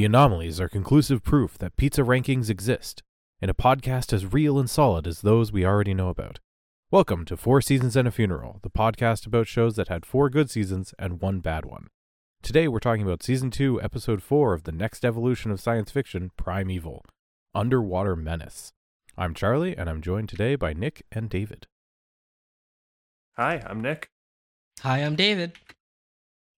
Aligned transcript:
The 0.00 0.06
anomalies 0.06 0.62
are 0.62 0.68
conclusive 0.70 1.22
proof 1.22 1.58
that 1.58 1.76
pizza 1.76 2.00
rankings 2.00 2.48
exist, 2.48 3.02
in 3.42 3.50
a 3.50 3.54
podcast 3.54 4.14
as 4.14 4.32
real 4.32 4.58
and 4.58 4.70
solid 4.70 5.06
as 5.06 5.20
those 5.20 5.52
we 5.52 5.66
already 5.66 5.92
know 5.92 6.08
about. 6.08 6.40
Welcome 6.90 7.26
to 7.26 7.36
Four 7.36 7.60
Seasons 7.60 7.96
and 7.96 8.08
a 8.08 8.10
Funeral, 8.10 8.60
the 8.62 8.70
podcast 8.70 9.26
about 9.26 9.46
shows 9.46 9.76
that 9.76 9.88
had 9.88 10.06
four 10.06 10.30
good 10.30 10.48
seasons 10.48 10.94
and 10.98 11.20
one 11.20 11.40
bad 11.40 11.66
one. 11.66 11.88
Today 12.42 12.66
we're 12.66 12.78
talking 12.78 13.02
about 13.02 13.22
Season 13.22 13.50
2, 13.50 13.82
Episode 13.82 14.22
4 14.22 14.54
of 14.54 14.62
the 14.62 14.72
next 14.72 15.04
evolution 15.04 15.50
of 15.50 15.60
science 15.60 15.90
fiction, 15.90 16.30
Primeval 16.34 17.04
Underwater 17.54 18.16
Menace. 18.16 18.72
I'm 19.18 19.34
Charlie, 19.34 19.76
and 19.76 19.90
I'm 19.90 20.00
joined 20.00 20.30
today 20.30 20.56
by 20.56 20.72
Nick 20.72 21.04
and 21.12 21.28
David. 21.28 21.66
Hi, 23.36 23.62
I'm 23.66 23.82
Nick. 23.82 24.08
Hi, 24.80 25.00
I'm 25.00 25.14
David. 25.14 25.58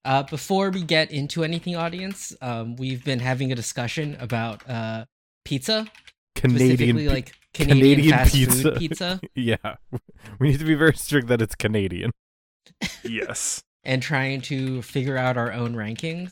Uh, 0.05 0.23
before 0.25 0.71
we 0.71 0.83
get 0.83 1.11
into 1.11 1.45
anything, 1.45 1.77
audience, 1.77 2.35
um, 2.41 2.77
we've 2.77 3.05
been 3.05 3.21
having 3.21 3.53
a 3.53 3.55
discussion 3.55 4.17
about 4.19 4.69
uh, 4.69 5.05
pizza, 5.45 5.87
Canadian, 6.35 6.69
specifically 6.71 7.07
pi- 7.07 7.15
like 7.15 7.33
Canadian, 7.55 7.97
Canadian 7.97 8.19
fast 8.19 8.35
pizza. 8.35 8.63
food 8.63 8.77
pizza, 8.79 9.21
yeah, 9.35 9.77
we 10.39 10.51
need 10.51 10.59
to 10.59 10.65
be 10.65 10.75
very 10.75 10.95
strict 10.95 11.29
that 11.29 11.41
it's 11.41 11.55
Canadian. 11.55 12.11
Yes. 13.05 13.63
and 13.85 14.03
trying 14.03 14.41
to 14.43 14.83
figure 14.83 15.17
out 15.17 15.37
our 15.37 15.53
own 15.53 15.75
rankings. 15.75 16.31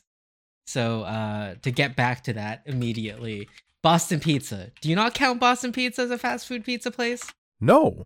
So, 0.67 1.03
uh, 1.03 1.55
to 1.63 1.71
get 1.71 1.97
back 1.97 2.25
to 2.25 2.33
that 2.35 2.63
immediately, 2.67 3.49
Boston 3.83 4.21
Pizza. 4.21 4.71
Do 4.81 4.89
you 4.89 4.95
not 4.95 5.15
count 5.15 5.41
Boston 5.41 5.73
Pizza 5.73 6.03
as 6.03 6.11
a 6.11 6.19
fast 6.19 6.47
food 6.47 6.65
pizza 6.65 6.91
place? 6.91 7.23
No, 7.61 8.05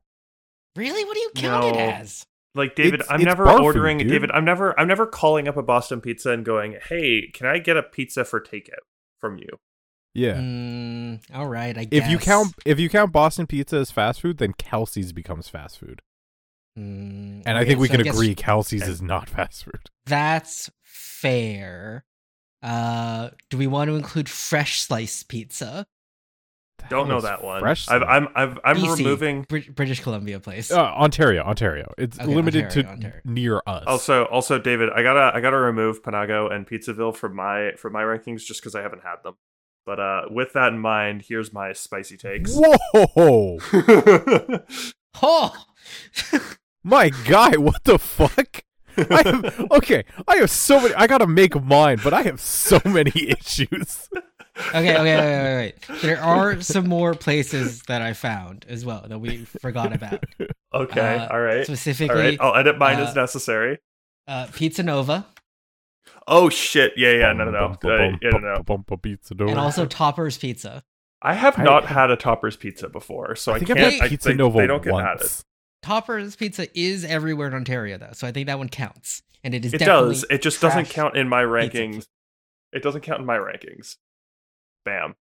Really? 0.77 1.05
What 1.05 1.15
do 1.15 1.21
you 1.21 1.31
count 1.37 1.77
it 1.77 1.77
as? 1.77 2.27
Like 2.55 2.74
David, 2.74 2.94
It's- 3.00 3.10
I'm 3.10 3.16
it's 3.20 3.24
never 3.27 3.44
bar 3.44 3.58
food, 3.58 3.64
ordering. 3.64 3.98
David, 3.98 4.30
I'm 4.30 4.44
never 4.44 4.78
I'm 4.78 4.88
never 4.88 5.06
calling 5.06 5.48
up 5.48 5.56
a 5.56 5.62
Boston 5.62 6.00
pizza 6.00 6.30
and 6.30 6.44
going, 6.44 6.77
"Hey, 6.88 7.30
can 7.33 7.47
I 7.47 7.58
get 7.58 7.77
a 7.77 7.83
pizza 7.83 8.24
for 8.24 8.41
takeout 8.41 8.84
from 9.20 9.38
you?" 9.38 9.48
yeah. 10.14 10.34
Mm, 10.34 11.20
all 11.34 11.48
right, 11.48 11.77
I 11.77 11.84
guess. 11.84 12.05
If 12.05 12.08
you 12.10 12.19
count 12.19 12.55
if 12.64 12.78
you 12.78 12.88
count 12.88 13.10
Boston 13.12 13.47
Pizza 13.47 13.77
as 13.78 13.91
fast 13.91 14.20
food, 14.20 14.38
then 14.38 14.52
Kelsey's 14.52 15.12
becomes 15.12 15.48
fast 15.48 15.78
food. 15.78 16.02
Mm, 16.78 17.42
And 17.47 17.58
I 17.58 17.64
think 17.64 17.78
we 17.80 17.88
so 17.88 17.94
can 17.94 18.02
guess 18.05 18.14
agree 18.14 18.34
Kelsey's 18.34 18.86
is 18.86 19.00
not 19.02 19.28
fast 19.36 19.64
food. 19.64 19.91
That's 20.06 20.70
fair. 20.82 22.05
Uh, 22.62 23.30
do 23.50 23.58
we 23.58 23.66
want 23.66 23.88
to 23.91 23.94
include 23.97 24.28
fresh 24.28 24.80
slice 24.80 25.22
pizza? 25.22 25.86
The 26.89 26.97
Don't 26.97 27.09
know 27.09 27.21
that 27.21 27.43
one. 27.43 27.61
Fresh 27.61 27.89
I've, 27.89 28.03
I'm 28.03 28.29
I've, 28.35 28.59
I'm 28.65 28.77
BC, 28.77 28.99
removing 28.99 29.43
Brit- 29.43 29.75
British 29.75 30.01
Columbia 30.01 30.39
place. 30.41 30.71
uh, 30.71 30.81
Ontario, 30.81 31.43
Ontario. 31.43 31.93
It's 31.99 32.19
Okay, 32.19 32.35
limited 32.35 32.65
Ontario, 32.65 32.87
to 32.89 32.93
Ontario. 32.93 33.21
near 33.25 33.63
us. 33.67 33.85
also 33.87 34.25
also 34.27 34.59
David, 34.59 34.91
I 34.95 35.03
gotta 35.03 35.35
I 35.37 35.41
gotta 35.41 35.59
remove 35.59 36.03
Panago 36.03 36.53
and 36.53 36.67
Pizzaville 36.67 37.15
from 37.17 37.35
my 37.37 37.73
from 37.79 37.93
my 37.93 38.03
rankings 38.03 38.45
just 38.45 38.61
because 38.61 38.75
I 38.75 38.83
haven't 38.83 39.03
had 39.03 39.17
them. 39.25 39.35
But 39.87 40.01
uh, 40.01 40.23
with 40.31 40.53
that 40.55 40.73
in 40.73 40.79
mind, 40.79 41.25
here's 41.29 41.53
my 41.53 41.73
spicy 41.75 42.17
takes. 42.17 42.55
whoa, 42.55 43.59
oh, 45.23 45.65
my 46.83 47.11
guy, 47.27 47.57
what 47.57 47.85
the 47.85 47.99
fuck? 47.99 48.62
I 48.97 49.23
have, 49.25 49.67
okay, 49.73 50.05
I 50.29 50.37
have 50.37 50.51
so 50.51 50.81
many. 50.81 50.95
I 50.95 51.07
gotta 51.07 51.27
make 51.27 51.61
mine, 51.62 51.99
but 52.03 52.12
I 52.15 52.23
have 52.23 52.41
so 52.41 52.81
many 52.84 53.11
issues. 53.41 54.09
Okay, 54.56 54.97
okay, 54.97 54.97
okay, 54.98 55.56
wait, 55.56 55.56
wait. 55.88 56.00
There 56.03 56.20
are 56.20 56.60
some 56.60 56.88
more 56.88 57.15
places 57.15 57.82
that 57.82 58.03
I 58.03 58.12
found 58.12 58.65
as 58.69 58.84
well 58.84 59.04
that 59.09 59.19
we 59.19 59.44
forgot 59.60 59.92
about. 59.94 60.25
okay, 60.75 61.16
Uh, 61.16 61.28
all 61.32 61.41
right, 61.41 61.65
Specifically, 61.65 62.16
right. 62.16 62.38
I'll 62.41 62.54
edit 62.54 62.78
mine 62.78 62.98
as 62.98 63.10
uh, 63.10 63.20
necessary. 63.20 63.78
uh, 64.28 64.47
Pizza 64.53 64.82
Nova 64.82 65.26
Oh 66.26 66.48
shit! 66.48 66.93
Yeah, 66.97 67.12
yeah, 67.12 67.32
no, 67.32 67.44
no, 67.44 67.50
no, 67.50 67.91
uh, 67.91 68.16
yeah, 68.22 68.31
no, 68.31 68.38
no. 68.38 68.97
Pizza 68.97 69.34
Nova, 69.34 69.50
and 69.50 69.60
also 69.60 69.84
Topper's 69.87 70.38
Pizza. 70.38 70.82
I 71.20 71.34
have 71.34 71.59
I- 71.59 71.64
not 71.64 71.84
had 71.87 72.10
a 72.10 72.16
Topper's 72.16 72.56
pizza 72.56 72.88
before, 72.88 73.37
so 73.37 73.53
I, 73.53 73.56
I 73.56 73.59
think 73.59 73.69
can't. 73.69 73.81
I've 73.81 74.03
I, 74.03 74.09
Pizza 74.09 74.28
they, 74.31 74.34
Nova 74.34 74.59
they 74.59 74.66
don't 74.66 74.82
get 74.82 74.94
mad 74.94 75.19
at 75.20 75.25
it. 75.26 75.44
Topper's 75.82 76.37
Pizza 76.37 76.66
is 76.78 77.04
everywhere 77.04 77.48
in 77.48 77.54
Ontario 77.54 77.98
though, 77.98 78.12
so 78.12 78.26
I 78.26 78.32
think 78.32 78.47
that 78.47 78.59
one 78.59 78.69
counts. 78.69 79.22
And 79.43 79.54
it 79.54 79.66
is 79.66 79.75
It 79.75 79.78
definitely 79.78 80.14
does. 80.14 80.25
It 80.31 80.41
just 80.41 80.62
doesn't 80.62 80.88
count 80.88 81.16
in 81.16 81.28
my 81.28 81.43
pizza. 81.43 81.78
rankings. 81.78 82.06
It 82.72 82.82
doesn't 82.82 83.03
count 83.03 83.20
in 83.20 83.26
my 83.26 83.37
rankings. 83.37 83.97
Bam. 84.84 85.15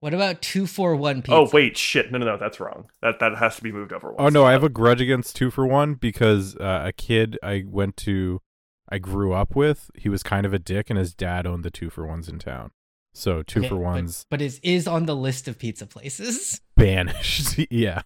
What 0.00 0.12
about 0.12 0.42
two 0.42 0.66
four 0.66 0.94
one 0.96 1.22
pizza? 1.22 1.34
Oh 1.34 1.48
wait, 1.52 1.76
shit. 1.78 2.12
No, 2.12 2.18
no, 2.18 2.26
no. 2.26 2.36
That's 2.36 2.60
wrong. 2.60 2.88
That 3.00 3.20
that 3.20 3.36
has 3.38 3.56
to 3.56 3.62
be 3.62 3.72
moved 3.72 3.92
over. 3.92 4.12
One 4.12 4.16
Oh 4.26 4.28
no, 4.28 4.42
I 4.42 4.48
slot. 4.48 4.52
have 4.52 4.64
a 4.64 4.68
grudge 4.68 5.00
against 5.00 5.34
two 5.36 5.50
for 5.50 5.66
one 5.66 5.94
because 5.94 6.56
uh, 6.56 6.82
a 6.86 6.92
kid 6.92 7.38
I 7.42 7.64
went 7.66 7.96
to, 7.98 8.40
I 8.88 8.98
grew 8.98 9.32
up 9.32 9.56
with, 9.56 9.90
he 9.94 10.08
was 10.10 10.22
kind 10.22 10.44
of 10.44 10.52
a 10.52 10.58
dick, 10.58 10.90
and 10.90 10.98
his 10.98 11.14
dad 11.14 11.46
owned 11.46 11.64
the 11.64 11.70
two 11.70 11.88
for 11.88 12.06
ones 12.06 12.28
in 12.28 12.38
town. 12.38 12.70
So 13.14 13.42
two 13.42 13.60
Okay, 13.60 13.68
for 13.68 13.76
but- 13.76 13.80
ones 13.82 14.26
but, 14.28 14.42
is 14.42 14.60
is 14.62 14.86
on 14.86 15.06
the 15.06 15.16
list 15.16 15.48
of 15.48 15.58
pizza 15.58 15.86
places. 15.86 16.60
banished. 16.76 17.58
yeah. 17.70 18.02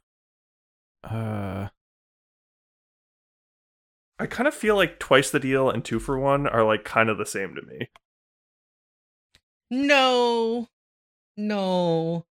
Uh, 1.03 1.69
I 4.21 4.27
kind 4.27 4.47
of 4.47 4.55
feel 4.55 4.77
like 4.77 4.99
twice 4.99 5.31
the 5.31 5.41
deal 5.41 5.71
and 5.71 5.85
two 5.85 5.99
for 5.99 6.19
one 6.19 6.47
are 6.47 6.65
like 6.65 6.85
kind 6.85 7.09
of 7.09 7.19
the 7.19 7.27
same 7.27 7.55
to 7.55 7.63
me. 7.63 7.89
No, 9.71 10.69
no. 11.39 12.27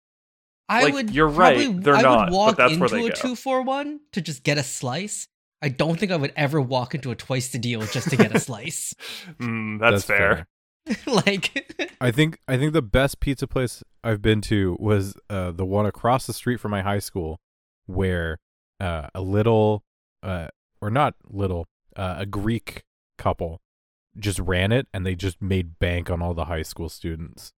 I 0.70 0.84
Like, 0.84 0.94
would. 0.94 1.16
you're 1.16 1.30
right, 1.30 1.82
they're 1.82 1.96
I 1.96 2.02
not, 2.02 2.30
would 2.30 2.36
but 2.36 2.58
that's 2.58 2.74
into 2.74 2.82
where 2.82 2.90
they 2.90 3.06
a 3.06 3.10
go. 3.10 3.16
two 3.16 3.36
for 3.36 3.62
one 3.62 4.02
to 4.12 4.22
just 4.22 4.44
get 4.44 4.58
a 4.58 4.64
slice. 4.64 5.28
I 5.62 5.70
don't 5.70 5.98
think 5.98 6.12
I 6.12 6.18
would 6.18 6.34
ever 6.36 6.60
walk 6.62 6.94
into 6.94 7.10
a 7.10 7.16
twice 7.16 7.48
the 7.48 7.58
deal 7.58 7.82
just 7.82 8.10
to 8.10 8.18
get 8.18 8.36
a 8.36 8.40
slice. 8.40 8.94
Mm, 9.40 9.80
that's, 9.80 10.04
fair. 10.04 10.46
like, 11.08 11.74
I 12.02 12.12
think 12.12 12.40
I 12.48 12.58
think 12.58 12.74
the 12.74 12.82
best 12.82 13.20
pizza 13.20 13.48
place 13.48 13.82
I've 14.04 14.22
been 14.22 14.42
to 14.42 14.76
was 14.80 15.16
uh, 15.30 15.52
the 15.52 15.66
one 15.66 15.86
across 15.86 16.28
the 16.28 16.34
street 16.34 16.60
from 16.60 16.72
my 16.72 16.82
high 16.82 17.00
school, 17.00 17.40
where 17.86 18.38
uh, 18.80 19.08
a 19.16 19.22
little, 19.22 19.84
uh, 20.24 20.48
or 20.82 20.90
not 20.90 21.16
little, 21.30 21.66
uh, 21.96 22.16
a 22.20 22.26
Greek 22.26 22.84
couple 23.18 23.60
just 24.20 24.40
ran 24.40 24.72
it, 24.72 24.88
and 24.94 25.06
they 25.06 25.16
just 25.16 25.42
made 25.42 25.80
bank 25.80 26.10
on 26.10 26.22
all 26.22 26.34
the 26.34 26.46
high 26.46 26.62
school 26.64 26.90
students. 26.90 27.52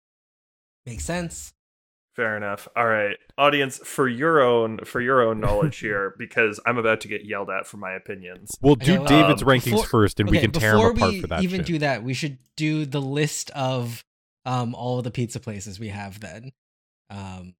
Makes 0.89 1.05
sense. 1.05 1.53
Fair 2.15 2.35
enough. 2.35 2.67
All 2.75 2.85
right, 2.87 3.15
audience, 3.37 3.77
for 3.77 4.07
your 4.07 4.41
own 4.41 4.79
for 4.83 4.99
your 4.99 5.21
own 5.21 5.39
knowledge 5.39 5.77
here, 5.79 6.15
because 6.17 6.59
I'm 6.65 6.77
about 6.77 6.99
to 7.01 7.07
get 7.07 7.23
yelled 7.23 7.49
at 7.49 7.65
for 7.65 7.77
my 7.77 7.93
opinions. 7.93 8.51
We'll 8.61 8.75
do 8.75 8.93
Okay, 8.93 8.97
well, 8.99 9.07
David's 9.07 9.41
um, 9.43 9.47
rankings 9.47 9.63
before- 9.71 9.85
first, 9.85 10.19
and 10.19 10.29
we 10.29 10.39
can 10.39 10.51
tear 10.51 10.75
them 10.77 10.97
apart 10.97 11.11
we 11.13 11.21
for 11.21 11.27
that. 11.27 11.43
even 11.43 11.59
shit. 11.61 11.65
do 11.67 11.77
that, 11.79 12.03
we 12.03 12.13
should 12.13 12.37
do 12.57 12.85
the 12.85 12.99
list 13.01 13.51
of 13.51 14.03
um 14.45 14.73
all 14.75 14.97
of 14.97 15.03
the 15.03 15.11
pizza 15.11 15.39
places 15.39 15.79
we 15.79 15.89
have 15.89 16.19
then. 16.19 16.51
Um, 17.09 17.53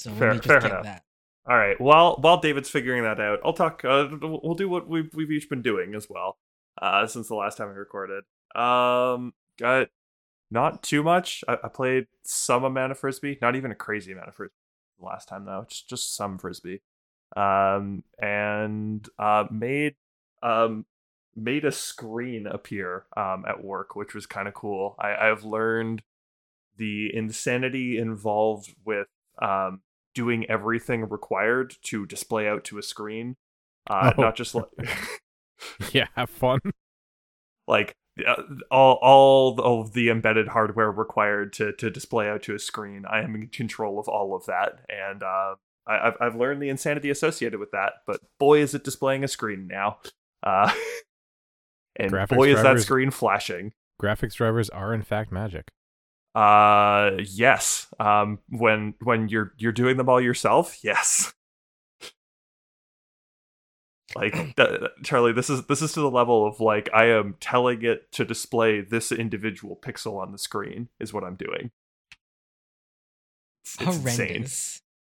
so 0.00 0.10
Fair- 0.12 0.34
let 0.34 0.34
me 0.34 0.40
just 0.48 0.62
get 0.62 0.70
enough. 0.70 0.84
that. 0.84 1.02
All 1.48 1.56
right. 1.56 1.80
While 1.80 2.16
while 2.20 2.40
David's 2.40 2.68
figuring 2.68 3.04
that 3.04 3.20
out, 3.20 3.38
I'll 3.44 3.52
talk. 3.54 3.84
Uh, 3.84 4.08
we'll 4.20 4.54
do 4.54 4.68
what 4.68 4.88
we've 4.88 5.08
we've 5.14 5.30
each 5.30 5.48
been 5.48 5.62
doing 5.62 5.94
as 5.94 6.08
well, 6.10 6.36
uh, 6.82 7.06
since 7.06 7.28
the 7.28 7.34
last 7.36 7.56
time 7.56 7.68
we 7.68 7.74
recorded. 7.74 8.24
Um, 8.54 9.32
got 9.58 9.88
not 10.50 10.82
too 10.82 11.02
much. 11.02 11.44
I, 11.48 11.56
I 11.64 11.68
played 11.68 12.06
some 12.24 12.64
amount 12.64 12.92
of 12.92 12.98
frisbee, 12.98 13.38
not 13.42 13.56
even 13.56 13.70
a 13.70 13.74
crazy 13.76 14.12
amount 14.12 14.28
of 14.28 14.34
frisbee. 14.34 14.54
Last 14.98 15.28
time 15.28 15.44
though, 15.44 15.66
just 15.68 15.88
just 15.88 16.16
some 16.16 16.38
frisbee. 16.38 16.80
Um, 17.36 18.04
and 18.20 19.06
uh, 19.18 19.44
made 19.50 19.96
um 20.42 20.86
made 21.34 21.64
a 21.64 21.72
screen 21.72 22.46
appear 22.46 23.06
um 23.16 23.44
at 23.46 23.62
work, 23.62 23.96
which 23.96 24.14
was 24.14 24.26
kind 24.26 24.48
of 24.48 24.54
cool. 24.54 24.96
I 24.98 25.14
I've 25.30 25.44
learned 25.44 26.02
the 26.76 27.14
insanity 27.14 27.98
involved 27.98 28.74
with 28.84 29.08
um 29.40 29.80
doing 30.14 30.48
everything 30.50 31.08
required 31.08 31.74
to 31.82 32.06
display 32.06 32.48
out 32.48 32.64
to 32.64 32.78
a 32.78 32.82
screen 32.82 33.36
uh 33.88 34.12
Oh. 34.16 34.22
not 34.22 34.36
just 34.36 34.54
like 34.56 34.66
yeah, 35.92 36.06
have 36.16 36.30
fun. 36.30 36.60
like 37.66 37.96
uh, 38.24 38.42
all 38.70 38.94
all 39.02 39.60
of 39.60 39.92
the 39.92 40.08
embedded 40.08 40.48
hardware 40.48 40.90
required 40.90 41.52
to 41.54 41.72
to 41.74 41.90
display 41.90 42.28
out 42.28 42.42
to 42.44 42.54
a 42.54 42.58
screen. 42.58 43.04
I 43.10 43.20
am 43.20 43.34
in 43.34 43.48
control 43.48 43.98
of 43.98 44.08
all 44.08 44.34
of 44.34 44.46
that 44.46 44.80
and 44.88 45.22
uh 45.22 45.56
I, 45.86 46.08
I've, 46.08 46.14
I've 46.20 46.36
learned 46.36 46.62
the 46.62 46.68
insanity 46.68 47.10
associated 47.10 47.60
with 47.60 47.72
that 47.72 47.94
but 48.06 48.20
boy 48.38 48.60
is 48.60 48.74
it 48.74 48.84
displaying 48.84 49.22
a 49.24 49.28
screen 49.28 49.66
now. 49.66 49.98
Uh 50.42 50.72
and 51.96 52.12
Graphics 52.12 52.36
boy 52.36 52.54
is 52.54 52.62
that 52.62 52.80
screen 52.80 53.10
flashing. 53.10 53.72
Graphics 54.02 54.34
drivers 54.34 54.70
are 54.70 54.94
in 54.94 55.02
fact 55.02 55.30
magic. 55.30 55.68
uh 56.34 57.10
yes. 57.22 57.86
Um 58.00 58.38
when 58.48 58.94
when 59.02 59.28
you're 59.28 59.52
you're 59.58 59.72
doing 59.72 59.98
them 59.98 60.08
all 60.08 60.20
yourself 60.20 60.78
yes 60.82 61.34
like 64.16 64.56
charlie 65.04 65.32
this 65.32 65.50
is 65.50 65.64
this 65.66 65.82
is 65.82 65.92
to 65.92 66.00
the 66.00 66.10
level 66.10 66.46
of 66.46 66.60
like 66.60 66.88
i 66.94 67.04
am 67.06 67.34
telling 67.40 67.82
it 67.82 68.10
to 68.12 68.24
display 68.24 68.80
this 68.80 69.12
individual 69.12 69.78
pixel 69.80 70.20
on 70.20 70.32
the 70.32 70.38
screen 70.38 70.88
is 70.98 71.12
what 71.12 71.24
i'm 71.24 71.36
doing 71.36 71.70
it's, 73.64 73.76
it's 73.80 73.96
insane 73.96 74.46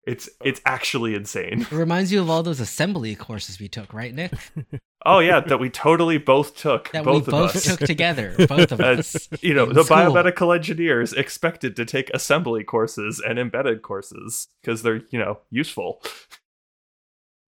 It's 0.06 0.28
it's 0.44 0.60
actually 0.64 1.16
insane. 1.16 1.62
It 1.62 1.72
reminds 1.72 2.12
you 2.12 2.20
of 2.20 2.30
all 2.30 2.44
those 2.44 2.60
assembly 2.60 3.16
courses 3.16 3.58
we 3.58 3.66
took, 3.66 3.92
right, 3.92 4.14
Nick? 4.14 4.32
Oh 5.08 5.20
yeah, 5.20 5.38
that 5.38 5.60
we 5.60 5.70
totally 5.70 6.18
both 6.18 6.56
took. 6.56 6.90
That 6.90 7.04
both 7.04 7.28
we 7.28 7.32
of 7.32 7.40
both 7.42 7.54
us. 7.56 7.64
took 7.64 7.78
together, 7.86 8.34
both 8.48 8.72
of 8.72 8.80
us. 8.80 9.28
You 9.40 9.54
know, 9.54 9.66
the 9.66 9.84
school. 9.84 9.96
biomedical 9.98 10.52
engineers 10.52 11.12
expected 11.12 11.76
to 11.76 11.84
take 11.84 12.10
assembly 12.10 12.64
courses 12.64 13.22
and 13.24 13.38
embedded 13.38 13.82
courses 13.82 14.48
because 14.60 14.82
they're, 14.82 15.02
you 15.10 15.18
know, 15.20 15.38
useful. 15.50 16.02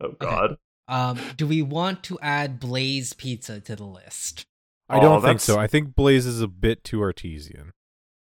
Oh 0.00 0.12
god. 0.20 0.56
Um, 0.88 1.18
do 1.36 1.46
we 1.46 1.62
want 1.62 2.02
to 2.04 2.18
add 2.20 2.58
Blaze 2.58 3.12
Pizza 3.12 3.60
to 3.60 3.76
the 3.76 3.84
list? 3.84 4.44
I 4.88 4.98
Oh, 4.98 5.00
don't 5.02 5.22
think 5.22 5.40
so. 5.40 5.58
I 5.58 5.66
think 5.66 5.94
Blaze 5.94 6.24
is 6.26 6.40
a 6.40 6.48
bit 6.48 6.82
too 6.82 7.02
artesian. 7.02 7.72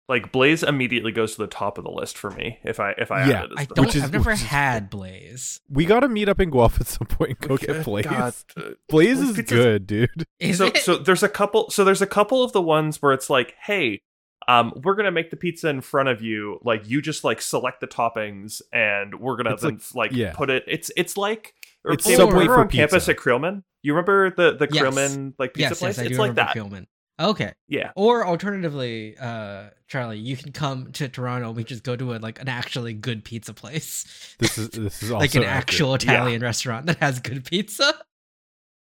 Like 0.08 0.32
Blaze 0.32 0.62
immediately 0.62 1.12
goes 1.12 1.34
to 1.36 1.40
the 1.42 1.48
top 1.48 1.80
of 1.80 1.84
the 1.84 1.90
list 1.90 2.16
for 2.16 2.30
me 2.30 2.60
if 2.64 2.80
I 2.80 2.92
if 2.92 3.12
I 3.12 3.28
Yeah, 3.28 3.44
add 3.44 3.46
it 3.46 3.52
I 3.58 3.66
don't. 3.66 3.94
Is- 3.96 4.04
I've 4.04 4.14
never 4.14 4.36
had 4.36 4.90
Blaze. 4.92 5.60
We 5.68 5.84
got 5.86 6.02
to 6.02 6.08
meet 6.08 6.30
up 6.30 6.40
in 6.40 6.52
Guelph 6.52 6.80
at 6.80 6.86
some 6.88 7.08
point 7.08 7.32
and 7.32 7.40
go 7.40 7.56
Okay, 7.56 7.66
get 7.74 7.84
Blaze. 7.84 8.06
God, 8.06 8.34
uh, 8.56 8.62
Blaze 8.88 9.18
Blaze 9.18 9.20
is 9.32 9.42
good, 9.42 9.88
dude. 9.88 10.26
Is 10.40 10.60
so 10.60 10.68
it? 10.68 10.78
so 10.78 10.98
there's 10.98 11.24
a 11.24 11.30
couple 11.30 11.72
so 11.72 11.84
there's 11.84 12.04
a 12.04 12.08
couple 12.08 12.44
of 12.44 12.52
the 12.52 12.62
ones 12.62 13.02
where 13.02 13.14
it's 13.14 13.32
like 13.32 13.56
hey 13.64 14.00
um 14.48 14.74
we're 14.84 14.94
gonna 14.94 15.12
make 15.12 15.32
the 15.32 15.38
pizza 15.38 15.70
in 15.70 15.82
front 15.82 16.08
of 16.08 16.22
you 16.22 16.60
like 16.64 16.88
you 16.88 17.02
just 17.02 17.24
like 17.24 17.42
select 17.42 17.80
the 17.82 17.88
toppings 17.88 18.62
and 18.72 19.20
we're 19.20 19.36
gonna 19.38 19.58
then 19.58 19.72
like- 19.96 19.96
like, 19.96 20.12
yeah. 20.14 20.34
put 20.34 20.52
it 20.52 20.64
it's 20.68 20.92
it's 20.96 21.18
like 21.18 21.55
or, 21.86 21.94
It's 21.94 22.04
David, 22.06 22.18
Subway 22.18 22.34
remember 22.34 22.54
for 22.56 22.62
on 22.62 22.68
campus 22.70 23.08
at 23.10 23.18
Creelman 23.18 23.64
you 23.84 23.94
remember 23.94 24.32
the 24.32 24.56
the 24.58 24.68
Yes. 24.72 24.84
Creelman 24.84 25.34
like 25.38 25.54
pizza 25.54 25.70
yes, 25.70 25.80
place 25.80 25.98
yes, 25.98 26.00
I 26.00 26.08
it's 26.08 26.16
do 26.16 26.22
like 26.22 26.30
remember 26.32 26.52
that 26.54 26.56
Creelman. 26.56 26.86
Okay. 27.18 27.54
yeah 27.70 27.92
Or 27.96 28.26
alternatively, 28.28 29.16
uh, 29.18 29.70
Charlie, 29.88 30.18
you 30.18 30.36
can 30.36 30.52
come 30.52 30.92
to 30.94 31.08
Toronto. 31.08 31.52
We 31.52 31.64
just 31.64 31.84
go 31.84 31.96
to 31.96 32.14
a 32.14 32.18
like 32.18 32.42
an 32.42 32.50
actually 32.50 32.94
good 32.94 33.24
pizza 33.24 33.54
place, 33.54 34.36
This 34.40 34.58
is 34.58 34.70
this 34.72 35.02
is 35.02 35.12
also 35.12 35.20
like 35.24 35.34
an 35.36 35.44
accurate. 35.44 35.56
actual 35.58 35.94
Italian 35.96 36.42
restaurant 36.42 36.88
that 36.88 36.98
has 37.00 37.20
good 37.22 37.46
pizza. 37.46 37.94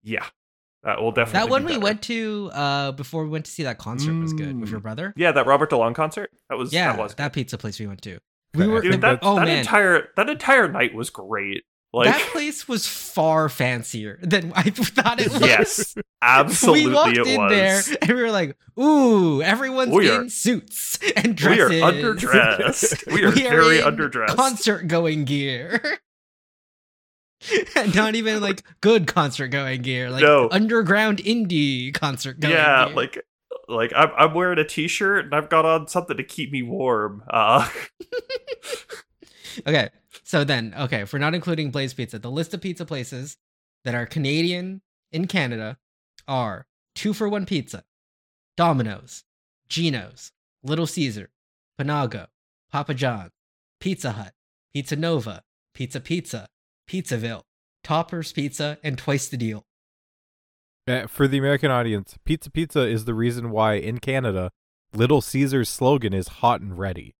yeah 0.02 0.24
that 0.84 1.00
will 1.00 1.12
definitely 1.12 1.38
That 1.40 1.46
be 1.46 1.50
one 1.50 1.64
we 1.64 1.78
went 1.78 2.02
to 2.02 2.50
uh 2.52 2.92
before 2.92 3.24
we 3.24 3.30
went 3.30 3.44
to 3.46 3.50
see 3.50 3.62
that 3.64 3.78
concert 3.78 4.14
was 4.14 4.32
good 4.32 4.58
with 4.60 4.68
Mm. 4.68 4.72
your 4.72 4.80
brother. 4.80 5.12
yeah 5.16 5.32
that 5.32 5.46
Robert 5.46 5.70
DeLong 5.70 5.94
concert 5.94 6.30
that 6.48 6.58
was 6.58 6.72
Yeah, 6.72 6.92
that 6.92 6.98
was 7.02 7.14
that 7.16 7.32
pizza 7.32 7.56
place 7.58 7.78
we 7.80 7.86
went 7.86 8.02
to. 8.02 8.18
We 8.54 8.66
were 8.66 8.78
I 8.78 8.80
think 8.82 8.92
dude 8.94 9.00
that, 9.02 9.18
oh 9.22 9.36
that 9.36 9.46
man, 9.46 9.58
entire 9.58 10.08
that 10.16 10.28
entire 10.28 10.68
night 10.70 10.94
was 10.94 11.10
great 11.10 11.64
like 11.94 12.08
that 12.08 12.20
place 12.32 12.66
was 12.66 12.86
far 12.86 13.48
fancier 13.48 14.18
than 14.22 14.52
I 14.54 14.62
thought 14.70 15.20
it 15.20 15.30
was. 15.32 15.40
yes 15.42 15.94
absolutely 16.22 16.86
we 16.86 16.92
walked 16.94 17.16
in 17.18 17.40
was 17.40 17.50
there 17.50 17.82
and 18.00 18.12
we 18.12 18.22
were 18.22 18.30
like, 18.30 18.56
"Ooh, 18.78 19.42
everyone's 19.42 19.92
We 19.92 20.10
are- 20.10 20.22
in 20.22 20.30
suits 20.30 20.98
and 21.16 21.36
dresses. 21.36 21.70
we 21.70 21.80
are 21.82 21.92
underdressed 21.92 23.06
we 23.12 23.24
are 23.24 23.30
very 23.30 23.78
in 23.80 23.84
underdressed 23.84 24.36
Concert 24.36 24.88
going 24.88 25.24
gear." 25.24 25.80
Not 27.94 28.14
even 28.14 28.40
like 28.40 28.62
good 28.80 29.06
concert 29.08 29.48
going 29.48 29.82
gear, 29.82 30.10
like 30.10 30.22
No. 30.22 30.48
underground 30.50 31.18
indie 31.18 31.92
concert 31.92 32.38
going 32.38 32.54
yeah 32.54 32.86
gear. 32.86 32.94
like 32.96 33.18
like 33.68 33.92
I'm, 33.96 34.10
I'm 34.16 34.34
wearing 34.34 34.58
a 34.58 34.64
t-shirt 34.64 35.24
and 35.26 35.34
i've 35.34 35.48
got 35.48 35.64
on 35.64 35.86
something 35.88 36.16
to 36.16 36.24
keep 36.24 36.52
me 36.52 36.62
warm 36.62 37.22
uh 37.30 37.68
Okay, 39.66 39.90
so 40.32 40.44
then, 40.44 40.72
okay, 40.78 41.02
if 41.02 41.12
we're 41.12 41.18
not 41.18 41.34
including 41.34 41.70
Blaze 41.70 41.92
Pizza, 41.92 42.18
the 42.18 42.30
list 42.30 42.54
of 42.54 42.62
pizza 42.62 42.86
places 42.86 43.36
that 43.84 43.94
are 43.94 44.06
Canadian 44.06 44.80
in 45.10 45.26
Canada 45.26 45.76
are 46.26 46.66
Two 46.94 47.12
for 47.12 47.28
One 47.28 47.44
Pizza, 47.44 47.84
Domino's, 48.56 49.24
Gino's, 49.68 50.32
Little 50.62 50.86
Caesar, 50.86 51.28
Panago, 51.78 52.28
Papa 52.70 52.94
John's, 52.94 53.32
Pizza 53.78 54.12
Hut, 54.12 54.32
Pizza 54.72 54.96
Nova, 54.96 55.42
Pizza 55.74 56.00
Pizza, 56.00 56.48
Pizzaville, 56.88 57.42
Topper's 57.84 58.32
Pizza, 58.32 58.78
and 58.82 58.96
Twice 58.96 59.28
the 59.28 59.36
Deal. 59.36 59.66
Uh, 60.88 61.08
for 61.08 61.28
the 61.28 61.36
American 61.36 61.70
audience, 61.70 62.16
Pizza 62.24 62.50
Pizza 62.50 62.80
is 62.80 63.04
the 63.04 63.12
reason 63.12 63.50
why 63.50 63.74
in 63.74 63.98
Canada, 63.98 64.50
Little 64.94 65.20
Caesar's 65.20 65.68
slogan 65.68 66.14
is 66.14 66.28
hot 66.28 66.62
and 66.62 66.78
ready. 66.78 67.16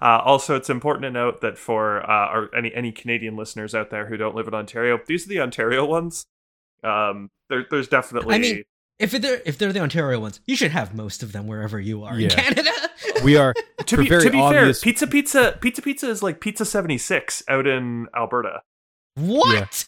Uh, 0.00 0.20
also, 0.24 0.56
it's 0.56 0.70
important 0.70 1.02
to 1.04 1.10
note 1.10 1.40
that 1.40 1.58
for 1.58 2.02
uh, 2.02 2.06
our, 2.06 2.54
any 2.54 2.74
any 2.74 2.92
Canadian 2.92 3.36
listeners 3.36 3.74
out 3.74 3.90
there 3.90 4.06
who 4.06 4.16
don't 4.16 4.34
live 4.34 4.48
in 4.48 4.54
Ontario, 4.54 4.98
these 5.06 5.26
are 5.26 5.28
the 5.28 5.40
Ontario 5.40 5.84
ones. 5.84 6.24
Um, 6.84 7.30
there, 7.48 7.66
there's 7.70 7.88
definitely. 7.88 8.34
I 8.34 8.38
mean, 8.38 8.62
If 8.98 9.12
they're 9.12 9.42
if 9.44 9.58
they're 9.58 9.72
the 9.72 9.80
Ontario 9.80 10.18
ones, 10.20 10.40
you 10.46 10.56
should 10.56 10.70
have 10.72 10.94
most 10.94 11.22
of 11.22 11.32
them 11.32 11.46
wherever 11.46 11.78
you 11.80 12.04
are 12.04 12.18
Yeah. 12.18 12.28
in 12.28 12.54
Canada. 12.54 12.70
We 13.24 13.36
are 13.36 13.54
to 13.86 13.96
be, 13.96 14.08
very 14.08 14.22
to 14.24 14.30
be 14.30 14.38
obvious- 14.40 14.82
fair, 14.82 14.90
Pizza 14.92 15.06
Pizza 15.06 15.58
Pizza 15.60 15.82
Pizza 15.82 16.08
is 16.10 16.22
like 16.22 16.40
Pizza 16.40 16.64
seventy 16.64 16.98
six 16.98 17.42
out 17.48 17.66
in 17.66 18.06
Alberta. 18.16 18.62
what? 19.14 19.86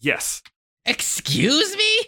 Yes, 0.00 0.42
Excuse 0.86 1.76
me? 1.76 1.98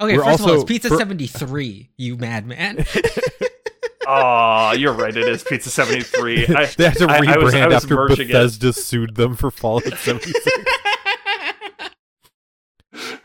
Okay, 0.00 0.16
We're 0.16 0.24
first 0.24 0.40
of 0.40 0.46
all, 0.46 0.54
it's 0.54 0.64
Pizza 0.64 0.88
for- 0.88 0.96
73, 0.96 1.90
you 1.96 2.16
madman. 2.16 2.84
oh, 4.06 4.72
you're 4.72 4.92
right. 4.92 5.16
It 5.16 5.28
is 5.28 5.42
Pizza 5.42 5.70
seventy 5.70 6.02
three. 6.02 6.46
I, 6.46 6.66
they 6.76 6.84
had 6.84 6.96
to 6.98 7.06
I- 7.08 7.20
rebrand 7.20 7.28
I 7.28 7.38
was- 7.38 7.54
I 7.54 7.66
was 7.66 7.74
after 7.84 7.94
merging 7.96 8.28
it. 8.28 8.32
Bethesda 8.32 8.72
sued 8.72 9.16
them 9.16 9.34
for 9.36 9.50
Fallout 9.50 9.84
76. 9.84 10.34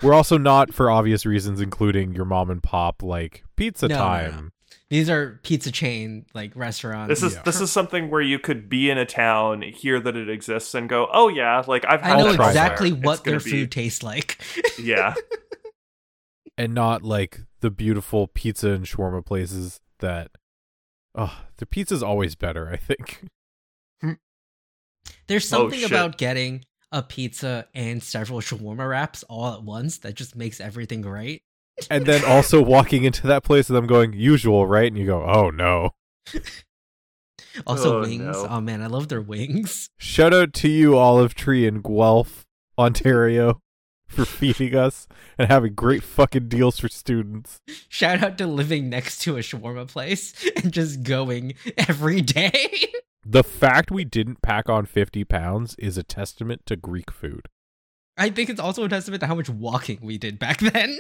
We're 0.02 0.14
also 0.14 0.38
not, 0.38 0.74
for 0.74 0.90
obvious 0.90 1.26
reasons, 1.26 1.62
including 1.62 2.14
your 2.14 2.26
mom 2.26 2.50
and 2.50 2.64
pop 2.64 3.04
like 3.04 3.44
pizza 3.56 3.88
No, 3.88 3.96
no, 3.96 4.02
no. 4.02 4.08
time. 4.08 4.52
These 4.90 5.10
are 5.10 5.40
pizza 5.44 5.72
chain 5.72 6.26
like 6.34 6.56
restaurants. 6.56 7.10
This 7.10 7.22
is 7.22 7.36
Yeah. 7.36 7.44
this 7.44 7.62
is 7.62 7.72
something 7.72 8.10
where 8.10 8.22
you 8.22 8.40
could 8.40 8.70
be 8.70 8.90
in 8.90 8.98
a 8.98 9.06
town, 9.06 9.62
hear 9.62 10.00
that 10.00 10.16
it 10.16 10.30
exists, 10.30 10.74
and 10.74 10.90
go, 10.90 11.08
"Oh 11.14 11.28
yeah, 11.28 11.62
like 11.68 11.86
I've 11.88 12.02
had 12.02 12.18
I 12.18 12.22
know 12.22 12.30
exactly 12.30 12.90
It's 12.90 13.06
what 13.06 13.24
gonna 13.24 13.38
their 13.38 13.44
be- 13.46 13.52
food 13.52 13.72
tastes 13.72 14.02
like. 14.02 14.42
Yeah, 14.82 15.14
and 16.58 16.74
not 16.74 17.04
like 17.04 17.42
the 17.60 17.70
beautiful 17.70 18.28
pizza 18.28 18.70
and 18.70 18.86
shawarma 18.86 19.24
places 19.24 19.80
that 20.00 20.32
oh 21.22 21.38
the 21.58 21.66
pizza's 21.66 22.02
always 22.04 22.36
better 22.36 22.70
i 22.70 22.76
think 22.78 23.26
There's 25.28 25.52
Oh, 25.54 25.58
something 25.62 25.80
shit. 25.80 25.92
about 25.92 26.18
getting 26.18 26.66
a 26.92 27.02
pizza 27.04 27.68
and 27.74 28.02
several 28.02 28.42
shawarma 28.48 28.88
wraps 28.90 29.24
all 29.30 29.54
at 29.54 29.64
once 29.64 29.98
that 30.00 30.16
just 30.16 30.36
makes 30.36 30.60
everything 30.60 31.02
great. 31.02 31.42
and 31.90 32.06
then 32.06 32.24
also 32.28 32.62
walking 32.62 33.04
into 33.04 33.28
that 33.28 33.44
place 33.44 33.70
and 33.70 33.78
them 33.78 33.88
going 33.88 34.14
usual 34.14 34.66
right 34.68 34.88
and 34.92 34.98
you 34.98 35.06
go 35.06 35.24
oh 35.24 35.50
no 35.50 35.92
Also 37.66 37.98
Oh, 37.98 38.02
wings. 38.02 38.22
no. 38.22 38.48
Oh 38.50 38.62
man, 38.62 38.82
I 38.82 38.88
love 38.88 39.08
their 39.08 39.22
wings. 39.22 39.90
shout 39.98 40.34
out 40.34 40.54
to 40.54 40.68
you 40.70 40.98
olive 40.98 41.34
tree 41.34 41.66
in 41.66 41.82
guelph 41.82 42.46
ontario 42.78 43.62
for 44.10 44.26
feeding 44.26 44.76
us 44.76 45.08
and 45.38 45.50
having 45.50 45.74
great 45.74 46.04
fucking 46.04 46.50
deals 46.50 46.80
for 46.80 46.90
students 46.90 47.62
Shout 47.88 48.22
out 48.22 48.38
to 48.40 48.48
living 48.48 48.90
next 48.90 49.20
to 49.22 49.38
a 49.38 49.40
shawarma 49.40 49.88
place 49.88 50.34
and 50.58 50.74
just 50.74 51.04
going 51.04 51.54
every 51.78 52.22
day. 52.22 52.70
the 53.26 53.44
fact 53.44 53.92
we 53.92 54.04
didn't 54.04 54.42
pack 54.42 54.68
on 54.68 54.86
50 54.86 55.24
pounds 55.24 55.76
is 55.80 55.98
a 55.98 56.04
testament 56.04 56.66
to 56.66 56.76
greek 56.76 57.12
food 57.12 57.48
I 58.18 58.30
think 58.30 58.50
it's 58.50 58.60
also 58.60 58.84
a 58.84 58.90
testament 58.90 59.22
to 59.22 59.28
how 59.28 59.36
much 59.36 59.50
walking 59.50 60.00
we 60.02 60.18
did 60.18 60.40
back 60.40 60.60
then. 60.60 61.00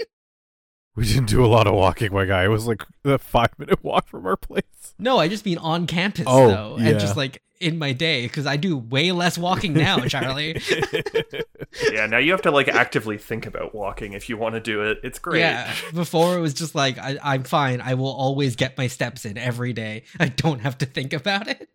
We 0.99 1.05
didn't 1.05 1.27
do 1.29 1.43
a 1.43 1.47
lot 1.47 1.65
of 1.65 1.73
walking 1.73 2.11
my 2.13 2.25
guy 2.25 2.43
it 2.43 2.49
was 2.49 2.67
like 2.67 2.83
a 3.05 3.17
five 3.17 3.57
minute 3.57 3.81
walk 3.83 4.07
from 4.07 4.25
our 4.25 4.35
place 4.35 4.63
No, 4.99 5.17
I 5.17 5.29
just 5.29 5.45
mean 5.45 5.57
on 5.57 5.87
campus 5.87 6.25
Oh, 6.27 6.47
though, 6.49 6.77
yeah. 6.77 6.89
and 6.89 6.99
just 6.99 7.15
like 7.15 7.41
in 7.61 7.77
my 7.77 7.91
day 7.93 8.23
because 8.25 8.45
I 8.45 8.55
do 8.57 8.77
way 8.77 9.11
less 9.11 9.37
walking 9.37 9.73
now, 9.73 9.99
Charlie. 10.07 10.61
yeah. 11.91 12.05
Now 12.05 12.17
you 12.17 12.31
have 12.31 12.41
to 12.43 12.51
like 12.51 12.67
actively 12.69 13.17
think 13.17 13.45
about 13.45 13.75
walking 13.75 14.13
if 14.13 14.29
you 14.29 14.37
want 14.37 14.55
to 14.55 14.61
do 14.61 14.81
it. 14.83 14.99
It's 15.03 15.19
great. 15.19 15.39
Yeah, 15.41 15.73
before 15.93 16.37
it 16.37 16.41
was 16.41 16.53
just 16.53 16.73
like 16.73 16.97
I, 16.97 17.17
I'm 17.21 17.43
fine. 17.43 17.81
I 17.81 17.95
will 17.95 18.13
always 18.13 18.55
get 18.55 18.77
my 18.77 18.87
steps 18.87 19.25
in 19.25 19.37
every 19.37 19.73
day. 19.73 20.03
I 20.19 20.29
don't 20.29 20.59
have 20.59 20.77
to 20.79 20.85
think 20.85 21.11
about 21.13 21.47
it. 21.49 21.69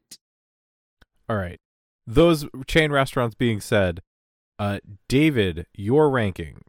All 1.29 1.37
right. 1.37 1.61
Those 2.07 2.47
chain 2.67 2.91
restaurants 2.93 3.35
being 3.35 3.61
said, 3.61 4.01
uh, 4.59 4.81
David, 5.09 5.67
your 5.75 6.09
ranking 6.11 6.63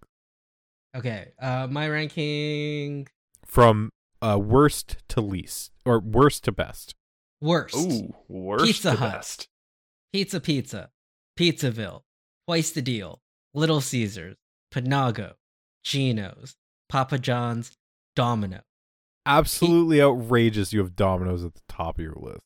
Okay, 0.95 1.33
uh, 1.39 1.67
my 1.69 1.89
ranking 1.89 3.07
from 3.45 3.89
uh, 4.21 4.39
worst 4.41 4.97
to 5.09 5.21
least, 5.21 5.71
or 5.83 5.99
worst 5.99 6.45
to 6.45 6.51
best. 6.51 6.95
worst: 7.41 7.75
Ooh, 7.75 8.15
worst 8.27 8.65
Pizza 8.65 8.91
to 8.91 8.97
Hut. 8.97 9.11
best. 9.11 9.47
Pizza 10.13 10.39
Pizza, 10.39 10.89
Pizzaville, 11.37 12.03
Twice 12.47 12.71
the 12.71 12.81
Deal, 12.81 13.19
Little 13.53 13.81
Caesars, 13.81 14.37
Panago, 14.73 15.33
Gino's, 15.83 16.55
Papa 16.87 17.19
John's, 17.19 17.73
Domino. 18.15 18.61
Absolutely 19.25 20.01
outrageous. 20.01 20.71
You 20.71 20.79
have 20.79 20.95
Domino's 20.95 21.43
at 21.43 21.55
the 21.55 21.61
top 21.67 21.97
of 21.97 22.03
your 22.03 22.15
list. 22.15 22.39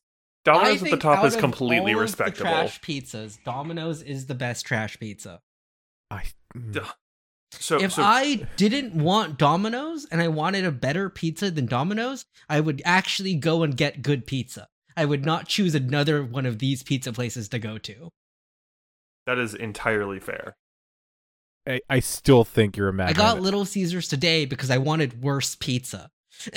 I 0.46 0.52
Domino's 0.52 0.82
at 0.82 0.90
the 0.90 0.96
top 0.96 1.24
is 1.24 1.34
of 1.34 1.40
completely 1.40 1.76
all 1.76 1.86
of 1.86 1.94
the 1.94 2.00
respectable. 2.00 2.50
trash 2.50 2.80
pizzas, 2.80 3.38
Domino's 3.44 4.02
is 4.02 4.26
the 4.26 4.34
best 4.34 4.66
trash 4.66 4.98
pizza. 4.98 5.40
I. 6.10 6.24
mm. 6.56 6.72
Duh. 6.72 6.84
So, 7.52 7.80
if 7.80 7.92
so 7.92 8.02
I 8.02 8.46
didn't 8.56 8.94
want 8.94 9.38
Domino's 9.38 10.06
and 10.10 10.20
I 10.20 10.28
wanted 10.28 10.64
a 10.64 10.70
better 10.70 11.10
pizza 11.10 11.50
than 11.50 11.66
Domino's, 11.66 12.24
I 12.48 12.60
would 12.60 12.80
actually 12.84 13.34
go 13.34 13.62
and 13.62 13.76
get 13.76 14.02
good 14.02 14.26
pizza. 14.26 14.68
I 14.96 15.04
would 15.04 15.24
not 15.24 15.48
choose 15.48 15.74
another 15.74 16.22
one 16.22 16.46
of 16.46 16.58
these 16.58 16.82
pizza 16.82 17.12
places 17.12 17.48
to 17.48 17.58
go 17.58 17.78
to. 17.78 18.10
That 19.26 19.38
is 19.38 19.54
entirely 19.54 20.20
fair. 20.20 20.54
I, 21.66 21.80
I 21.88 22.00
still 22.00 22.44
think 22.44 22.76
you're 22.76 23.00
I 23.00 23.12
got 23.12 23.38
it. 23.38 23.42
Little 23.42 23.64
Caesars 23.64 24.08
today 24.08 24.44
because 24.44 24.70
I 24.70 24.78
wanted 24.78 25.22
worse 25.22 25.54
pizza. 25.54 26.10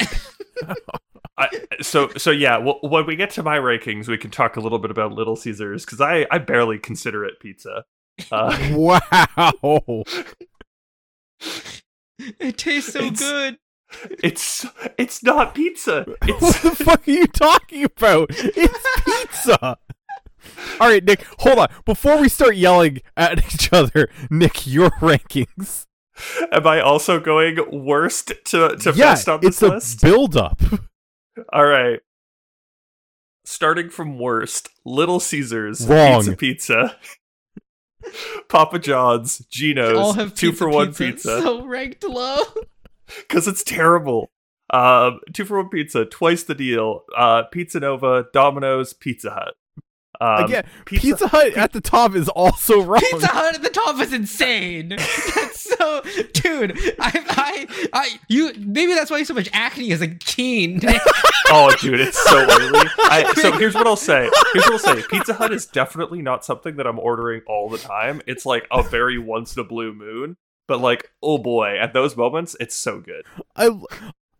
I, 1.38 1.50
so 1.82 2.10
so 2.18 2.32
yeah. 2.32 2.58
Well, 2.58 2.80
when 2.82 3.06
we 3.06 3.16
get 3.16 3.32
to 3.32 3.44
my 3.44 3.58
rankings, 3.58 4.08
we 4.08 4.18
can 4.18 4.32
talk 4.32 4.56
a 4.56 4.60
little 4.60 4.80
bit 4.80 4.92
about 4.92 5.14
Little 5.14 5.36
Caesars 5.36 5.84
because 5.86 6.00
I 6.00 6.26
I 6.32 6.38
barely 6.38 6.80
consider 6.80 7.26
it 7.26 7.40
pizza. 7.40 7.84
Uh, 8.32 8.58
wow. 8.72 10.04
It 12.40 12.58
tastes 12.58 12.94
so 12.94 13.00
It's- 13.00 13.20
good. 13.20 13.58
it's 14.24 14.66
it's 14.98 15.22
not 15.24 15.54
pizza. 15.54 16.06
what 16.26 16.40
the 16.40 16.72
fuck 16.84 17.08
are 17.08 17.12
you 17.12 17.28
talking 17.28 17.84
about? 17.84 18.28
It's 18.32 19.04
pizza. 19.06 19.78
All 20.80 20.90
right, 20.90 21.04
Nick, 21.04 21.24
hold 21.40 21.60
on. 21.60 21.68
Before 21.86 22.18
we 22.20 22.28
start 22.30 22.56
yelling 22.56 23.02
at 23.16 23.40
each 23.54 23.72
other, 23.72 24.10
Nick, 24.30 24.66
your 24.68 24.90
rankings. 25.02 25.86
Am 26.52 26.66
I 26.68 26.80
also 26.82 27.20
going 27.20 27.58
worst 27.72 28.34
to 28.46 28.76
to 28.78 28.92
yeah, 28.96 29.12
best 29.14 29.30
on 29.30 29.42
this 29.42 29.50
it's 29.56 29.62
a 29.62 29.68
list? 29.70 30.02
build 30.02 30.36
up. 30.38 30.62
All 31.52 31.66
right. 31.66 32.00
Starting 33.46 33.90
from 33.90 34.18
worst, 34.20 34.70
Little 34.86 35.20
Caesars, 35.20 35.86
Wrong. 35.88 36.22
Pizza 36.22 36.36
Pizza, 36.38 36.98
Papa 38.50 38.80
John's, 38.80 39.40
Gino's, 39.50 39.98
All 39.98 40.14
have 40.14 40.34
two 40.34 40.52
for 40.52 40.70
one 40.70 40.88
pizza, 40.90 41.06
pizza, 41.06 41.42
So 41.42 41.66
ranked 41.66 42.04
low. 42.04 42.42
because 43.20 43.48
it's 43.48 43.64
terrible. 43.64 44.32
Um, 44.70 45.20
two 45.34 45.46
for 45.46 45.58
one 45.58 45.70
pizza, 45.70 46.06
twice 46.06 46.44
the 46.44 46.56
deal. 46.56 47.04
Uh, 47.16 47.44
Pizza 47.52 47.80
Nova, 47.80 48.26
Domino's, 48.34 48.94
Pizza 48.94 49.32
Hut. 49.32 49.56
Um, 50.22 50.46
Again, 50.46 50.65
Pizza, 50.86 51.27
Hut 51.27 51.53
at 51.53 51.74
the 51.74 51.82
top 51.82 52.15
is 52.15 52.29
also 52.29 52.82
wrong. 52.84 53.01
Pizza 53.01 53.27
Hut 53.27 53.55
at 53.55 53.63
the 53.63 53.70
top 53.70 54.00
is 54.00 54.13
insane. 54.13 54.89
That's 55.36 55.63
so, 55.77 56.01
dude. 56.34 56.77
I, 57.00 57.25
I, 57.29 57.88
I, 57.93 58.10
you. 58.27 58.53
Maybe 58.58 58.93
that's 58.93 59.10
why 59.10 59.17
you 59.17 59.25
so 59.25 59.34
much 59.34 59.50
acne 59.53 59.91
as 59.91 60.01
a 60.01 60.08
teen. 60.08 60.82
oh, 61.50 61.75
dude, 61.79 62.00
it's 62.00 62.22
so 62.22 62.38
oily. 62.38 62.89
I, 63.00 63.32
so 63.36 63.51
here's 63.53 63.74
what 63.74 63.88
I'll 63.88 63.96
say. 63.96 64.29
Here's 64.53 64.65
what 64.65 64.74
I'll 64.74 64.96
say. 64.96 65.03
Pizza 65.10 65.34
Hut 65.34 65.51
is 65.51 65.65
definitely 65.65 66.22
not 66.22 66.46
something 66.46 66.75
that 66.77 66.86
I'm 66.88 67.00
ordering 67.00 67.41
all 67.48 67.70
the 67.70 67.77
time. 67.77 68.22
It's 68.27 68.46
like 68.46 68.67
a 68.72 68.84
very 68.84 69.17
once 69.17 69.55
in 69.55 69.62
a 69.62 69.65
blue 69.65 69.93
moon. 69.93 70.38
But 70.67 70.79
like, 70.79 71.12
oh 71.22 71.38
boy, 71.38 71.77
at 71.77 71.93
those 71.93 72.15
moments, 72.15 72.55
it's 72.60 72.75
so 72.75 73.00
good. 73.00 73.25
I, 73.55 73.70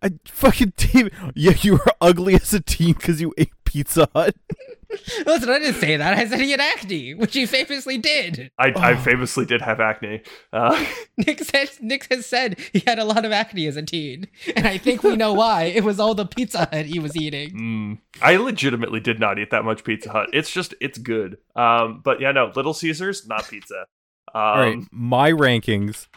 I 0.03 0.12
fucking 0.25 0.74
team. 0.77 1.10
Yeah, 1.36 1.53
you 1.62 1.74
were 1.74 1.86
ugly 2.01 2.36
as 2.36 2.53
a 2.53 2.60
teen 2.60 2.93
because 2.93 3.22
you 3.22 3.33
ate 3.38 3.51
Pizza 3.65 4.07
Hut. 4.13 4.36
Listen, 5.25 5.50
I 5.50 5.57
didn't 5.57 5.75
say 5.81 5.98
that. 5.98 6.13
I 6.13 6.27
said 6.27 6.39
he 6.39 6.51
had 6.51 6.60
acne, 6.60 7.15
which 7.15 7.33
he 7.33 7.48
famously 7.48 7.98
did. 7.98 8.51
I, 8.60 8.67
I 8.75 8.93
Oh. 8.93 8.98
famously 8.98 9.43
did 9.45 9.62
have 9.63 9.79
acne. 9.79 10.22
Uh, 10.51 10.86
Nick 11.17 11.43
said 11.43 11.69
Nick 11.81 12.05
has 12.12 12.27
said 12.27 12.60
he 12.74 12.83
had 12.86 13.00
a 13.00 13.03
lot 13.05 13.25
of 13.25 13.31
acne 13.31 13.65
as 13.65 13.75
a 13.75 13.81
teen, 13.81 14.27
and 14.55 14.67
I 14.67 14.77
think 14.77 15.01
we 15.01 15.15
know 15.15 15.33
why. 15.33 15.63
It 15.63 15.83
was 15.83 16.00
all 16.00 16.13
the 16.13 16.27
Pizza 16.27 16.69
Hut 16.72 16.86
he 16.86 17.00
was 17.00 17.15
eating. 17.17 17.50
mm, 17.51 18.00
I 18.22 18.36
legitimately 18.36 19.00
did 19.00 19.19
not 19.19 19.39
eat 19.39 19.50
that 19.50 19.65
much 19.65 19.83
Pizza 19.83 20.12
Hut. 20.12 20.29
It's 20.33 20.51
just 20.51 20.75
it's 20.79 21.00
good. 21.00 21.38
Um, 21.55 22.01
but 22.03 22.22
yeah, 22.22 22.31
no, 22.31 22.51
Little 22.55 22.74
Caesars, 22.75 23.27
not 23.27 23.48
pizza. 23.50 23.86
Um, 24.36 24.41
All 24.41 24.57
right, 24.57 24.77
my 24.91 25.31
rankings. 25.31 26.07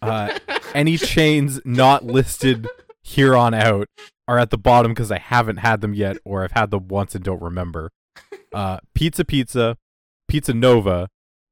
Uh, 0.00 0.36
any 0.74 0.96
chains 0.96 1.60
not 1.64 2.04
listed 2.04 2.66
here 3.02 3.36
on 3.36 3.54
out 3.54 3.88
are 4.28 4.38
at 4.38 4.50
the 4.50 4.58
bottom 4.58 4.92
because 4.92 5.10
I 5.12 5.18
haven't 5.18 5.58
had 5.58 5.80
them 5.80 5.94
yet, 5.94 6.16
or 6.24 6.44
I've 6.44 6.52
had 6.52 6.70
them 6.70 6.88
once 6.88 7.14
and 7.14 7.24
don't 7.24 7.42
remember. 7.42 7.90
Uh, 8.54 8.76
Pizza 8.94 9.24
Pizza, 9.24 9.78
Pizza 10.28 10.52
Nova, 10.52 11.08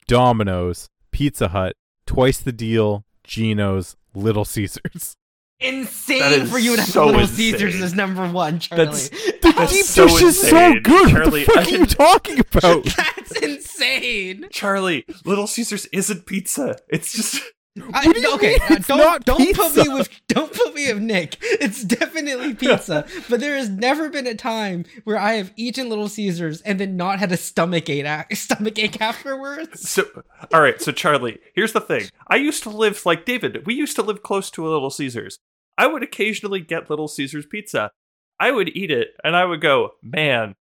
Domino's, 0.06 0.90
Pizza 1.12 1.48
Hut, 1.48 1.74
Twice 2.06 2.38
the 2.40 2.52
Deal, 2.52 3.06
Gino's, 3.24 3.96
Little 4.14 4.44
Caesars. 4.44 5.16
Insane 5.60 6.44
for 6.46 6.58
you 6.58 6.74
to 6.76 6.82
have 6.82 6.90
so 6.90 7.06
Little 7.06 7.22
insane. 7.22 7.52
Caesars 7.54 7.80
as 7.80 7.94
number 7.94 8.28
one, 8.28 8.58
Charlie. 8.58 8.84
That's- 8.84 9.08
The 9.08 9.52
That's 9.56 9.72
deep 9.72 9.84
so 9.86 10.08
dish 10.08 10.22
is 10.22 10.40
so 10.40 10.46
insane. 10.56 10.82
good. 10.82 11.08
Charlie, 11.10 11.30
what 11.30 11.32
the 11.32 11.44
fuck 11.44 11.56
I 11.56 11.74
are 11.74 11.78
you 11.78 11.86
talking 11.86 12.40
about? 12.40 12.84
That's 12.96 13.32
insane. 13.42 14.46
Charlie, 14.50 15.04
Little 15.24 15.46
Caesars 15.46 15.86
isn't 15.86 16.26
pizza. 16.26 16.76
It's 16.88 17.12
just 17.14 17.42
I- 17.94 18.06
What 18.06 18.16
do 18.16 18.20
you 18.20 18.34
okay, 18.34 18.48
mean 18.52 18.58
uh, 18.62 18.74
it's 18.74 18.86
don't 18.88 18.98
not 18.98 19.24
don't 19.24 19.54
put 19.56 19.76
me 19.76 19.88
with 19.94 20.08
don't 20.28 20.52
put 20.52 20.74
me 20.74 20.92
with 20.92 21.02
Nick. 21.02 21.36
It's 21.40 21.84
definitely 21.84 22.54
pizza, 22.56 23.06
but 23.28 23.40
there 23.40 23.56
has 23.56 23.68
never 23.68 24.08
been 24.10 24.26
a 24.26 24.34
time 24.34 24.84
where 25.04 25.18
I 25.18 25.34
have 25.34 25.52
eaten 25.56 25.88
Little 25.88 26.08
Caesars 26.08 26.60
and 26.62 26.80
then 26.80 26.96
not 26.96 27.18
had 27.20 27.30
a 27.32 27.36
stomach 27.36 27.88
ache 27.88 28.04
a- 28.04 28.34
stomach 28.34 28.78
ache 28.78 29.00
afterwards. 29.00 29.88
so. 29.88 30.04
All 30.52 30.60
right, 30.60 30.80
so 30.80 30.90
Charlie, 30.92 31.38
here's 31.54 31.72
the 31.72 31.80
thing. 31.80 32.08
I 32.26 32.36
used 32.36 32.62
to 32.64 32.70
live 32.70 33.06
like 33.06 33.24
David. 33.24 33.64
We 33.66 33.74
used 33.74 33.94
to 33.96 34.02
live 34.02 34.22
close 34.22 34.50
to 34.52 34.66
a 34.66 34.70
Little 34.70 34.90
Caesars. 34.90 35.38
I 35.78 35.86
would 35.86 36.02
occasionally 36.02 36.60
get 36.60 36.90
Little 36.90 37.08
Caesars 37.08 37.46
pizza. 37.46 37.92
I 38.40 38.50
would 38.50 38.74
eat 38.76 38.90
it, 38.90 39.10
and 39.22 39.36
I 39.36 39.44
would 39.44 39.60
go, 39.60 39.90
"Man, 40.02 40.54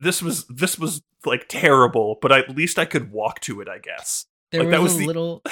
this 0.00 0.22
was 0.22 0.46
this 0.46 0.78
was 0.78 1.02
like 1.24 1.46
terrible." 1.48 2.18
But 2.22 2.30
at 2.32 2.54
least 2.54 2.78
I 2.78 2.84
could 2.84 3.10
walk 3.10 3.40
to 3.40 3.60
it. 3.60 3.68
I 3.68 3.78
guess. 3.78 4.26
There 4.52 4.62
Like, 4.62 4.68
was, 4.68 4.72
that 4.78 4.82
was 4.82 4.94
a 4.94 4.98
the- 4.98 5.06
little 5.06 5.42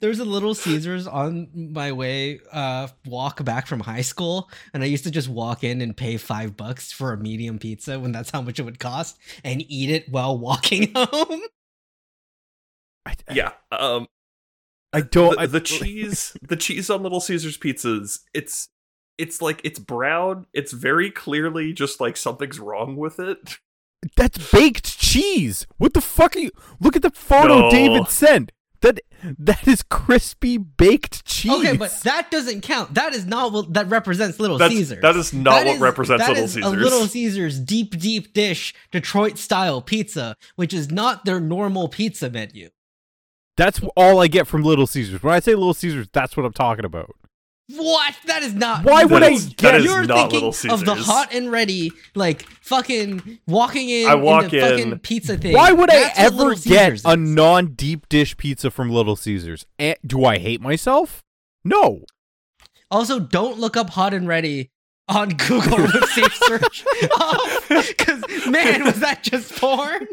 there 0.00 0.08
was 0.08 0.18
a 0.18 0.24
little 0.24 0.54
Caesars 0.54 1.06
on 1.06 1.48
my 1.54 1.92
way 1.92 2.40
uh 2.52 2.88
walk 3.06 3.44
back 3.44 3.66
from 3.66 3.80
high 3.80 4.00
school 4.00 4.50
and 4.72 4.82
I 4.82 4.86
used 4.86 5.04
to 5.04 5.10
just 5.10 5.28
walk 5.28 5.64
in 5.64 5.80
and 5.80 5.96
pay 5.96 6.16
5 6.16 6.56
bucks 6.56 6.92
for 6.92 7.12
a 7.12 7.16
medium 7.18 7.58
pizza 7.58 7.98
when 7.98 8.12
that's 8.12 8.30
how 8.30 8.42
much 8.42 8.58
it 8.58 8.62
would 8.62 8.78
cost 8.78 9.18
and 9.44 9.62
eat 9.68 9.90
it 9.90 10.08
while 10.08 10.38
walking 10.38 10.92
home. 10.96 11.42
I, 13.06 13.14
Yeah. 13.32 13.52
Um. 13.72 14.06
I 14.92 15.02
don't. 15.02 15.36
the, 15.36 15.40
I, 15.42 15.46
the 15.46 15.60
cheese 15.60 16.36
the 16.42 16.56
cheese 16.56 16.90
on 16.90 17.02
little 17.02 17.20
caesars 17.20 17.56
pizzas 17.56 18.20
it's 18.34 18.68
it's 19.18 19.40
like 19.40 19.60
it's 19.62 19.78
brown 19.78 20.46
it's 20.52 20.72
very 20.72 21.10
clearly 21.10 21.72
just 21.72 22.00
like 22.00 22.16
something's 22.16 22.58
wrong 22.58 22.96
with 22.96 23.20
it 23.20 23.58
That's 24.16 24.50
baked 24.50 24.98
cheese. 24.98 25.66
What 25.76 25.92
the 25.92 26.00
fuck 26.00 26.34
are 26.36 26.38
you? 26.38 26.50
Look 26.80 26.96
at 26.96 27.02
the 27.02 27.10
photo 27.10 27.60
No. 27.60 27.70
David 27.70 28.08
sent. 28.08 28.50
That 28.82 29.00
that 29.38 29.68
is 29.68 29.82
crispy 29.82 30.56
baked 30.56 31.24
cheese. 31.26 31.52
Okay, 31.52 31.76
but 31.76 31.94
that 32.04 32.30
doesn't 32.30 32.62
count. 32.62 32.94
That 32.94 33.14
is 33.14 33.26
not 33.26 33.52
what 33.52 33.74
that 33.74 33.88
represents 33.90 34.40
Little 34.40 34.56
That's, 34.56 34.72
Caesars. 34.72 35.02
that 35.02 35.16
is 35.16 35.34
not 35.34 35.50
That 35.56 35.66
what 35.66 35.74
is- 35.76 35.80
represents 35.82 36.22
that 36.24 36.30
little 36.30 36.44
is 36.44 36.52
caesars 36.54 36.72
A 36.72 36.76
Little 36.76 37.06
Caesars 37.06 37.60
deep, 37.60 37.98
deep 37.98 38.32
dish 38.32 38.72
Detroit 38.90 39.36
style 39.36 39.82
pizza, 39.82 40.34
which 40.56 40.72
is 40.72 40.90
not 40.90 41.26
their 41.26 41.40
normal 41.40 41.88
pizza 41.88 42.30
menu. 42.30 42.70
that's 43.56 43.80
all 43.96 44.18
I 44.20 44.26
get 44.28 44.46
from 44.46 44.62
Little 44.62 44.86
Caesars. 44.86 45.22
When 45.22 45.34
I 45.34 45.40
say 45.40 45.54
Little 45.54 45.74
Caesars, 45.74 46.08
that's 46.12 46.34
what 46.34 46.46
I'm 46.46 46.52
talking 46.54 46.86
about. 46.86 47.14
What? 47.76 48.14
That 48.26 48.42
is 48.42 48.54
not. 48.54 48.84
Why 48.84 49.04
would 49.04 49.22
That 49.22 49.30
I 49.30 49.34
is- 49.34 49.46
get? 49.46 49.58
that 49.58 49.74
is 49.76 49.84
You're 49.84 50.04
not 50.04 50.30
thinking 50.30 50.48
Little 50.50 50.74
of 50.74 50.84
the 50.84 50.94
hot 50.94 51.32
and 51.32 51.50
ready, 51.52 51.92
like 52.14 52.42
fucking 52.62 53.38
walking 53.46 53.88
in. 53.90 54.08
I 54.08 54.14
walk 54.14 54.44
in 54.44 54.50
the 54.50 54.60
fucking 54.60 54.92
in- 54.92 54.98
picca 54.98 55.36
thing. 55.36 55.54
Why 55.54 55.72
would 55.72 55.88
That's 55.90 56.18
I 56.18 56.22
ever 56.24 56.54
get 56.54 56.60
Caesars 56.60 57.02
a 57.04 57.16
non-deep 57.16 58.08
dish 58.08 58.36
pizza 58.36 58.70
from 58.70 58.90
Little 58.90 59.16
Caesars? 59.16 59.66
And, 59.78 59.96
do 60.06 60.24
I 60.24 60.38
hate 60.38 60.60
myself? 60.60 61.22
No. 61.64 62.00
Also, 62.90 63.20
don't 63.20 63.58
look 63.58 63.76
up 63.76 63.90
hot 63.90 64.12
and 64.14 64.26
ready 64.26 64.70
on 65.08 65.28
Google 65.48 65.78
with 65.78 66.08
safe 66.10 66.34
search. 66.44 66.84
Because 67.70 68.22
man, 68.48 68.84
was 68.84 68.98
that 69.00 69.22
just 69.22 69.54
porn? 69.56 70.06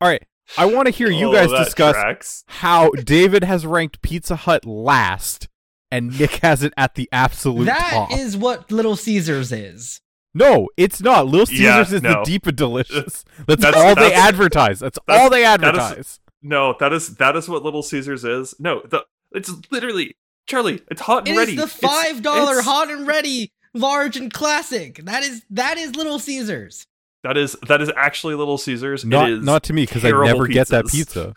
All 0.00 0.08
right. 0.08 0.22
I 0.58 0.66
want 0.66 0.86
to 0.86 0.92
hear 0.92 1.08
you 1.10 1.28
Oh, 1.28 1.32
guys 1.32 1.50
discuss 1.50 1.94
tracks. 1.94 2.44
how 2.46 2.90
David 2.90 3.44
has 3.44 3.64
ranked 3.66 4.02
Pizza 4.02 4.36
Hut 4.36 4.64
last 4.64 5.48
and 5.90 6.18
Nick 6.18 6.36
has 6.36 6.62
it 6.62 6.72
at 6.76 6.94
the 6.94 7.08
absolute 7.12 7.66
That 7.66 8.08
is 8.12 8.32
top. 8.34 8.42
what 8.42 8.70
Little 8.72 8.96
Caesars 8.96 9.52
is. 9.52 10.00
No, 10.34 10.68
it's 10.76 11.00
not. 11.02 11.26
Little 11.26 11.46
Caesars 11.46 11.60
Yeah, 11.60 11.96
is 11.96 12.02
no. 12.02 12.10
the 12.14 12.22
deep 12.24 12.46
and 12.46 12.56
delicious. 12.56 13.24
That's, 13.46 13.62
That's- 13.62 13.74
all 13.82 13.94
they 13.94 14.12
advertise. 14.14 14.80
That's, 14.80 14.98
that's- 15.06 15.22
all 15.22 15.30
they 15.30 15.42
that 15.42 15.60
is- 15.60 15.68
advertise. 15.68 16.20
no 16.42 16.74
that 16.80 16.92
is 16.92 17.16
that 17.16 17.36
is 17.36 17.48
what 17.48 17.62
little 17.62 17.84
caesars 17.84 18.24
is 18.24 18.52
no 18.58 18.82
the 18.90 19.04
it's 19.30 19.48
literally 19.70 20.16
charlie 20.48 20.80
it's 20.90 21.00
hot 21.02 21.18
and 21.18 21.28
It 21.28 21.32
is 21.32 21.38
ready 21.38 21.54
the 21.56 21.68
five 21.68 22.20
dollar 22.22 22.52
it's- 22.58 22.64
hot 22.64 22.90
and 22.90 23.06
ready, 23.06 23.52
large 23.74 24.16
and 24.16 24.32
classic. 24.32 24.96
That 25.04 25.22
is 25.22 25.44
that 25.50 25.78
is 25.78 25.94
Little 25.94 26.18
Caesars. 26.18 26.86
That 27.22 27.36
is 27.36 27.56
that 27.68 27.80
is 27.80 27.90
actually 27.96 28.34
little 28.34 28.58
caesars 28.58 29.04
not 29.04 29.30
it 29.30 29.38
is 29.38 29.44
not 29.44 29.62
to 29.64 29.72
me 29.72 29.84
because 29.84 30.04
I 30.04 30.08
terrible 30.08 30.26
never 30.32 30.46
get 30.48 30.68
that 30.68 30.86
pizza. 30.86 31.34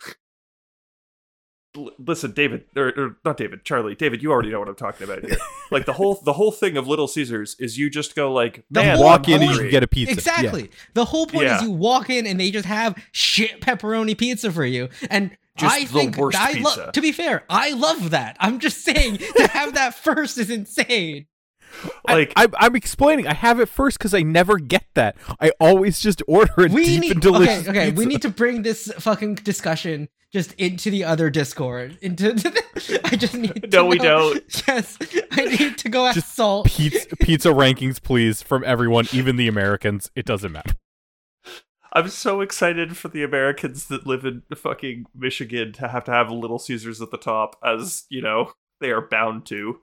L- 1.76 1.90
listen 1.98 2.30
david 2.32 2.64
or, 2.74 2.88
or 2.96 3.16
not 3.22 3.36
david 3.36 3.62
charlie 3.64 3.94
david 3.94 4.22
you 4.22 4.32
already 4.32 4.48
know 4.50 4.58
what 4.60 4.68
i'm 4.68 4.74
talking 4.74 5.04
about 5.04 5.22
here 5.22 5.36
like 5.70 5.84
the 5.84 5.92
whole 5.92 6.14
the 6.24 6.32
whole 6.32 6.50
thing 6.50 6.78
of 6.78 6.88
little 6.88 7.06
caesars 7.06 7.54
is 7.58 7.76
you 7.76 7.90
just 7.90 8.14
go 8.14 8.32
like 8.32 8.64
man 8.70 8.96
whole 8.96 9.04
Walk 9.04 9.28
in 9.28 9.42
and 9.42 9.50
you 9.52 9.58
can 9.58 9.68
get 9.70 9.82
a 9.82 9.86
pizza. 9.86 10.12
Exactly. 10.12 10.70
The 10.94 11.04
whole 11.04 11.26
point 11.26 11.44
Yeah. 11.44 11.56
is 11.58 11.62
you 11.64 11.70
walk 11.72 12.08
in 12.08 12.26
and 12.26 12.40
they 12.40 12.50
just 12.50 12.64
have 12.64 12.96
shit 13.12 13.60
pepperoni 13.60 14.16
pizza 14.16 14.50
for 14.50 14.64
you. 14.64 14.88
And 15.10 15.36
Just 15.58 15.74
I 15.74 15.80
the 15.80 15.86
think 15.92 16.16
worst 16.16 16.38
I 16.40 16.52
love 16.60 16.92
to 16.92 17.00
be 17.02 17.12
fair, 17.12 17.44
I 17.50 17.72
love 17.72 18.10
that. 18.10 18.36
I'm 18.40 18.58
just 18.58 18.82
saying 18.82 19.18
to 19.18 19.46
have 19.48 19.74
that 19.74 19.94
first 20.02 20.38
is 20.38 20.48
insane. 20.50 21.26
Like 22.08 22.32
I, 22.36 22.48
I, 22.58 22.66
am 22.66 22.76
explaining. 22.76 23.26
I 23.26 23.34
have 23.34 23.60
it 23.60 23.68
first 23.68 23.98
because 23.98 24.14
I 24.14 24.22
never 24.22 24.58
get 24.58 24.84
that. 24.94 25.16
I 25.40 25.52
always 25.60 26.00
just 26.00 26.22
order 26.26 26.52
a 26.56 26.68
we 26.68 26.84
deep 26.84 27.00
need 27.00 27.12
and 27.12 27.20
delicious 27.20 27.68
okay, 27.68 27.88
okay. 27.88 27.92
We 27.92 28.06
need 28.06 28.22
to 28.22 28.30
bring 28.30 28.62
this 28.62 28.92
fucking 28.98 29.36
discussion 29.36 30.08
just 30.32 30.52
into 30.54 30.90
the 30.90 31.04
other 31.04 31.30
Discord. 31.30 31.98
Into 32.00 32.32
the, 32.32 33.00
I 33.04 33.16
just 33.16 33.34
need. 33.34 33.62
To 33.62 33.68
No, 33.68 33.86
we 33.86 33.96
know- 33.96 34.34
don't. 34.34 34.62
Yes, 34.68 34.98
I 35.32 35.44
need 35.44 35.78
to 35.78 35.88
go 35.88 36.06
ask 36.06 36.14
Just 36.14 36.34
Salt. 36.34 36.66
pizza, 36.66 37.16
pizza 37.16 37.48
rankings, 37.50 38.02
please, 38.02 38.42
from 38.42 38.64
everyone, 38.64 39.06
even 39.12 39.36
the 39.36 39.48
Americans. 39.48 40.10
It 40.14 40.24
doesn't 40.26 40.52
matter. 40.52 40.74
I'm 41.92 42.08
so 42.08 42.42
excited 42.42 42.96
for 42.96 43.08
the 43.08 43.22
Americans 43.22 43.86
that 43.86 44.06
live 44.06 44.24
in 44.26 44.42
fucking 44.54 45.06
Michigan 45.14 45.72
to 45.74 45.88
have 45.88 46.04
to 46.04 46.12
have 46.12 46.30
Little 46.30 46.58
Caesars 46.58 47.00
at 47.00 47.10
the 47.10 47.16
top, 47.16 47.56
as 47.64 48.04
you 48.10 48.20
know 48.20 48.52
they 48.80 48.90
are 48.90 49.00
bound 49.00 49.46
to. 49.46 49.80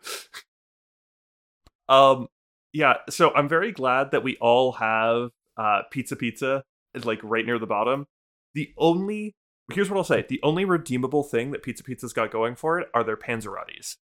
Um, 1.90 2.28
yeah. 2.72 2.96
So 3.10 3.34
I'm 3.34 3.48
very 3.48 3.72
glad 3.72 4.12
that 4.12 4.24
we 4.24 4.38
all 4.38 4.74
have 4.74 5.30
uh 5.58 5.84
pizza 5.92 6.16
pizza 6.16 6.64
like 7.04 7.20
right 7.24 7.46
near 7.46 7.60
the 7.60 7.68
bottom. 7.68 8.06
The 8.54 8.74
only 8.78 9.36
here's 9.72 9.90
what 9.90 9.98
I'll 9.98 10.04
say: 10.04 10.26
the 10.28 10.40
only 10.44 10.66
redeemable 10.66 11.24
thing 11.24 11.52
that 11.52 11.64
Pizza 11.64 11.84
Pizza's 11.84 12.14
got 12.14 12.32
going 12.32 12.56
for 12.56 12.80
it 12.80 12.90
are 12.94 13.04
their 13.04 13.18
panzerottis. 13.18 13.98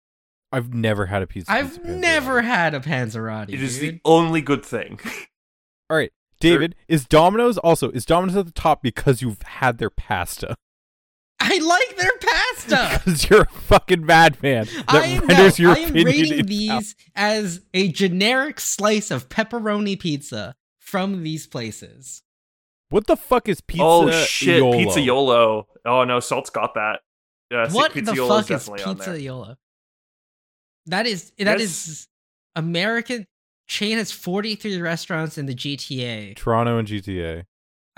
I've 0.50 0.72
never 0.72 1.06
had 1.06 1.22
a 1.22 1.26
pizza. 1.26 1.52
I've 1.52 1.68
pizza 1.68 1.80
pizza. 1.80 1.96
never 1.96 2.42
had 2.42 2.74
a 2.74 2.80
Panzerotti. 2.80 3.50
It 3.52 3.62
is 3.62 3.78
dude. 3.78 3.96
the 3.96 4.00
only 4.04 4.40
good 4.40 4.64
thing. 4.64 4.98
All 5.90 5.96
right, 5.96 6.12
David, 6.40 6.74
is 6.86 7.06
Domino's 7.06 7.58
also 7.58 7.90
is 7.90 8.04
Domino's 8.04 8.36
at 8.36 8.46
the 8.46 8.52
top 8.52 8.82
because 8.82 9.22
you've 9.22 9.42
had 9.42 9.78
their 9.78 9.90
pasta? 9.90 10.56
I 11.40 11.58
like 11.58 11.96
their 11.96 12.12
pasta. 12.20 13.00
Because 13.04 13.30
you're 13.30 13.42
a 13.42 13.46
fucking 13.46 14.04
madman 14.04 14.66
that 14.66 14.94
I 14.94 15.06
am, 15.06 15.26
no, 15.26 15.50
your 15.56 15.70
I 15.72 15.78
am 15.78 15.88
opinion 15.90 16.06
rating 16.06 16.32
invalid. 16.38 16.48
these 16.48 16.96
as 17.14 17.60
a 17.72 17.88
generic 17.92 18.58
slice 18.60 19.10
of 19.10 19.28
pepperoni 19.28 19.98
pizza 19.98 20.56
from 20.78 21.22
these 21.22 21.46
places. 21.46 22.22
What 22.90 23.06
the 23.06 23.16
fuck 23.16 23.48
is 23.48 23.60
pizza? 23.60 23.84
oh 23.84 24.10
shit, 24.10 24.58
Yolo? 24.58 24.76
Pizza 24.78 25.00
Yolo. 25.00 25.66
Oh 25.86 26.04
no, 26.04 26.20
Salt's 26.20 26.50
got 26.50 26.74
that. 26.74 27.00
Yeah, 27.50 27.68
see, 27.68 27.74
what 27.76 27.92
the 27.94 28.14
Yolo's 28.14 28.48
fuck 28.48 28.56
is 28.56 28.68
Pizza 28.84 29.10
Yolo? 29.20 29.44
Yola? 29.44 29.58
That 30.86 31.06
is 31.06 31.30
that 31.38 31.58
Yes. 31.60 31.86
is 31.88 32.08
American 32.56 33.26
chain 33.68 33.98
has 33.98 34.10
43 34.10 34.80
restaurants 34.80 35.36
in 35.38 35.46
the 35.46 35.54
GTA. 35.54 36.34
Toronto 36.36 36.78
and 36.78 36.88
GTA. 36.88 37.44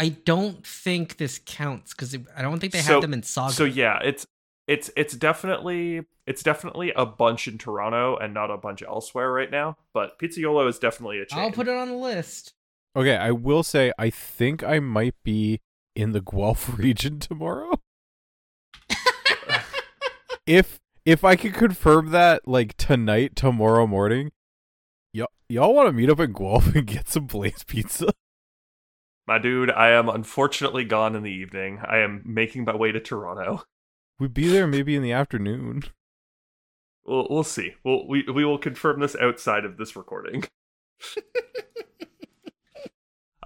I 0.00 0.08
don't 0.08 0.66
think 0.66 1.18
this 1.18 1.38
counts 1.44 1.92
because 1.92 2.16
I 2.34 2.40
don't 2.40 2.58
think 2.58 2.72
they 2.72 2.80
So- 2.80 2.94
have 2.94 3.02
them 3.02 3.12
in 3.12 3.20
Sauga. 3.20 3.50
So 3.50 3.64
yeah, 3.64 3.98
it's 4.02 4.26
it's 4.66 4.90
it's 4.96 5.12
definitely 5.14 6.06
it's 6.26 6.42
definitely 6.42 6.90
a 6.96 7.04
bunch 7.04 7.46
in 7.46 7.58
Toronto 7.58 8.16
and 8.16 8.32
not 8.32 8.50
a 8.50 8.56
bunch 8.56 8.82
elsewhere 8.82 9.30
right 9.30 9.50
now. 9.50 9.76
But 9.92 10.18
Pizzaiolo 10.18 10.66
is 10.70 10.78
definitely 10.78 11.18
a 11.18 11.26
chain. 11.26 11.38
I'll 11.40 11.52
put 11.52 11.68
it 11.68 11.76
on 11.76 11.88
the 11.88 11.96
list. 11.96 12.54
Okay, 12.96 13.14
I 13.14 13.30
will 13.30 13.62
say 13.62 13.92
I 13.98 14.08
think 14.08 14.64
I 14.64 14.80
might 14.80 15.16
be 15.22 15.60
in 15.94 16.12
the 16.12 16.22
Guelph 16.22 16.78
region 16.78 17.20
tomorrow. 17.20 17.78
if 20.46 20.80
if 21.04 21.24
I 21.24 21.36
could 21.36 21.52
confirm 21.52 22.10
that 22.12 22.48
like 22.48 22.74
tonight, 22.78 23.36
tomorrow 23.36 23.86
morning, 23.86 24.32
y'all 25.12 25.28
y'all 25.50 25.74
want 25.74 25.88
to 25.88 25.92
meet 25.92 26.08
up 26.08 26.20
in 26.20 26.32
Guelph 26.32 26.74
and 26.74 26.86
get 26.86 27.06
some 27.06 27.26
Blaze 27.26 27.64
pizza? 27.66 28.14
My 29.30 29.38
dude, 29.38 29.70
I 29.70 29.90
am 29.90 30.08
unfortunately 30.08 30.84
gone 30.84 31.14
in 31.14 31.22
the 31.22 31.30
evening. 31.30 31.78
I 31.88 31.98
am 31.98 32.20
making 32.24 32.64
my 32.64 32.74
way 32.74 32.90
to 32.90 32.98
Toronto. 32.98 33.62
We'd 34.18 34.34
be 34.34 34.48
there 34.48 34.66
maybe 34.66 34.96
in 34.96 35.04
the 35.04 35.12
afternoon. 35.12 35.84
We'll 37.04 37.28
we'll 37.30 37.44
see. 37.44 37.74
We'll, 37.84 38.08
we 38.08 38.24
we 38.24 38.44
will 38.44 38.58
confirm 38.58 38.98
this 38.98 39.14
outside 39.14 39.64
of 39.64 39.76
this 39.76 39.94
recording. 39.94 40.42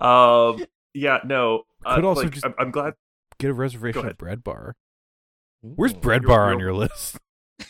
um. 0.00 0.64
Yeah. 0.94 1.18
No. 1.26 1.64
Uh, 1.84 1.96
Could 1.96 2.04
also 2.06 2.22
like, 2.22 2.30
just- 2.30 2.46
I'm, 2.46 2.54
I'm 2.58 2.70
glad. 2.70 2.94
Get 3.38 3.50
a 3.50 3.54
reservation 3.54 4.06
at. 4.06 4.16
Bread 4.16 4.42
Bar. 4.42 4.76
Where's. 5.60 5.92
Bread 5.92 6.22
Bar 6.22 6.50
on 6.50 6.60
your 6.60 6.72
list? 6.72 7.18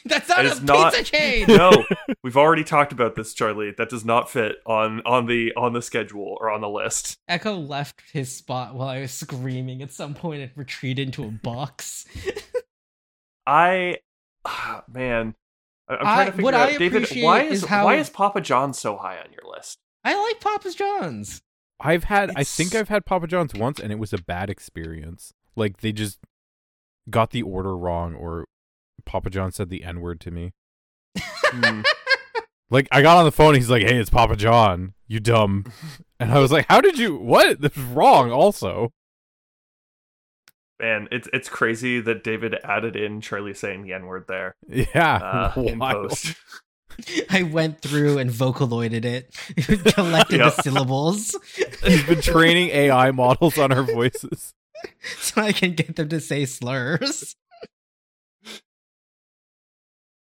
That's 0.07 0.29
not 0.29 0.41
It 0.45 0.49
a 0.49 0.53
is 0.53 0.63
not- 0.63 0.93
pizza 0.93 1.11
chain. 1.17 1.47
No, 1.49 1.85
we've 2.23 2.37
already 2.37 2.63
talked 2.65 2.93
about 2.93 3.15
this, 3.17 3.33
Charlie. 3.33 3.73
That 3.77 3.89
does 3.89 4.05
not 4.05 4.31
fit 4.31 4.57
on 4.67 5.01
on 5.07 5.27
the 5.27 5.53
on 5.57 5.73
the 5.73 5.81
schedule 5.83 6.37
or 6.41 6.51
on 6.51 6.61
the 6.61 6.69
list. 6.69 7.19
Echo 7.27 7.55
left 7.57 8.03
his 8.13 8.31
spot 8.35 8.75
while 8.75 8.89
I 8.89 9.01
was 9.01 9.13
screaming 9.13 9.81
at 9.83 9.93
some 9.93 10.13
point 10.15 10.43
and 10.43 10.51
retreated 10.57 11.07
into 11.09 11.25
a 11.25 11.29
box. 11.31 12.05
I, 13.47 13.99
ah, 14.45 14.85
man, 14.93 15.35
I- 15.89 15.95
I'm 15.95 16.01
trying 16.01 16.19
I- 16.19 16.25
to 16.27 16.31
figure 16.33 16.45
what 16.45 16.55
out, 16.55 16.69
I 16.69 16.77
David. 16.77 17.09
Why 17.23 17.43
is, 17.43 17.63
is 17.63 17.69
how- 17.69 17.85
why 17.85 17.97
is 17.97 18.11
Papa 18.11 18.41
John 18.41 18.73
so 18.75 18.97
high 18.97 19.19
on 19.19 19.33
your 19.33 19.51
list? 19.51 19.79
I 20.05 20.15
like 20.23 20.41
Papa 20.41 20.71
John's. 20.71 21.43
I've 21.81 22.05
had 22.05 22.31
I 22.37 22.45
think 22.45 22.75
I've 22.75 22.89
had 22.89 23.05
Papa 23.05 23.27
John's 23.27 23.53
once 23.55 23.81
and 23.81 23.91
it 23.91 23.99
was 23.99 24.13
a 24.13 24.19
bad 24.19 24.49
experience. 24.49 25.33
Like 25.57 25.79
they 25.79 25.93
just 25.93 26.19
got 27.11 27.31
the 27.31 27.43
order 27.43 27.77
wrong 27.77 28.15
or 28.15 28.47
Papa 29.05 29.31
John 29.31 29.53
said 29.53 29.69
the 29.71 29.85
N 29.85 30.01
word 30.01 30.21
to 30.23 30.31
me. 30.31 30.53
Hmm. 31.19 31.83
Like 32.71 32.89
I 32.91 33.03
got 33.03 33.19
on 33.19 33.25
the 33.25 33.31
phone, 33.31 33.55
he's 33.55 33.69
like, 33.71 33.83
"Hey, 33.83 33.99
it's 33.99 34.09
Papa 34.11 34.37
John, 34.37 34.95
you 35.07 35.21
dumb," 35.21 35.67
and 36.19 36.33
I 36.33 36.39
was 36.41 36.51
like, 36.51 36.65
"How 36.69 36.81
did 36.81 36.99
you? 36.99 37.15
What? 37.17 37.61
This 37.61 37.77
is 37.77 37.83
wrong." 37.85 38.33
Also, 38.33 38.91
Man, 40.81 41.07
it's 41.13 41.29
it's 41.33 41.49
crazy 41.49 42.01
that 42.01 42.25
David 42.25 42.57
added 42.65 42.97
in 42.97 43.21
Charlie 43.21 43.55
saying 43.55 43.83
the 43.83 43.93
N 43.93 44.07
word 44.07 44.25
there 44.29 44.57
yeah, 44.69 45.53
uh, 45.57 45.61
in 45.61 45.79
post. 45.79 46.35
I 47.31 47.43
went 47.43 47.81
through 47.81 48.19
and 48.19 48.31
vocaloided 48.31 49.05
it, 49.05 49.35
collected 49.95 50.39
Yeah. 50.39 50.51
the 50.51 50.63
syllables, 50.63 51.37
He's 51.85 52.03
been 52.05 52.23
training 52.23 52.71
AI 52.71 53.11
models 53.13 53.59
on 53.59 53.73
our 53.73 53.83
voices. 53.83 54.53
so 55.19 55.43
I 55.43 55.53
can 55.53 55.75
get 55.75 55.97
them 55.97 56.09
to 56.09 56.19
say 56.21 56.45
slurs. 56.47 57.37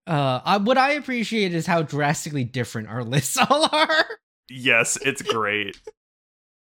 Uh, 0.07 0.41
I, 0.45 0.57
what 0.59 0.77
I 0.79 0.93
appreciate 0.93 1.55
is 1.55 1.67
how 1.67 1.83
drastically 1.83 2.45
different 2.45 2.89
our 2.89 3.03
lists 3.15 3.37
all 3.39 3.69
are. 3.73 4.07
yes, 4.49 4.99
it's 5.05 5.23
great. 5.23 5.81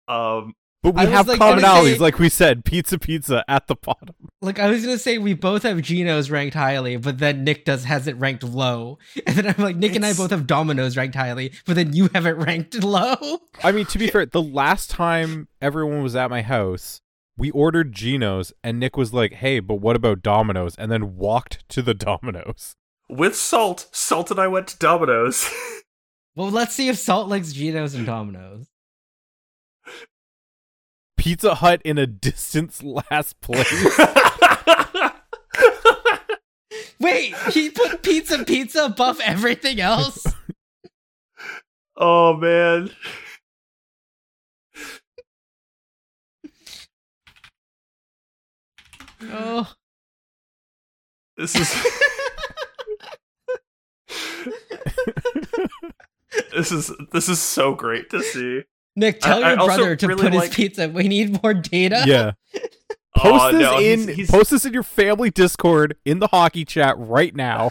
Um, 0.08 0.54
But 0.82 0.94
we 0.94 1.02
I 1.02 1.06
have 1.06 1.28
like, 1.28 1.38
commonalities, 1.38 1.94
say- 1.94 1.98
like 1.98 2.18
we 2.18 2.30
said, 2.30 2.64
pizza, 2.64 2.98
pizza 2.98 3.44
at 3.46 3.66
the 3.66 3.74
bottom. 3.74 4.14
Like 4.40 4.58
I 4.58 4.70
was 4.70 4.82
gonna 4.84 4.96
say, 4.96 5.18
we 5.18 5.34
both 5.34 5.64
have 5.64 5.82
Gino's 5.82 6.30
ranked 6.30 6.54
highly, 6.54 6.96
but 6.96 7.18
then 7.18 7.44
Nick 7.44 7.66
does 7.66 7.84
has 7.84 8.06
it 8.06 8.16
ranked 8.16 8.42
low, 8.42 8.98
and 9.26 9.36
then 9.36 9.46
I'm 9.48 9.62
like, 9.62 9.76
Nick 9.76 9.94
and 9.96 10.06
I 10.06 10.14
both 10.14 10.30
have 10.30 10.46
Domino's 10.46 10.96
ranked 10.96 11.14
highly, 11.14 11.52
but 11.66 11.76
then 11.76 11.92
you 11.92 12.08
have 12.14 12.24
it 12.24 12.38
ranked 12.38 12.82
low. 12.82 13.40
I 13.62 13.70
mean, 13.70 13.84
to 13.86 13.98
be 13.98 14.06
fair, 14.06 14.24
the 14.24 14.40
last 14.40 14.88
time 14.88 15.48
everyone 15.60 16.02
was 16.02 16.16
at 16.16 16.30
my 16.30 16.40
house, 16.40 17.02
we 17.36 17.50
ordered 17.50 17.92
Gino's, 17.92 18.54
and 18.64 18.80
Nick 18.80 18.96
was 18.96 19.12
like, 19.12 19.34
"Hey, 19.34 19.60
but 19.60 19.74
what 19.82 19.94
about 19.96 20.22
Domino's?" 20.22 20.74
And 20.76 20.90
then 20.90 21.16
walked 21.16 21.68
to 21.68 21.82
the 21.82 21.92
Domino's. 21.92 22.76
With 23.08 23.34
Salt, 23.36 23.88
Salt 23.92 24.30
and 24.30 24.38
I 24.40 24.46
went 24.48 24.68
to 24.68 24.78
Domino's. 24.78 25.48
Well, 26.36 26.50
let's 26.52 26.72
see 26.72 26.88
if 26.88 26.96
Salt 26.96 27.28
likes 27.28 27.52
Gino's 27.52 27.94
and 27.96 28.06
Domino's. 28.06 28.68
Pizza 31.16 31.56
Hut 31.56 31.82
in 31.84 31.98
a 31.98 32.06
distance 32.06 32.80
last 33.10 33.40
place. 33.40 33.98
Wait, 37.00 37.34
he 37.50 37.70
put 37.70 38.04
pizza 38.04 38.44
pizza 38.44 38.84
above 38.84 39.18
everything 39.24 39.80
else. 39.80 40.24
oh 41.96 42.34
man. 42.34 42.90
Oh, 49.22 49.72
This 51.36 51.56
is 51.56 51.86
this 56.52 56.72
is 56.72 56.90
this 57.12 57.28
is 57.28 57.40
so 57.40 57.74
great 57.74 58.10
to 58.10 58.22
see. 58.22 58.62
Nick, 58.96 59.20
tell 59.20 59.44
I- 59.44 59.48
I 59.48 59.52
your 59.52 59.60
also 59.60 59.76
brother 59.76 59.96
to 59.96 60.06
really 60.08 60.22
put 60.22 60.34
like- 60.34 60.46
his 60.48 60.54
pizza. 60.56 60.88
We 60.88 61.08
need 61.08 61.42
more 61.42 61.54
data. 61.54 62.02
yeah. 62.06 62.32
Post 63.16 63.44
Oh, 63.46 63.52
this 63.52 63.60
no, 63.60 63.78
in 63.78 63.98
he's- 64.00 64.16
he's- 64.16 64.30
post 64.30 64.50
this 64.52 64.64
in 64.64 64.72
your 64.72 64.82
family 64.84 65.30
Discord 65.30 65.96
in 66.04 66.20
the 66.20 66.28
hockey 66.28 66.64
chat 66.64 66.94
right 66.98 67.34
now. 67.34 67.70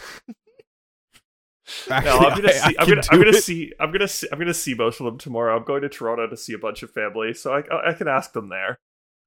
Actually, 1.90 2.10
no, 2.10 2.18
I'm 2.18 2.36
gonna 2.36 2.48
I- 2.48 2.52
see. 2.52 2.76
I 2.78 2.82
I'm 2.82 2.88
gonna, 2.88 3.02
I'm 3.10 3.18
gonna 3.18 3.32
see. 3.34 3.72
I'm 3.80 3.92
gonna 3.92 4.08
see. 4.08 4.28
I'm 4.32 4.38
gonna 4.38 4.52
see 4.54 4.74
most 4.74 5.00
of 5.00 5.06
them 5.06 5.16
tomorrow. 5.18 5.56
I'm 5.56 5.64
going 5.64 5.82
to 5.82 5.88
Toronto 5.88 6.26
to 6.26 6.36
see 6.36 6.52
a 6.54 6.58
bunch 6.58 6.82
of 6.82 6.90
family, 6.90 7.32
so 7.34 7.54
I 7.54 7.62
I 7.90 7.92
can 7.94 8.08
ask 8.08 8.32
them 8.32 8.48
there. 8.50 8.78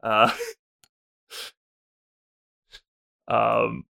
Uh, 0.03 0.31
um, 3.27 3.83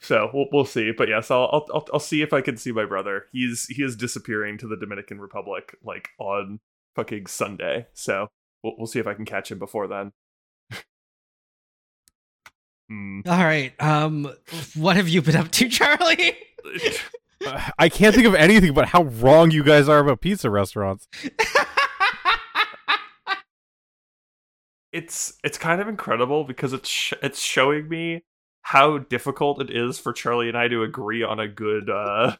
so 0.00 0.30
we'll 0.32 0.46
we'll 0.52 0.64
see. 0.64 0.92
But 0.92 1.08
yes, 1.08 1.30
I'll, 1.30 1.48
I'll 1.52 1.66
I'll 1.72 1.86
I'll 1.94 2.00
see 2.00 2.22
if 2.22 2.32
I 2.32 2.40
can 2.40 2.56
see 2.56 2.72
my 2.72 2.84
brother. 2.84 3.26
He's 3.32 3.66
he 3.66 3.82
is 3.82 3.96
disappearing 3.96 4.58
to 4.58 4.68
the 4.68 4.76
Dominican 4.76 5.20
Republic 5.20 5.76
like 5.82 6.10
on 6.18 6.60
fucking 6.94 7.26
Sunday. 7.26 7.86
So 7.92 8.28
we'll 8.62 8.74
we'll 8.78 8.86
see 8.86 9.00
if 9.00 9.06
I 9.06 9.14
can 9.14 9.24
catch 9.24 9.50
him 9.50 9.58
before 9.58 9.86
then. 9.86 10.12
Hmm. 12.90 13.20
All 13.26 13.44
right. 13.44 13.74
Um, 13.82 14.32
what 14.74 14.96
have 14.96 15.10
you 15.10 15.20
been 15.20 15.36
up 15.36 15.50
to, 15.50 15.68
Charlie? 15.74 16.38
Uh, 17.46 17.70
I 17.78 17.90
can't 17.90 18.14
think 18.14 18.26
of 18.26 18.34
anything 18.34 18.72
but 18.72 18.88
how 18.88 19.02
wrong 19.04 19.50
you 19.50 19.62
guys 19.62 19.90
are 19.90 19.98
about 19.98 20.22
pizza 20.22 20.48
restaurants. 20.48 21.06
it's 24.92 25.34
it's 25.44 25.58
kind 25.58 25.82
of 25.82 25.88
incredible 25.88 26.44
because 26.44 26.72
it's 26.72 26.88
sh- 26.88 27.12
it's 27.22 27.40
showing 27.40 27.88
me 27.90 28.24
how 28.70 28.98
difficult 28.98 29.62
it 29.62 29.70
is 29.70 29.98
for 29.98 30.12
Charlie 30.12 30.48
and 30.48 30.56
I 30.58 30.68
to 30.68 30.82
agree 30.82 31.22
on 31.22 31.40
a 31.40 31.48
good 31.48 31.88
uh 31.88 32.36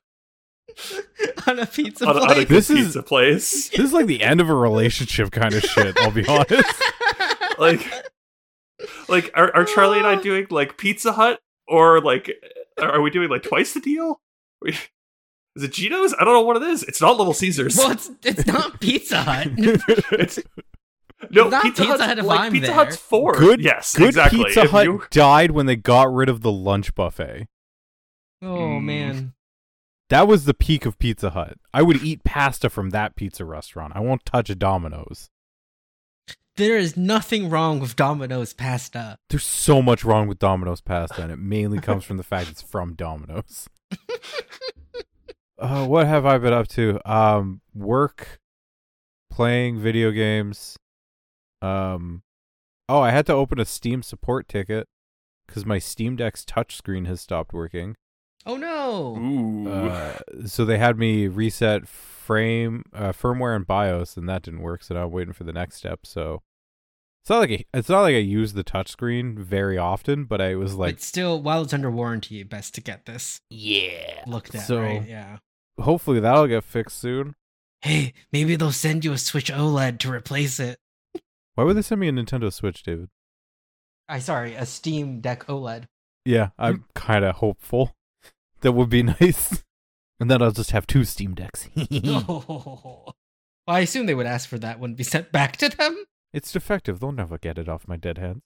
on 1.46 1.58
a 1.58 1.66
pizza 1.66 2.06
on, 2.06 2.16
a- 2.16 2.20
on 2.20 2.30
a 2.32 2.34
good 2.44 2.48
This 2.48 2.70
is- 2.70 2.84
pizza 2.86 3.02
place. 3.02 3.68
This 3.76 3.80
is 3.80 3.92
like 3.92 4.06
the 4.06 4.22
end 4.22 4.40
of 4.40 4.48
a 4.50 4.54
relationship 4.54 5.30
kind 5.30 5.54
of 5.54 5.62
shit, 5.62 5.98
I'll 6.00 6.10
be 6.10 6.26
honest. 6.26 6.70
Like 7.58 7.90
like 9.08 9.32
are, 9.34 9.52
are 9.56 9.64
Charlie 9.64 9.98
and 9.98 10.06
I 10.06 10.14
doing 10.22 10.46
like 10.50 10.76
Pizza 10.78 11.10
Hut 11.12 11.40
or 11.66 12.00
like 12.00 12.30
are 12.80 13.00
we 13.00 13.10
doing 13.10 13.28
like 13.30 13.42
twice 13.42 13.72
the 13.74 13.80
deal? 13.80 14.20
We, 14.62 14.70
is 15.56 15.64
it 15.64 15.72
Gino's? 15.72 16.14
I 16.14 16.24
don't 16.24 16.34
know 16.34 16.42
what 16.42 16.56
it 16.58 16.62
is. 16.62 16.84
It's 16.84 17.00
not 17.00 17.16
Little 17.18 17.34
Caesars. 17.34 17.76
well, 17.76 17.90
it's 17.90 18.10
it's 18.22 18.46
not 18.46 18.80
Pizza 18.80 19.22
Hut. 19.22 19.48
It's 19.56 20.38
no 21.30 21.48
Not 21.48 21.62
Pizza, 21.64 21.82
Pizza 21.82 21.92
Hut's, 21.98 22.02
Hut 22.04 22.18
if 22.18 22.24
like, 22.24 22.40
I'm 22.40 22.52
Pizza 22.52 22.66
there. 22.68 22.74
Hut's 22.76 22.96
four. 22.96 23.32
Good, 23.34 23.60
yes, 23.60 23.94
good 23.96 24.08
exactly. 24.08 24.44
Pizza 24.44 24.62
If 24.62 24.70
Hut 24.70 24.84
you- 24.84 25.02
died 25.10 25.50
when 25.52 25.66
they 25.66 25.76
got 25.76 26.12
rid 26.12 26.28
of 26.28 26.42
the 26.42 26.52
lunch 26.52 26.94
buffet. 26.94 27.46
oh 28.42 28.46
Mm. 28.46 28.84
man. 28.84 29.34
That 30.10 30.26
was 30.26 30.46
the 30.46 30.54
peak 30.54 30.86
of 30.86 30.98
Pizza 30.98 31.30
Hut. 31.30 31.58
I 31.74 31.82
would 31.82 32.02
eat 32.02 32.24
pasta 32.24 32.70
from 32.70 32.90
that 32.90 33.14
pizza 33.14 33.44
restaurant. 33.44 33.92
I 33.94 34.00
won't 34.00 34.24
touch 34.24 34.48
a 34.48 34.54
Domino's. 34.54 35.28
There 36.56 36.78
is 36.78 36.96
nothing 36.96 37.50
wrong 37.50 37.78
with 37.78 37.94
Domino's 37.94 38.52
pasta. 38.54 39.18
There's 39.28 39.44
so 39.44 39.80
much 39.82 40.04
wrong 40.04 40.26
with 40.26 40.38
Domino's 40.38 40.80
pasta, 40.80 41.22
and 41.22 41.30
it 41.30 41.38
mainly 41.38 41.78
comes 41.78 42.04
from 42.04 42.16
the 42.16 42.22
fact 42.24 42.48
it's 42.50 42.62
from 42.74 42.94
Domino's. 42.94 43.68
uh, 45.58 45.86
what 45.86 46.06
have 46.06 46.24
I 46.26 46.38
been 46.38 46.52
up 46.52 46.68
to? 46.68 47.00
Um, 47.10 47.60
work, 47.74 48.40
playing 49.30 49.78
video 49.78 50.10
games. 50.10 50.76
Um, 51.62 52.22
oh, 52.88 53.00
I 53.00 53.10
had 53.10 53.26
to 53.26 53.32
open 53.32 53.58
a 53.60 53.64
Steam 53.64 54.02
support 54.02 54.48
ticket 54.48 54.86
because 55.46 55.64
my 55.66 55.78
Steam 55.78 56.16
Deck's 56.16 56.44
touchscreen 56.44 57.06
has 57.06 57.20
stopped 57.20 57.52
working. 57.52 57.96
Oh 58.46 58.56
no. 58.56 59.16
Ooh. 59.16 59.68
Uh, 59.68 60.18
so 60.46 60.64
they 60.64 60.78
had 60.78 60.98
me 60.98 61.26
reset 61.26 61.88
frame, 61.88 62.84
uh, 62.94 63.12
firmware, 63.12 63.56
and 63.56 63.66
BIOS, 63.66 64.16
and 64.16 64.28
that 64.28 64.42
didn't 64.42 64.60
work. 64.62 64.82
So 64.82 64.94
now 64.94 65.04
I'm 65.04 65.10
waiting 65.10 65.32
for 65.32 65.44
the 65.44 65.52
next 65.52 65.76
step. 65.76 66.00
So 66.04 66.42
it's 67.22 67.30
not 67.30 67.40
like 67.40 67.50
I, 67.50 67.64
it's 67.74 67.88
not 67.88 68.02
like 68.02 68.14
I 68.14 68.18
use 68.18 68.52
the 68.54 68.64
touchscreen 68.64 69.38
very 69.38 69.76
often, 69.76 70.24
but 70.24 70.40
I 70.40 70.54
was 70.54 70.74
like, 70.74 70.94
but 70.96 71.02
still, 71.02 71.42
while 71.42 71.62
it's 71.62 71.74
under 71.74 71.90
warranty, 71.90 72.42
best 72.42 72.74
to 72.76 72.80
get 72.80 73.06
this 73.06 73.40
yeah. 73.50 74.22
looked 74.26 74.54
at, 74.54 74.66
So- 74.66 74.80
right? 74.80 75.06
Yeah. 75.06 75.38
Hopefully 75.80 76.18
that'll 76.18 76.48
get 76.48 76.64
fixed 76.64 76.98
soon. 76.98 77.34
Hey, 77.82 78.12
maybe 78.32 78.56
they'll 78.56 78.72
send 78.72 79.04
you 79.04 79.12
a 79.12 79.18
Switch 79.18 79.52
OLED 79.52 80.00
to 80.00 80.10
replace 80.10 80.58
it. 80.58 80.78
Why 81.58 81.64
would 81.64 81.76
they 81.76 81.82
send 81.82 82.00
me 82.00 82.06
a 82.06 82.12
Nintendo 82.12 82.52
Switch, 82.52 82.84
David? 82.84 83.08
I 84.08 84.20
sorry, 84.20 84.54
a 84.54 84.64
Steam 84.64 85.20
Deck 85.20 85.44
OLED. 85.48 85.86
Yeah, 86.24 86.50
I'm 86.56 86.84
kind 86.94 87.24
of 87.24 87.34
hopeful. 87.34 87.96
That 88.60 88.74
would 88.74 88.88
be 88.88 89.02
nice. 89.20 89.64
And 90.20 90.30
then 90.30 90.40
I'll 90.40 90.52
just 90.52 90.70
have 90.70 90.86
two 90.86 91.02
Steam 91.02 91.34
Decks. 91.34 91.68
well, 91.90 93.12
I 93.66 93.80
assume 93.80 94.06
they 94.06 94.14
would 94.14 94.24
ask 94.24 94.48
for 94.48 94.56
that 94.60 94.78
one 94.78 94.94
be 94.94 95.02
sent 95.02 95.32
back 95.32 95.56
to 95.56 95.68
them. 95.68 96.04
it's 96.32 96.52
defective. 96.52 97.00
They'll 97.00 97.10
never 97.10 97.38
get 97.38 97.58
it 97.58 97.68
off 97.68 97.88
my 97.88 97.96
dead 97.96 98.18
hands. 98.18 98.42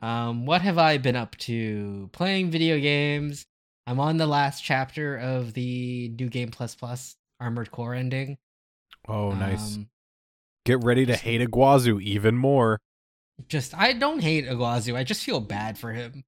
Um, 0.00 0.44
what 0.44 0.62
have 0.62 0.76
I 0.76 0.98
been 0.98 1.14
up 1.14 1.36
to? 1.38 2.10
Playing 2.12 2.50
video 2.50 2.80
games. 2.80 3.46
I'm 3.86 4.00
on 4.00 4.16
the 4.16 4.26
last 4.26 4.64
chapter 4.64 5.18
of 5.18 5.52
the 5.52 6.08
New 6.18 6.28
Game 6.28 6.50
Plus 6.50 6.74
Plus 6.74 7.14
Armored 7.38 7.70
Core 7.70 7.94
ending. 7.94 8.38
Oh, 9.06 9.30
nice. 9.30 9.76
Um, 9.76 9.88
Get 10.68 10.84
ready 10.84 11.06
to 11.06 11.16
hate 11.16 11.40
Iguazu 11.40 11.98
even 12.02 12.36
more. 12.36 12.78
just 13.48 13.74
I 13.74 13.94
don't 13.94 14.20
hate 14.20 14.46
Iguazu. 14.46 14.94
I 14.94 15.02
just 15.02 15.24
feel 15.24 15.40
bad 15.40 15.78
for 15.78 15.92
him. 15.92 16.24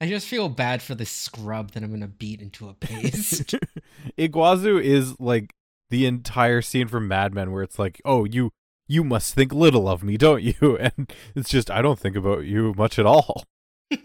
I 0.00 0.08
just 0.08 0.26
feel 0.26 0.48
bad 0.48 0.80
for 0.80 0.94
the 0.94 1.04
scrub 1.04 1.72
that 1.72 1.82
I'm 1.82 1.90
gonna 1.90 2.08
beat 2.08 2.40
into 2.40 2.70
a 2.70 2.72
paste. 2.72 3.54
Iguazu 4.18 4.82
is 4.82 5.20
like 5.20 5.52
the 5.90 6.06
entire 6.06 6.62
scene 6.62 6.88
from 6.88 7.06
Mad 7.06 7.34
Men 7.34 7.52
where 7.52 7.62
it's 7.62 7.78
like, 7.78 8.00
"Oh, 8.02 8.24
you 8.24 8.52
you 8.88 9.04
must 9.04 9.34
think 9.34 9.52
little 9.52 9.86
of 9.86 10.02
me, 10.02 10.16
don't 10.16 10.42
you?" 10.42 10.78
And 10.80 11.12
it's 11.34 11.50
just 11.50 11.70
I 11.70 11.82
don't 11.82 11.98
think 11.98 12.16
about 12.16 12.46
you 12.46 12.72
much 12.78 12.98
at 12.98 13.04
all. 13.04 13.44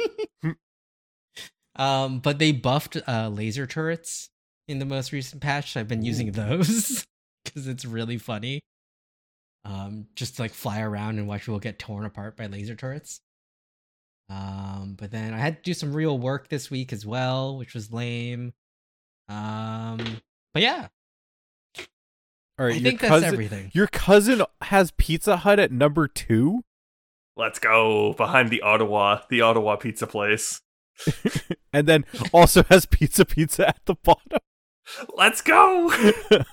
um, 1.78 2.20
but 2.20 2.40
they 2.40 2.52
buffed 2.52 2.98
uh, 3.08 3.30
laser 3.30 3.66
turrets 3.66 4.28
in 4.68 4.80
the 4.80 4.86
most 4.86 5.14
recent 5.14 5.42
patch. 5.42 5.78
I've 5.78 5.88
been 5.88 6.04
using 6.04 6.34
those 6.34 7.06
because 7.46 7.70
it's 7.70 7.86
really 7.86 8.18
funny. 8.18 8.60
Um, 9.66 10.08
just 10.16 10.38
to, 10.38 10.44
like 10.44 10.54
fly 10.54 10.82
around 10.82 11.20
and 11.20 11.28
watch 11.28 11.42
people 11.42 11.60
get 11.60 11.78
torn 11.78 12.06
apart 12.06 12.38
by 12.38 12.48
laser 12.48 12.76
turrets. 12.76 13.20
Um, 14.30 14.96
but 14.98 15.12
then 15.12 15.34
I 15.34 15.38
had 15.40 15.58
to 15.58 15.62
do 15.70 15.74
some 15.74 15.94
real 15.94 16.18
work 16.18 16.50
this 16.50 16.70
week 16.70 16.92
as 16.94 17.06
well, 17.06 17.58
which 17.58 17.74
was 17.74 17.92
lame. 17.92 18.54
Um, 19.30 20.00
but 20.54 20.64
yeah, 20.64 20.88
All 22.60 22.66
right, 22.66 22.76
I 22.76 22.78
your 22.78 22.82
think 22.82 23.02
that's 23.02 23.24
everything. 23.24 23.72
Your 23.74 23.88
cousin 23.88 24.42
has 24.64 24.92
Pizza 24.92 25.38
Hut 25.38 25.60
at 25.60 25.72
number 25.72 26.08
2? 26.08 26.64
Let's 27.36 27.60
go 27.60 28.14
behind 28.14 28.50
the 28.50 28.62
Ottawa, 28.62 29.22
the 29.30 29.42
Ottawa 29.42 29.76
pizza 29.76 30.08
place. 30.08 30.62
and 31.74 31.88
then 31.88 32.06
also 32.34 32.64
has 32.64 32.86
Pizza 32.86 33.26
Pizza 33.26 33.68
at 33.68 33.86
the 33.86 33.96
bottom. 33.96 34.40
Let's 35.16 35.42
go. 35.42 35.94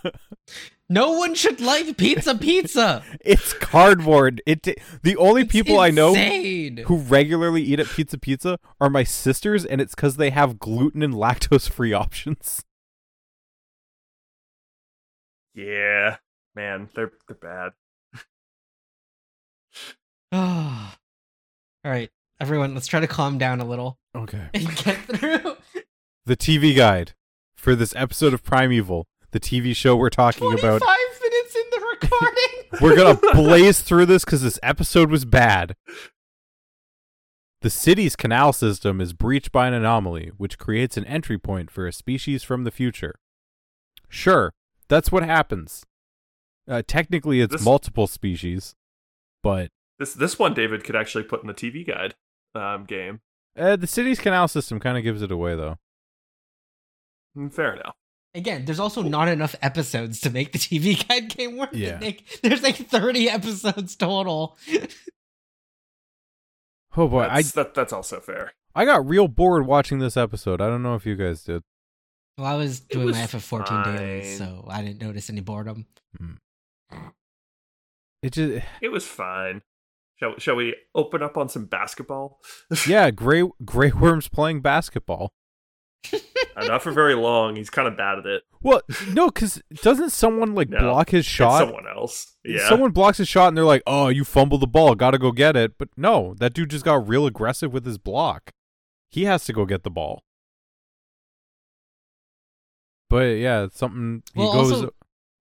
No 0.91 1.13
one 1.13 1.35
should 1.35 1.61
like 1.61 1.97
pizza 1.97 2.35
pizza. 2.37 3.03
it's 3.25 3.55
cardboard. 3.55 4.43
It 4.47 4.63
the 5.03 5.17
only 5.17 5.43
It's 5.43 5.53
people 5.53 5.81
I 5.81 5.91
know 5.91 6.15
who 6.15 6.97
regularly 6.99 7.63
eat 7.63 7.81
at 7.81 7.87
Pizza 7.87 8.19
Pizza 8.19 8.59
are 8.81 8.91
my 8.91 9.03
sisters, 9.03 9.65
and 9.65 9.81
it's 9.81 9.95
because 9.95 10.17
they 10.17 10.31
have 10.31 10.59
gluten 10.59 11.03
and 11.03 11.15
lactose 11.15 11.69
free 11.71 11.93
options. 11.95 12.65
yeah, 15.55 16.17
man, 16.55 16.89
they're 16.95 17.13
they're 17.29 17.37
bad. 17.37 17.73
All 20.33 21.91
right, 21.91 22.11
everyone, 22.41 22.75
let's 22.75 22.87
try 22.87 23.01
to 23.01 23.07
calm 23.07 23.39
down 23.39 23.61
a 23.61 23.65
little 23.65 23.99
Okay. 24.15 24.49
and 24.53 24.77
get 24.77 24.97
through 24.99 25.57
The 26.27 26.37
TV 26.37 26.75
guide 26.77 27.13
for 27.57 27.75
this 27.75 27.95
episode 27.97 28.35
of 28.35 28.43
Primeval, 28.43 29.07
the 29.35 29.41
TV 29.41 29.75
show 29.77 29.95
we're 29.97 30.09
talking 30.11 30.49
25 30.49 30.65
about. 30.77 30.89
minutes 31.21 31.57
in 31.57 31.63
the 31.71 31.97
recording. 32.01 32.41
We're 32.81 32.97
gonna 32.97 33.19
blaze 33.35 33.83
through 33.83 34.07
this 34.07 34.25
because 34.25 34.43
this 34.43 34.59
episode 34.63 35.11
was 35.11 35.25
bad. 35.25 35.75
The 37.63 37.71
city's 37.71 38.15
canal 38.17 38.53
system 38.53 39.01
is 39.01 39.13
breached 39.13 39.51
by 39.53 39.67
an 39.69 39.75
anomaly, 39.75 40.33
which 40.37 40.59
creates 40.59 40.97
an 40.97 41.05
entry 41.07 41.39
point 41.39 41.71
for 41.71 41.87
a 41.87 41.93
species 41.93 42.43
from 42.43 42.65
the 42.65 42.71
future. 42.71 43.15
Sure, 44.09 44.53
that's 44.89 45.11
what 45.11 45.23
happens. 45.25 45.85
Uh, 46.69 46.83
technically, 46.87 47.41
it's 47.41 47.53
This- 47.53 47.65
multiple 47.65 48.07
species, 48.07 48.75
but 49.43 49.71
This 49.99 50.15
this 50.15 50.39
one 50.39 50.55
David 50.55 50.85
could 50.85 50.97
actually 50.97 51.25
put 51.25 51.41
in 51.43 51.47
the 51.47 51.55
TV 51.55 51.87
guide 51.87 52.15
um, 52.55 52.85
game. 52.85 53.21
uh, 53.57 53.77
the 53.77 53.87
city's 53.87 54.21
canal 54.21 54.47
system 54.49 54.79
kind 54.81 54.97
of 54.99 55.05
gives 55.05 55.23
it 55.23 55.31
away, 55.33 55.55
though. 55.57 55.79
Mm, 57.37 57.53
Fair 57.53 57.75
enough. 57.75 57.97
Again, 58.35 58.65
there's 58.65 58.81
also 58.81 59.03
not 59.03 59.29
enough 59.29 59.55
episodes 59.63 60.21
to 60.23 60.31
make 60.31 60.53
the 60.53 60.59
TV 60.59 60.97
guide 61.09 61.29
game 61.35 61.57
worth 61.57 61.73
Yeah. 61.73 61.97
it. 61.97 62.01
Nick. 62.01 62.41
There's 62.43 62.63
like 62.63 62.77
30 62.77 63.31
episodes 63.31 63.97
total. 63.97 64.57
Oh 66.97 67.09
boy, 67.09 67.23
I 67.23 67.43
That's, 67.43 67.53
that, 67.53 67.75
that's 67.75 67.93
also 67.93 68.21
fair. 68.21 68.53
I 68.75 68.85
got 68.85 69.05
real 69.09 69.27
bored 69.27 69.67
watching 69.67 69.99
this 69.99 70.17
episode. 70.17 70.61
I 70.61 70.69
don't 70.69 70.83
know 70.83 70.95
if 70.95 71.05
you 71.05 71.17
guys 71.17 71.43
did. 71.43 71.63
Well, 72.39 72.47
I 72.47 72.55
was 72.55 72.79
doing 72.81 73.07
was 73.07 73.17
my 73.17 73.23
FF14 73.23 73.97
dailies, 73.97 74.39
fine. 74.39 74.49
so 74.49 74.65
I 74.69 74.83
didn't 74.83 75.03
notice 75.03 75.29
any 75.29 75.41
boredom. 75.41 75.87
Hmm. 76.17 76.35
It 78.23 78.33
just 78.33 78.65
It 78.81 78.89
was 78.93 79.05
fine. 79.07 79.63
Shall 80.21 80.39
shall 80.39 80.55
we 80.55 80.77
open 80.95 81.21
up 81.23 81.37
on 81.37 81.49
some 81.49 81.65
basketball? 81.67 82.41
yeah, 82.87 83.11
Gray 83.11 83.43
Grey 83.65 83.91
Worm's 83.91 84.29
playing 84.29 84.61
basketball. 84.61 85.33
Uh, 86.57 86.67
not 86.67 86.83
for 86.85 86.93
very 86.93 87.17
long. 87.17 87.57
He's 87.57 87.69
kind 87.69 87.89
of 87.89 87.97
bad 87.97 88.17
at 88.21 88.27
it. 88.27 88.43
Well, 88.63 88.81
no, 89.09 89.27
because 89.27 89.61
doesn't 89.83 90.11
someone 90.11 90.55
like 90.55 90.69
No, 90.69 90.79
block 90.79 91.11
his 91.11 91.21
It's 91.25 91.29
shot? 91.29 91.59
someone 91.59 91.87
else. 91.89 92.37
Yeah. 92.45 92.69
Someone 92.69 92.93
blocks 92.93 93.19
his 93.19 93.27
shot 93.27 93.49
and 93.49 93.57
they're 93.57 93.65
like, 93.65 93.83
"Oh, 93.89 94.07
you 94.07 94.23
fumbled 94.25 94.61
the 94.61 94.69
ball. 94.69 94.95
Got 94.95 95.13
to 95.13 95.19
go 95.19 95.33
get 95.33 95.57
it." 95.57 95.79
But 95.79 95.89
no, 95.97 96.35
that 96.39 96.55
dude 96.55 96.71
just 96.71 96.85
got 96.85 97.09
real 97.09 97.27
aggressive 97.27 97.73
with 97.73 97.85
his 97.85 97.99
block. 97.99 98.53
He 99.11 99.25
has 99.25 99.45
to 99.47 99.53
go 99.53 99.65
get 99.67 99.83
the 99.83 99.91
ball. 99.91 100.23
But 103.11 103.37
yeah, 103.39 103.67
something 103.73 104.23
he 104.35 104.41
Well, 104.41 104.53
goes. 104.53 104.73
also, 104.73 104.91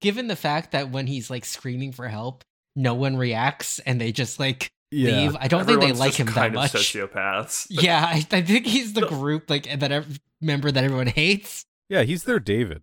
given 0.01 0.27
the 0.27 0.35
fact 0.35 0.71
that 0.71 0.89
when 0.89 1.05
he's 1.07 1.29
like 1.29 1.45
screaming 1.45 1.91
for 1.91 2.07
help, 2.07 2.43
no 2.75 2.93
one 2.95 3.17
reacts 3.17 3.77
and 3.79 4.01
they 4.01 4.11
just 4.11 4.39
like 4.39 4.71
leave. 4.93 5.35
I 5.39 5.47
don't 5.47 5.65
think 5.65 5.81
they 5.81 5.91
like 5.93 6.11
just 6.15 6.19
him 6.19 6.25
that 6.27 6.33
kind 6.35 6.47
of 6.55 6.61
much. 6.61 6.71
Sociopaths. 6.73 7.67
Yeah, 7.83 8.05
I, 8.05 8.25
I 8.31 8.41
think 8.41 8.65
he's 8.65 8.93
the 8.93 9.05
group 9.07 9.49
like 9.49 9.79
that 9.79 9.91
ev- 9.91 10.19
member 10.41 10.71
that 10.71 10.83
everyone 10.83 11.07
hates. 11.07 11.65
Yeah, 11.89 12.03
he's 12.03 12.23
their 12.23 12.39
David. 12.39 12.81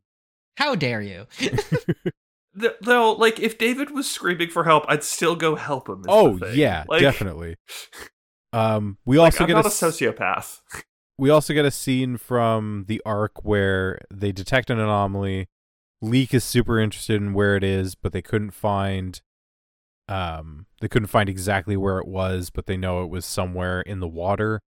How 0.57 0.75
dare 0.75 1.01
you? 1.03 1.27
Though, 2.83 3.13
like, 3.13 3.39
if 3.39 3.59
David 3.59 3.91
was 3.93 4.11
screaming 4.11 4.51
for 4.51 4.65
help, 4.65 4.85
I'd 4.89 5.05
still 5.05 5.37
go 5.37 5.55
help 5.55 5.89
him. 5.89 6.05
oh 6.09 6.39
yeah, 6.53 6.85
Like- 6.89 7.01
definitely. 7.01 7.57
Um, 8.53 8.99
we 9.05 9.19
Like, 9.19 9.27
also 9.35 9.45
I'm 9.45 9.49
get 9.49 9.55
not 9.55 9.65
a 9.65 9.69
s- 9.69 9.81
sociopath. 9.81 10.61
we 11.17 11.31
also 11.31 11.55
get 11.55 11.65
a 11.65 11.71
scene 11.71 12.17
from 12.17 12.87
the 12.89 13.01
arc 13.07 13.45
where 13.45 14.01
they 14.13 14.33
detect 14.33 14.71
an 14.71 14.81
anomaly. 14.81 15.47
Leek 16.03 16.35
is 16.35 16.43
super 16.43 16.81
interested 16.81 17.23
in 17.23 17.33
where 17.33 17.55
it 17.55 17.63
is, 17.63 17.95
but 17.95 18.13
they 18.13 18.23
couldn't 18.23 18.51
find 18.51 19.21
um 20.09 20.67
they 20.81 20.89
couldn't 20.89 21.09
find 21.09 21.29
exactly 21.29 21.77
where 21.77 21.99
it 21.99 22.07
was, 22.09 22.51
but 22.51 22.67
they 22.67 22.77
know 22.77 23.03
it 23.03 23.11
was 23.11 23.25
somewhere 23.27 23.81
in 23.83 24.01
the 24.01 24.09
water. 24.09 24.61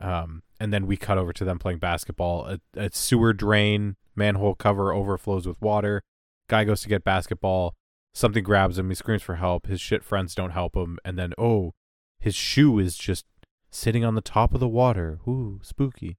Um 0.00 0.42
and 0.60 0.72
then 0.72 0.86
we 0.86 0.96
cut 0.96 1.18
over 1.18 1.32
to 1.32 1.44
them 1.44 1.58
playing 1.58 1.78
basketball. 1.78 2.46
A, 2.46 2.60
a 2.74 2.90
sewer 2.92 3.32
drain 3.32 3.96
manhole 4.14 4.54
cover 4.54 4.92
overflows 4.92 5.46
with 5.46 5.60
water. 5.60 6.02
Guy 6.48 6.64
goes 6.64 6.80
to 6.82 6.88
get 6.88 7.04
basketball. 7.04 7.74
Something 8.14 8.42
grabs 8.44 8.78
him. 8.78 8.88
He 8.88 8.94
screams 8.94 9.22
for 9.22 9.34
help. 9.34 9.66
His 9.66 9.80
shit 9.80 10.02
friends 10.02 10.34
don't 10.34 10.52
help 10.52 10.74
him. 10.74 10.98
And 11.04 11.18
then, 11.18 11.34
oh, 11.36 11.74
his 12.18 12.34
shoe 12.34 12.78
is 12.78 12.96
just 12.96 13.26
sitting 13.70 14.04
on 14.06 14.14
the 14.14 14.22
top 14.22 14.54
of 14.54 14.60
the 14.60 14.68
water. 14.68 15.18
Ooh, 15.28 15.60
spooky. 15.62 16.16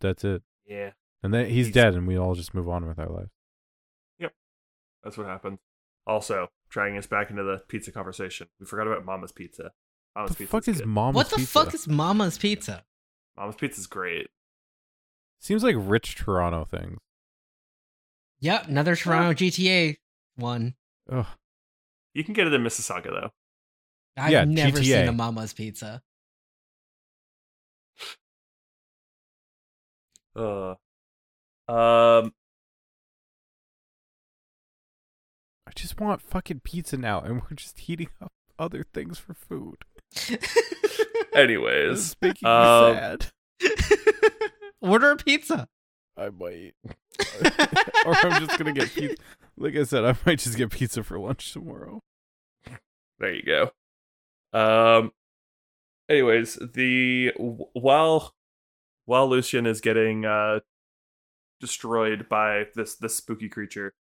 That's 0.00 0.24
it. 0.24 0.42
Yeah, 0.66 0.92
And 1.22 1.34
then 1.34 1.46
he's, 1.46 1.66
He's- 1.66 1.74
dead, 1.74 1.94
and 1.94 2.06
we 2.06 2.16
all 2.16 2.34
just 2.34 2.54
move 2.54 2.68
on 2.68 2.86
with 2.86 2.98
our 2.98 3.08
lives. 3.08 3.30
Yep, 4.18 4.32
that's 5.02 5.18
what 5.18 5.26
happened. 5.26 5.58
Also, 6.06 6.48
dragging 6.70 6.98
us 6.98 7.06
back 7.06 7.30
into 7.30 7.42
the 7.42 7.62
pizza 7.68 7.92
conversation, 7.92 8.48
we 8.58 8.66
forgot 8.66 8.86
about 8.86 9.04
Mama's 9.04 9.32
Pizza. 9.32 9.72
Mama's 10.16 10.30
the 10.32 10.36
Pizza 10.38 10.50
fuck 10.50 10.68
is 10.68 10.78
good. 10.78 10.86
Mama's 10.86 11.14
what 11.16 11.30
the 11.30 11.36
Pizza? 11.36 11.52
fuck 11.52 11.74
is 11.74 11.86
Mama's 11.88 12.38
Pizza? 12.38 12.84
Mama's 13.36 13.56
Pizza's 13.56 13.86
great. 13.86 14.26
Seems 15.40 15.62
like 15.62 15.76
rich 15.78 16.16
Toronto 16.16 16.64
things. 16.64 16.98
Yep, 18.40 18.68
another 18.68 18.96
Toronto 18.96 19.34
GTA 19.34 19.96
one. 20.36 20.74
Ugh. 21.10 21.26
You 22.14 22.24
can 22.24 22.34
get 22.34 22.46
it 22.46 22.52
in 22.52 22.62
Mississauga 22.62 23.04
though. 23.10 23.30
I've 24.16 24.32
Yeah, 24.32 24.44
never 24.44 24.78
GTA. 24.78 24.84
seen 24.84 25.08
a 25.08 25.12
Mama's 25.12 25.52
Pizza. 25.52 26.02
Uh, 30.36 30.74
um, 31.68 32.32
I 35.70 35.72
just 35.76 36.00
want 36.00 36.20
fucking 36.20 36.62
pizza 36.64 36.96
now, 36.96 37.20
and 37.20 37.42
we're 37.42 37.54
just 37.54 37.78
heating 37.78 38.08
up 38.20 38.32
other 38.58 38.84
things 38.92 39.20
for 39.20 39.34
food. 39.34 39.76
Anyways, 41.32 42.16
making 42.20 42.48
me 42.48 42.50
um, 42.50 42.94
sad. 42.96 43.26
Order 44.80 45.12
a 45.12 45.16
pizza. 45.16 45.68
I 46.16 46.30
might. 46.30 46.72
or 48.04 48.16
I'm 48.16 48.44
just 48.44 48.58
gonna 48.58 48.72
get 48.72 48.92
pizza. 48.92 49.14
Like 49.56 49.76
I 49.76 49.84
said, 49.84 50.04
I 50.04 50.16
might 50.26 50.40
just 50.40 50.56
get 50.56 50.70
pizza 50.70 51.04
for 51.04 51.20
lunch 51.20 51.52
tomorrow. 51.52 52.00
there 53.20 53.32
you 53.32 53.44
go. 53.44 53.70
Um, 54.52 55.12
anyways, 56.08 56.58
the 56.74 57.32
while 57.36 58.34
while 59.04 59.28
Lucian 59.28 59.66
is 59.66 59.80
getting 59.80 60.24
uh 60.24 60.60
destroyed 61.60 62.28
by 62.28 62.64
this 62.74 62.96
this 62.96 63.16
spooky 63.16 63.48
creature, 63.48 63.94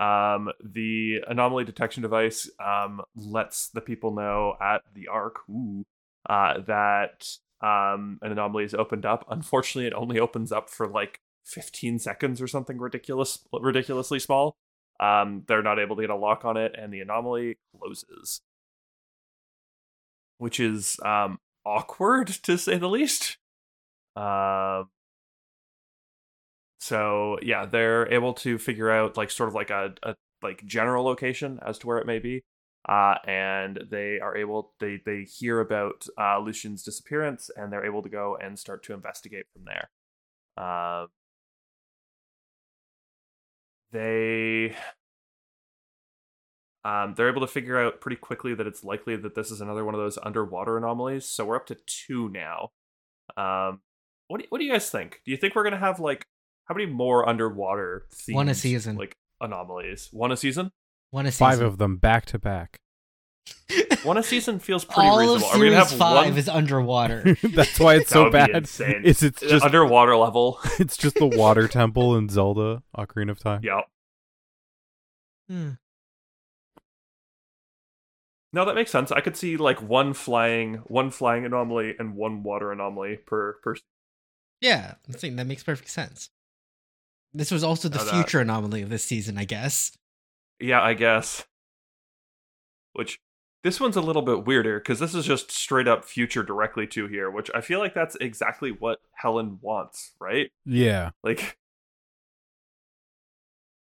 um, 0.00 0.50
the 0.62 1.20
anomaly 1.28 1.64
detection 1.64 2.02
device 2.02 2.50
um 2.64 3.02
lets 3.16 3.68
the 3.68 3.80
people 3.80 4.12
know 4.14 4.54
at 4.60 4.82
the 4.94 5.08
Ark, 5.08 5.40
ooh, 5.50 5.84
uh, 6.28 6.60
that 6.62 7.28
um 7.60 8.18
an 8.22 8.32
anomaly 8.32 8.64
is 8.64 8.74
opened 8.74 9.06
up. 9.06 9.24
Unfortunately, 9.30 9.86
it 9.86 9.94
only 9.94 10.18
opens 10.18 10.52
up 10.52 10.70
for 10.70 10.86
like 10.88 11.20
15 11.44 11.98
seconds 11.98 12.40
or 12.40 12.46
something 12.48 12.78
ridiculous, 12.78 13.38
ridiculously 13.52 14.18
small. 14.18 14.56
Um, 15.00 15.42
they're 15.48 15.62
not 15.62 15.78
able 15.78 15.96
to 15.96 16.02
get 16.02 16.10
a 16.10 16.16
lock 16.16 16.44
on 16.44 16.56
it, 16.56 16.74
and 16.78 16.92
the 16.92 17.00
anomaly 17.00 17.58
closes, 17.78 18.40
which 20.38 20.60
is 20.60 20.98
um 21.04 21.38
awkward 21.64 22.28
to 22.28 22.58
say 22.58 22.78
the 22.78 22.88
least. 22.88 23.38
Um. 24.16 24.88
So 26.84 27.38
yeah, 27.40 27.64
they're 27.64 28.12
able 28.12 28.34
to 28.34 28.58
figure 28.58 28.90
out 28.90 29.16
like 29.16 29.30
sort 29.30 29.48
of 29.48 29.54
like 29.54 29.70
a, 29.70 29.94
a 30.02 30.16
like 30.42 30.66
general 30.66 31.02
location 31.02 31.58
as 31.64 31.78
to 31.78 31.86
where 31.86 31.96
it 31.96 32.06
may 32.06 32.18
be. 32.18 32.44
Uh, 32.86 33.14
and 33.26 33.82
they 33.90 34.20
are 34.20 34.36
able 34.36 34.74
they 34.80 35.00
they 35.06 35.22
hear 35.22 35.60
about 35.60 36.06
uh, 36.20 36.38
Lucian's 36.38 36.82
disappearance 36.82 37.50
and 37.56 37.72
they're 37.72 37.86
able 37.86 38.02
to 38.02 38.10
go 38.10 38.36
and 38.36 38.58
start 38.58 38.82
to 38.84 38.92
investigate 38.92 39.46
from 39.54 39.64
there. 39.64 39.88
Uh, 40.58 41.06
they 43.90 44.76
um, 46.84 47.14
they're 47.16 47.30
able 47.30 47.40
to 47.40 47.46
figure 47.46 47.78
out 47.78 48.02
pretty 48.02 48.16
quickly 48.16 48.54
that 48.54 48.66
it's 48.66 48.84
likely 48.84 49.16
that 49.16 49.34
this 49.34 49.50
is 49.50 49.62
another 49.62 49.86
one 49.86 49.94
of 49.94 50.00
those 50.00 50.18
underwater 50.22 50.76
anomalies. 50.76 51.24
So 51.24 51.46
we're 51.46 51.56
up 51.56 51.66
to 51.68 51.78
two 51.86 52.28
now. 52.28 52.72
Um, 53.38 53.80
what 54.28 54.42
do, 54.42 54.46
what 54.50 54.58
do 54.58 54.66
you 54.66 54.72
guys 54.72 54.90
think? 54.90 55.22
Do 55.24 55.30
you 55.30 55.38
think 55.38 55.54
we're 55.54 55.64
gonna 55.64 55.78
have 55.78 55.98
like 55.98 56.26
how 56.64 56.74
many 56.74 56.86
more 56.86 57.28
underwater 57.28 58.06
themed, 58.14 58.34
One 58.34 58.48
a 58.48 58.54
season. 58.54 58.96
like 58.96 59.16
anomalies? 59.40 60.08
One 60.12 60.32
a 60.32 60.36
season? 60.36 60.70
One 61.10 61.26
a 61.26 61.30
season. 61.32 61.46
Five 61.46 61.60
of 61.60 61.78
them 61.78 61.96
back 61.96 62.26
to 62.26 62.38
back. 62.38 62.78
One 64.04 64.16
a 64.18 64.22
season 64.22 64.58
feels 64.58 64.84
pretty 64.84 65.08
All 65.08 65.18
of 65.20 65.26
reasonable. 65.28 65.46
Are 65.46 65.58
we 65.58 65.70
gonna 65.70 65.76
series 65.76 65.90
have 65.90 65.98
five 65.98 66.28
one 66.30 66.38
is 66.38 66.48
underwater. 66.48 67.36
That's 67.42 67.78
why 67.80 67.96
it's 67.96 68.10
so 68.10 68.30
bad. 68.30 68.50
insane. 68.50 69.02
It's 69.04 69.22
it's 69.22 69.40
just 69.40 69.64
underwater 69.64 70.16
level? 70.16 70.58
it's 70.78 70.96
just 70.96 71.16
the 71.16 71.26
water 71.26 71.68
temple 71.68 72.16
in 72.16 72.28
Zelda 72.28 72.82
Ocarina 72.96 73.30
of 73.30 73.38
Time. 73.38 73.60
yeah. 73.62 73.80
Hmm. 75.48 75.70
No, 78.52 78.64
that 78.64 78.74
makes 78.74 78.90
sense. 78.90 79.10
I 79.10 79.20
could 79.20 79.36
see 79.36 79.56
like 79.56 79.82
one 79.82 80.14
flying, 80.14 80.74
one 80.86 81.10
flying 81.10 81.44
anomaly 81.44 81.94
and 81.98 82.14
one 82.14 82.42
water 82.42 82.70
anomaly 82.72 83.16
per 83.26 83.54
person. 83.62 83.84
Yeah, 84.60 84.94
I 85.08 85.12
think 85.12 85.36
that 85.36 85.46
makes 85.46 85.62
perfect 85.64 85.90
sense. 85.90 86.30
This 87.34 87.50
was 87.50 87.64
also 87.64 87.88
the 87.88 87.98
Now 87.98 88.04
that- 88.04 88.14
future 88.14 88.40
anomaly 88.40 88.82
of 88.82 88.90
this 88.90 89.04
season, 89.04 89.36
I 89.36 89.44
guess. 89.44 89.92
Yeah, 90.60 90.80
I 90.80 90.94
guess. 90.94 91.44
Which 92.92 93.18
this 93.64 93.80
one's 93.80 93.96
a 93.96 94.00
little 94.00 94.22
bit 94.22 94.44
weirder 94.46 94.78
because 94.78 95.00
this 95.00 95.14
is 95.14 95.26
just 95.26 95.50
straight 95.50 95.88
up 95.88 96.04
future 96.04 96.44
directly 96.44 96.86
to 96.88 97.08
here, 97.08 97.28
which 97.30 97.50
I 97.54 97.60
feel 97.60 97.80
like 97.80 97.92
that's 97.94 98.14
exactly 98.20 98.70
what 98.70 99.00
Helen 99.14 99.58
wants, 99.60 100.12
right? 100.20 100.52
Yeah. 100.64 101.10
Like, 101.24 101.58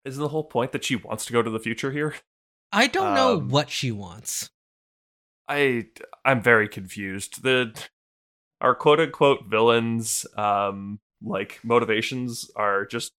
isn't 0.04 0.22
the 0.22 0.30
whole 0.30 0.44
point 0.44 0.72
that 0.72 0.84
she 0.84 0.96
wants 0.96 1.26
to 1.26 1.34
go 1.34 1.42
to 1.42 1.50
the 1.50 1.60
future 1.60 1.92
here? 1.92 2.16
I 2.72 2.88
don't 2.88 3.14
know 3.14 3.38
Um, 3.38 3.50
what 3.50 3.70
she 3.70 3.92
wants. 3.92 4.50
I 5.48 5.88
I'm 6.26 6.42
very 6.42 6.68
confused. 6.68 7.44
The 7.44 7.74
our 8.60 8.76
quote 8.76 9.00
unquote 9.00 9.46
villains 9.46 10.26
um 10.36 11.00
like 11.22 11.60
motivations 11.64 12.52
are 12.58 12.86
just 12.86 13.14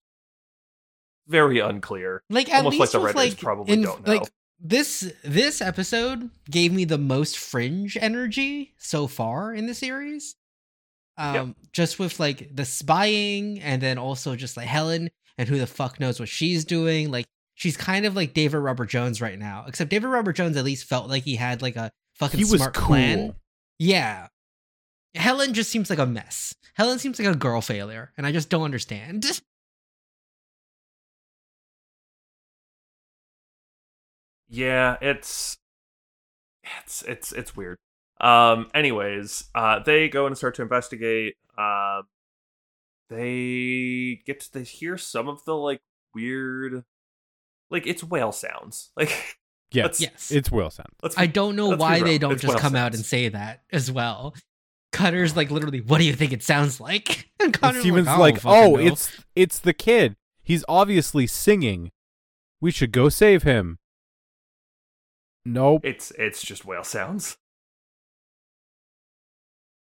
very 1.29 1.59
unclear. 1.59 2.23
Like 2.29 2.49
at 2.49 2.57
almost 2.65 2.73
like 2.75 2.79
least 2.81 2.91
the 2.93 2.99
with 2.99 3.15
writers 3.15 3.31
like 3.33 3.39
probably 3.41 3.73
in, 3.73 3.81
don't 3.83 4.05
know. 4.05 4.13
like 4.13 4.23
this 4.59 5.11
this 5.23 5.61
episode 5.61 6.29
gave 6.49 6.73
me 6.73 6.83
the 6.85 6.97
most 6.97 7.37
fringe 7.37 7.97
energy 7.99 8.73
so 8.77 9.07
far 9.07 9.53
in 9.53 9.67
the 9.67 9.73
series. 9.73 10.35
Um 11.17 11.35
Yep. 11.35 11.47
just 11.73 11.99
with 11.99 12.19
like 12.19 12.55
the 12.55 12.65
spying 12.65 13.59
and 13.61 13.81
then 13.81 13.97
also 13.97 14.35
just 14.35 14.57
like 14.57 14.67
Helen 14.67 15.09
and 15.37 15.47
who 15.47 15.57
the 15.57 15.67
fuck 15.67 15.99
knows 15.99 16.19
what 16.19 16.29
she's 16.29 16.65
doing. 16.65 17.11
Like 17.11 17.25
she's 17.55 17.77
kind 17.77 18.05
of 18.05 18.15
like 18.15 18.33
David 18.33 18.57
Robert 18.57 18.87
Jones 18.89 19.21
right 19.21 19.37
now. 19.39 19.65
Except 19.67 19.89
David 19.89 20.07
Robert 20.07 20.33
Jones 20.33 20.57
at 20.57 20.65
least 20.65 20.85
felt 20.85 21.09
like 21.09 21.23
he 21.23 21.35
had 21.35 21.61
like 21.61 21.75
a 21.75 21.91
fucking 22.15 22.37
He 22.39 22.43
was 22.45 22.59
smart 22.61 22.73
cool. 22.73 22.87
plan. 22.87 23.35
Yeah. 23.77 24.27
Helen 25.15 25.53
just 25.53 25.69
seems 25.71 25.89
like 25.89 25.99
a 25.99 26.05
mess. 26.05 26.53
Helen 26.75 26.99
seems 26.99 27.19
like 27.19 27.27
a 27.27 27.35
girl 27.37 27.61
failure, 27.61 28.13
and 28.17 28.25
I 28.27 28.31
just 28.31 28.49
don't 28.49 28.63
understand. 28.63 29.41
Yeah, 34.49 34.97
it's 35.01 35.57
it's 36.85 37.01
it's 37.03 37.31
it's 37.31 37.55
weird. 37.55 37.77
Um 38.21 38.69
anyways, 38.73 39.45
uh 39.55 39.79
they 39.79 40.09
go 40.09 40.25
and 40.27 40.37
start 40.37 40.55
to 40.55 40.61
investigate. 40.61 41.35
Um 41.57 42.03
they 43.09 44.21
get 44.25 44.41
to 44.41 44.53
they 44.53 44.63
hear 44.63 44.97
some 44.97 45.27
of 45.27 45.43
the 45.45 45.55
like 45.55 45.81
weird 46.13 46.83
like 47.69 47.87
it's 47.87 48.03
whale 48.03 48.31
sounds. 48.31 48.91
Like 48.97 49.37
Yeah. 49.71 49.83
Let's- 49.83 50.01
Yes. 50.01 50.31
It's 50.31 50.51
Will 50.51 50.69
Sound. 50.71 50.89
let's 51.03 51.17
I 51.17 51.27
don't 51.27 51.55
know 51.55 51.69
Let's 51.69 51.79
why 51.81 52.01
they 52.01 52.17
don't 52.17 52.33
it's 52.33 52.41
just 52.41 52.53
whale 52.55 52.59
come 52.61 52.75
out 52.75 52.95
and 52.95 53.05
say 53.05 53.29
that 53.29 53.61
as 53.71 53.91
well. 53.91 54.33
Cutter's 54.91 55.35
like 55.37 55.51
literally, 55.51 55.81
what 55.81 55.99
do 55.99 56.03
you 56.05 56.13
think 56.13 56.33
it 56.33 56.41
sounds 56.43 56.79
like? 56.79 57.27
And 57.41 57.53
And 57.53 57.53
Connor's 57.53 57.81
Stephen's 57.83 58.07
like, 58.07 58.41
don't 58.41 58.53
oh, 58.53 58.75
it's 58.77 59.11
it's 59.33 59.59
the 59.59 59.71
kid. 59.73 60.17
He's 60.43 60.65
obviously 60.67 61.25
singing. 61.25 61.89
We 62.59 62.69
should 62.71 62.91
go 62.91 63.07
save 63.07 63.43
him. 63.43 63.77
Nope. 65.45 65.81
It's 65.83 66.11
it's 66.11 66.41
just 66.41 66.65
whale 66.65 66.83
sounds. 66.83 67.37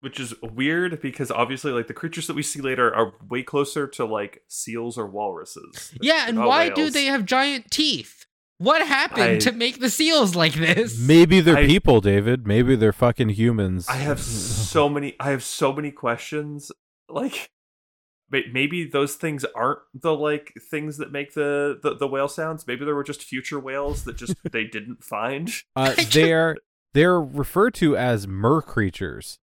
Which 0.00 0.18
is 0.18 0.32
weird 0.40 1.02
because 1.02 1.30
obviously 1.30 1.72
like 1.72 1.86
the 1.86 1.92
creatures 1.94 2.26
that 2.26 2.34
we 2.34 2.42
see 2.42 2.62
later 2.62 2.94
are 2.94 3.12
way 3.28 3.42
closer 3.42 3.86
to 3.88 4.06
like 4.06 4.42
seals 4.48 4.96
or 4.96 5.06
walruses. 5.06 5.92
Yeah, 6.00 6.24
and 6.26 6.38
not 6.38 6.48
why 6.48 6.70
do 6.70 6.88
they 6.88 7.04
have 7.04 7.26
giant 7.26 7.70
teeth? 7.70 8.24
What 8.56 8.86
happened 8.86 9.22
I- 9.22 9.38
to 9.40 9.52
make 9.52 9.78
the 9.80 9.90
seals 9.90 10.34
like 10.34 10.54
this? 10.54 10.98
Maybe 10.98 11.40
they're 11.40 11.58
I- 11.58 11.66
people, 11.66 12.00
David. 12.00 12.46
Maybe 12.46 12.76
they're 12.76 12.92
fucking 12.94 13.30
humans. 13.30 13.88
I 13.88 13.96
have 13.96 14.20
so 14.20 14.88
many 14.88 15.16
I 15.20 15.30
have 15.30 15.42
so 15.44 15.72
many 15.72 15.90
questions. 15.90 16.72
Like 17.08 17.32
may- 17.32 17.46
maybe 18.30 18.84
those 18.84 19.14
things 19.14 19.44
aren't 19.54 19.80
the 19.94 20.14
like 20.14 20.54
things 20.70 20.98
that 20.98 21.12
make 21.12 21.34
the, 21.34 21.78
the, 21.82 21.94
the 21.94 22.08
whale 22.08 22.28
sounds. 22.28 22.66
Maybe 22.66 22.84
there 22.84 22.94
were 22.94 23.04
just 23.04 23.22
future 23.22 23.58
whales 23.58 24.04
that 24.04 24.16
just 24.16 24.34
they 24.52 24.64
didn't 24.64 25.02
find. 25.04 25.50
Uh, 25.76 25.94
they 26.12 26.32
are 26.32 26.56
they're 26.94 27.20
referred 27.20 27.74
to 27.74 27.96
as 27.96 28.26
mer 28.26 28.62
creatures. 28.62 29.38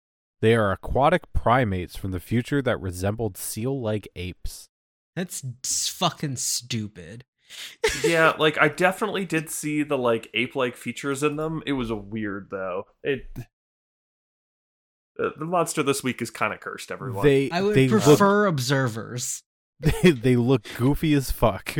They 0.41 0.55
are 0.55 0.71
aquatic 0.71 1.31
primates 1.33 1.95
from 1.95 2.11
the 2.11 2.19
future 2.19 2.61
that 2.61 2.81
resembled 2.81 3.37
seal-like 3.37 4.09
apes. 4.15 4.67
That's 5.15 5.41
fucking 5.87 6.35
stupid. 6.37 7.23
yeah, 8.03 8.33
like 8.37 8.57
I 8.59 8.67
definitely 8.67 9.25
did 9.25 9.49
see 9.49 9.83
the 9.83 9.97
like 9.97 10.29
ape-like 10.33 10.75
features 10.75 11.23
in 11.23 11.35
them. 11.35 11.61
It 11.65 11.73
was 11.73 11.91
weird 11.91 12.47
though. 12.49 12.85
It 13.03 13.27
uh, 15.19 15.29
the 15.37 15.45
monster 15.45 15.83
this 15.83 16.03
week 16.03 16.21
is 16.21 16.29
kind 16.29 16.53
of 16.53 16.59
cursed. 16.59 16.91
Everyone. 16.91 17.25
They 17.25 17.49
I 17.51 17.61
would 17.61 17.75
they 17.75 17.87
look 17.87 18.03
prefer 18.03 18.45
observers. 18.45 19.43
they, 19.79 20.11
they 20.11 20.35
look 20.35 20.65
goofy 20.77 21.13
as 21.13 21.31
fuck. 21.31 21.75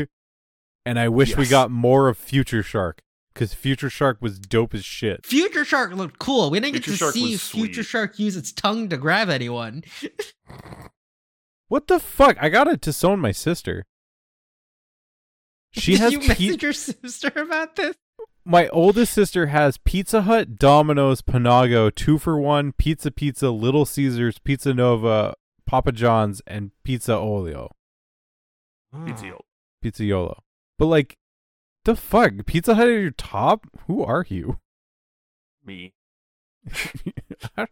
And 0.86 1.00
I 1.00 1.08
wish 1.08 1.38
we 1.38 1.48
got 1.48 1.72
more 1.72 2.10
of 2.10 2.18
Future 2.18 2.64
Shark 2.64 3.02
cuz 3.34 3.54
Future 3.54 3.90
Shark 3.90 4.18
was 4.22 4.38
dope 4.40 4.74
as 4.74 4.84
shit. 4.84 5.26
Future 5.26 5.64
Shark 5.64 5.94
looked 5.94 6.20
cool. 6.20 6.50
We 6.50 6.60
didn't 6.60 6.74
get 6.74 6.84
to 6.86 6.96
Shark 6.96 7.14
see 7.14 7.38
Future 7.38 7.84
sweet. 7.84 7.86
Shark 7.86 8.20
use 8.20 8.36
its 8.36 8.52
tongue 8.52 8.90
to 8.90 8.98
grab 8.98 9.30
anyone. 9.30 9.84
What 11.74 11.88
the 11.88 12.00
fuck? 12.00 12.38
I 12.40 12.50
got 12.50 12.68
it 12.68 12.84
to 12.84 12.94
sew 12.94 13.16
my 13.18 13.32
sister. 13.32 13.84
She 15.72 15.94
Did 15.94 16.02
has 16.02 16.14
you 16.14 16.20
pi- 16.20 16.28
message 16.28 16.62
your 16.62 16.74
sister 16.74 17.32
about 17.36 17.76
this? 17.76 17.96
My 18.46 18.68
oldest 18.70 19.14
sister 19.14 19.48
has 19.48 19.78
Pizza 19.78 20.24
Hut, 20.24 20.58
Domino's, 20.58 21.22
Panago, 21.22 21.94
two 21.94 22.18
for 22.18 22.38
one, 22.38 22.74
Pizza 22.74 23.12
Pizza, 23.12 23.50
Little 23.50 23.86
Caesars, 23.86 24.40
Pizza 24.40 24.74
Nova, 24.74 25.36
Papa 25.66 25.92
John's, 25.92 26.42
and 26.46 26.72
Pizza 26.84 27.16
Olio, 27.16 27.72
hmm. 28.94 29.06
Pizza 29.06 29.26
Yolo. 29.28 29.46
Pizza 29.82 30.04
Yolo. 30.06 30.44
But 30.78 30.86
like, 30.86 31.18
the 31.86 31.96
fuck, 31.96 32.34
Pizza 32.46 32.76
Hut 32.76 32.88
at 32.88 33.00
your 33.00 33.12
top? 33.12 33.68
Who 33.88 34.04
are 34.04 34.26
you? 34.28 34.60
Me. 35.66 35.94
I 37.58 37.68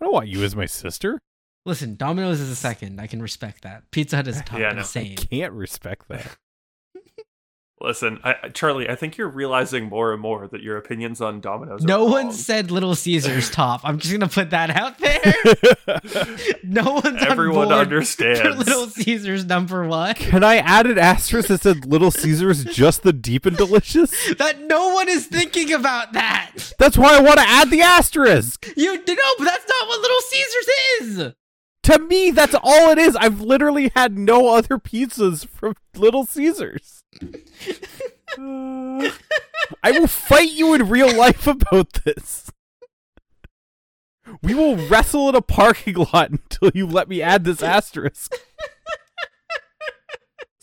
don't 0.00 0.12
want 0.12 0.28
you 0.28 0.42
as 0.44 0.56
my 0.56 0.66
sister. 0.66 1.20
Listen, 1.64 1.94
Domino's 1.94 2.40
is 2.40 2.50
a 2.50 2.56
second. 2.56 3.00
I 3.00 3.06
can 3.06 3.22
respect 3.22 3.62
that. 3.62 3.84
Pizza 3.90 4.16
Hut 4.16 4.26
is 4.26 4.42
top. 4.46 4.58
Yeah, 4.58 4.72
no. 4.72 4.80
insane. 4.80 5.16
I 5.18 5.24
can't 5.24 5.52
respect 5.52 6.08
that. 6.08 6.36
Listen, 7.82 8.20
I, 8.22 8.34
I- 8.44 8.48
Charlie, 8.48 8.88
I 8.88 8.94
think 8.94 9.16
you're 9.16 9.28
realizing 9.28 9.88
more 9.88 10.12
and 10.12 10.20
more 10.22 10.46
that 10.48 10.62
your 10.62 10.76
opinions 10.76 11.20
on 11.20 11.40
Domino's. 11.40 11.82
No 11.82 12.06
are 12.06 12.10
one 12.10 12.24
wrong. 12.26 12.32
said 12.32 12.70
Little 12.70 12.94
Caesars 12.94 13.50
top. 13.52 13.80
I'm 13.84 13.98
just 13.98 14.12
gonna 14.12 14.28
put 14.28 14.50
that 14.50 14.70
out 14.70 14.98
there. 14.98 15.34
no 16.62 16.92
one's 16.94 17.22
Everyone 17.22 17.62
on 17.64 17.68
board 17.68 17.78
understands. 17.88 18.40
for 18.40 18.50
Little 18.52 18.86
Caesars 18.88 19.44
number 19.44 19.86
one. 19.86 20.14
Can 20.14 20.44
I 20.44 20.56
add 20.56 20.86
an 20.86 20.98
asterisk 20.98 21.48
that 21.48 21.62
said 21.62 21.84
Little 21.84 22.10
Caesars 22.10 22.64
just 22.64 23.02
the 23.02 23.12
deep 23.12 23.46
and 23.46 23.56
delicious? 23.56 24.12
That 24.42 24.60
no 24.62 24.94
one 24.94 25.08
is 25.08 25.26
thinking 25.26 25.72
about 25.72 26.12
that. 26.14 26.72
That's 26.78 26.96
why 26.96 27.16
I 27.16 27.20
want 27.20 27.36
to 27.38 27.44
add 27.46 27.70
the 27.70 27.82
asterisk. 27.82 28.66
You 28.76 28.94
no, 28.94 29.14
but 29.38 29.44
that's 29.44 29.66
not 29.68 29.88
what 29.88 30.00
Little 30.00 30.20
Caesars 30.20 30.68
is. 31.00 31.32
To 31.84 31.98
me, 31.98 32.30
that's 32.30 32.54
all 32.54 32.90
it 32.90 32.98
is. 32.98 33.14
I've 33.16 33.40
literally 33.40 33.90
had 33.94 34.16
no 34.16 34.54
other 34.54 34.78
pizzas 34.78 35.46
from 35.46 35.74
Little 35.96 36.24
Caesars. 36.24 37.01
I 38.38 39.90
will 39.92 40.06
fight 40.06 40.52
you 40.52 40.74
in 40.74 40.88
real 40.88 41.14
life 41.14 41.46
about 41.46 41.92
this. 42.04 42.50
We 44.42 44.54
will 44.54 44.76
wrestle 44.88 45.28
in 45.28 45.34
a 45.34 45.42
parking 45.42 45.94
lot 46.12 46.30
until 46.30 46.70
you 46.74 46.86
let 46.86 47.08
me 47.08 47.20
add 47.20 47.44
this 47.44 47.62
asterisk. 47.62 48.34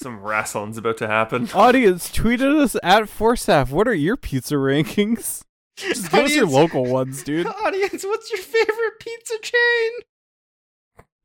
Some 0.02 0.22
wrestling's 0.22 0.78
about 0.78 0.98
to 1.00 1.08
happen. 1.08 1.50
Audience, 1.54 2.10
tweet 2.10 2.40
at 2.42 2.56
us 2.56 2.78
at 2.82 3.04
Forsaf. 3.04 3.70
What 3.70 3.86
are 3.86 3.94
your 3.94 4.16
pizza 4.16 4.56
rankings? 4.56 5.44
Just 5.76 6.10
give 6.12 6.26
us 6.26 6.36
your 6.36 6.48
local 6.48 6.86
ones, 6.86 7.22
dude. 7.22 7.48
Audience, 7.66 8.06
what's 8.06 8.32
your 8.32 8.42
favorite 8.42 9.00
pizza 9.00 9.36
chain? 9.42 9.92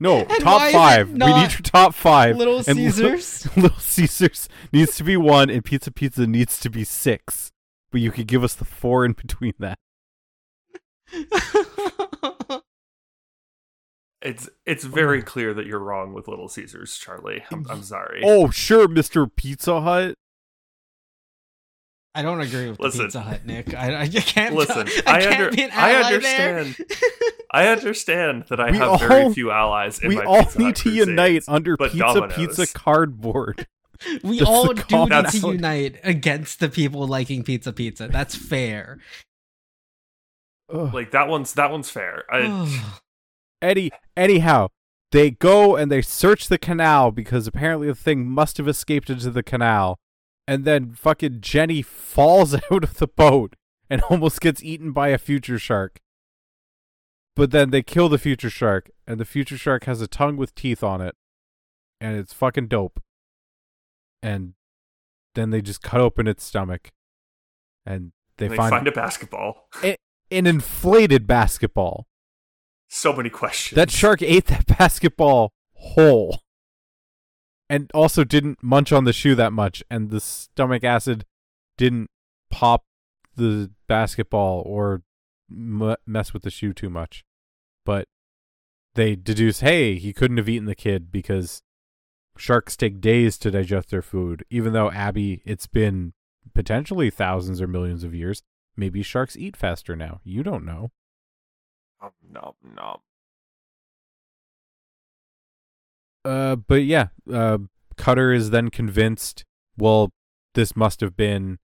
No, 0.00 0.22
And 0.22 0.40
top 0.42 0.72
five. 0.72 1.10
We 1.10 1.18
need 1.18 1.52
your 1.52 1.60
top 1.62 1.94
five. 1.94 2.36
Little 2.36 2.58
And 2.58 2.76
Li- 2.76 2.90
Caesars. 2.90 3.48
Little 3.56 3.78
Caesars 3.78 4.48
needs 4.72 4.96
to 4.96 5.04
be 5.04 5.16
one, 5.16 5.50
and 5.50 5.64
Pizza 5.64 5.90
Pizza 5.90 6.26
needs 6.26 6.58
to 6.60 6.68
be 6.68 6.84
six. 6.84 7.52
But 7.90 8.00
you 8.00 8.10
could 8.10 8.26
give 8.26 8.42
us 8.42 8.54
the 8.54 8.64
four 8.64 9.04
in 9.04 9.12
between 9.12 9.54
that. 9.60 9.78
It's 14.24 14.48
it's 14.64 14.84
very 14.84 15.20
oh. 15.20 15.24
clear 15.24 15.52
that 15.52 15.66
you're 15.66 15.78
wrong 15.78 16.14
with 16.14 16.28
Little 16.28 16.48
Caesars, 16.48 16.96
Charlie. 16.96 17.44
I'm, 17.52 17.66
I'm 17.68 17.82
sorry. 17.82 18.22
Oh, 18.24 18.48
sure, 18.48 18.88
Mister 18.88 19.26
Pizza 19.26 19.82
Hut. 19.82 20.16
I 22.14 22.22
don't 22.22 22.40
agree 22.40 22.70
with 22.70 22.78
Listen. 22.78 22.98
the 23.00 23.04
Pizza 23.06 23.20
Hut, 23.20 23.44
Nick. 23.44 23.74
I, 23.74 24.02
I 24.02 24.08
can't. 24.08 24.54
Listen, 24.54 24.86
I, 25.06 25.16
I, 25.16 25.20
can't 25.20 25.34
under- 25.40 25.50
be 25.56 25.62
an 25.62 25.70
I 25.72 25.92
ally 25.92 26.18
there. 26.18 26.58
understand. 26.58 26.76
I 27.50 27.68
understand 27.68 28.44
that 28.50 28.60
I 28.60 28.70
We 28.70 28.78
have 28.78 29.00
very 29.00 29.32
few 29.32 29.50
allies. 29.50 29.98
In 30.00 30.14
my 30.14 30.14
phone. 30.16 30.24
we 30.24 30.24
my 30.24 30.38
all 30.38 30.44
Pizza 30.44 30.58
need 30.58 30.76
to 30.76 30.90
unite 30.92 31.44
under 31.48 31.76
but 31.76 31.90
Pizza 31.92 32.04
Domino's. 32.14 32.34
Pizza 32.36 32.66
cardboard. 32.66 33.66
We 34.22 34.38
Just 34.40 34.50
all 34.50 34.74
do 34.74 34.82
call 34.82 35.06
need 35.06 35.10
to 35.10 35.16
out. 35.28 35.34
unite 35.34 35.96
against 36.02 36.58
the 36.60 36.68
people 36.68 37.06
liking 37.06 37.42
pizza 37.44 37.72
pizza. 37.72 38.08
That's 38.08 38.34
fair. 38.34 38.98
Like 40.70 41.12
that 41.12 41.28
one's 41.28 41.54
that 41.54 41.70
one's 41.70 41.88
fair. 41.90 42.24
I, 42.30 42.92
Eddie, 43.62 43.92
anyhow, 44.16 44.68
they 45.12 45.30
go 45.30 45.76
and 45.76 45.90
they 45.92 46.02
search 46.02 46.48
the 46.48 46.58
canal 46.58 47.12
because 47.12 47.46
apparently 47.46 47.86
the 47.86 47.94
thing 47.94 48.26
must 48.28 48.58
have 48.58 48.66
escaped 48.68 49.08
into 49.08 49.30
the 49.30 49.42
canal. 49.44 49.96
And 50.46 50.64
then 50.64 50.92
fucking 50.92 51.40
Jenny 51.40 51.82
falls 51.82 52.54
out 52.70 52.84
of 52.84 52.98
the 52.98 53.06
boat 53.06 53.56
and 53.88 54.02
almost 54.02 54.40
gets 54.40 54.62
eaten 54.62 54.92
by 54.92 55.08
a 55.08 55.18
future 55.18 55.58
shark. 55.58 56.00
But 57.36 57.50
then 57.50 57.70
they 57.70 57.82
kill 57.82 58.08
the 58.08 58.18
future 58.18 58.50
shark, 58.50 58.90
and 59.08 59.18
the 59.18 59.24
future 59.24 59.58
shark 59.58 59.84
has 59.84 60.00
a 60.00 60.06
tongue 60.06 60.36
with 60.36 60.54
teeth 60.54 60.84
on 60.84 61.00
it. 61.00 61.16
And 62.00 62.16
it's 62.16 62.32
fucking 62.32 62.68
dope. 62.68 63.00
And 64.22 64.54
then 65.34 65.50
they 65.50 65.60
just 65.60 65.82
cut 65.82 66.00
open 66.00 66.28
its 66.28 66.44
stomach. 66.44 66.92
And 67.84 68.12
they, 68.36 68.48
they 68.48 68.56
find, 68.56 68.70
find 68.70 68.88
a 68.88 68.92
basketball. 68.92 69.68
an 70.30 70.46
inflated 70.46 71.26
basketball. 71.26 72.06
So 72.88 73.12
many 73.12 73.30
questions. 73.30 73.76
That 73.76 73.90
shark 73.90 74.22
ate 74.22 74.46
that 74.46 74.66
basketball 74.66 75.52
whole. 75.74 76.43
And 77.68 77.90
also 77.94 78.24
didn't 78.24 78.62
munch 78.62 78.92
on 78.92 79.04
the 79.04 79.12
shoe 79.12 79.34
that 79.36 79.52
much, 79.52 79.82
and 79.90 80.10
the 80.10 80.20
stomach 80.20 80.84
acid 80.84 81.24
didn't 81.78 82.10
pop 82.50 82.84
the 83.36 83.70
basketball 83.88 84.62
or 84.66 85.02
m- 85.50 85.96
mess 86.06 86.32
with 86.32 86.42
the 86.42 86.50
shoe 86.50 86.72
too 86.72 86.90
much. 86.90 87.24
But 87.84 88.06
they 88.94 89.16
deduce, 89.16 89.60
hey, 89.60 89.96
he 89.96 90.12
couldn't 90.12 90.36
have 90.36 90.48
eaten 90.48 90.66
the 90.66 90.74
kid 90.74 91.10
because 91.10 91.62
sharks 92.36 92.76
take 92.76 93.00
days 93.00 93.38
to 93.38 93.50
digest 93.50 93.90
their 93.90 94.02
food. 94.02 94.44
Even 94.50 94.72
though, 94.72 94.90
Abby, 94.90 95.40
it's 95.44 95.66
been 95.66 96.12
potentially 96.54 97.10
thousands 97.10 97.60
or 97.60 97.66
millions 97.66 98.04
of 98.04 98.14
years. 98.14 98.42
Maybe 98.76 99.02
sharks 99.02 99.36
eat 99.36 99.56
faster 99.56 99.96
now. 99.96 100.20
You 100.22 100.42
don't 100.42 100.64
know. 100.64 100.90
Nom, 102.00 102.12
nom, 102.30 102.54
nom. 102.76 102.98
Uh, 106.24 106.56
but 106.56 106.84
yeah, 106.84 107.08
uh, 107.32 107.58
Cutter 107.96 108.32
is 108.32 108.50
then 108.50 108.70
convinced. 108.70 109.44
Well, 109.76 110.10
this 110.54 110.76
must 110.76 111.00
have 111.00 111.16
been 111.16 111.58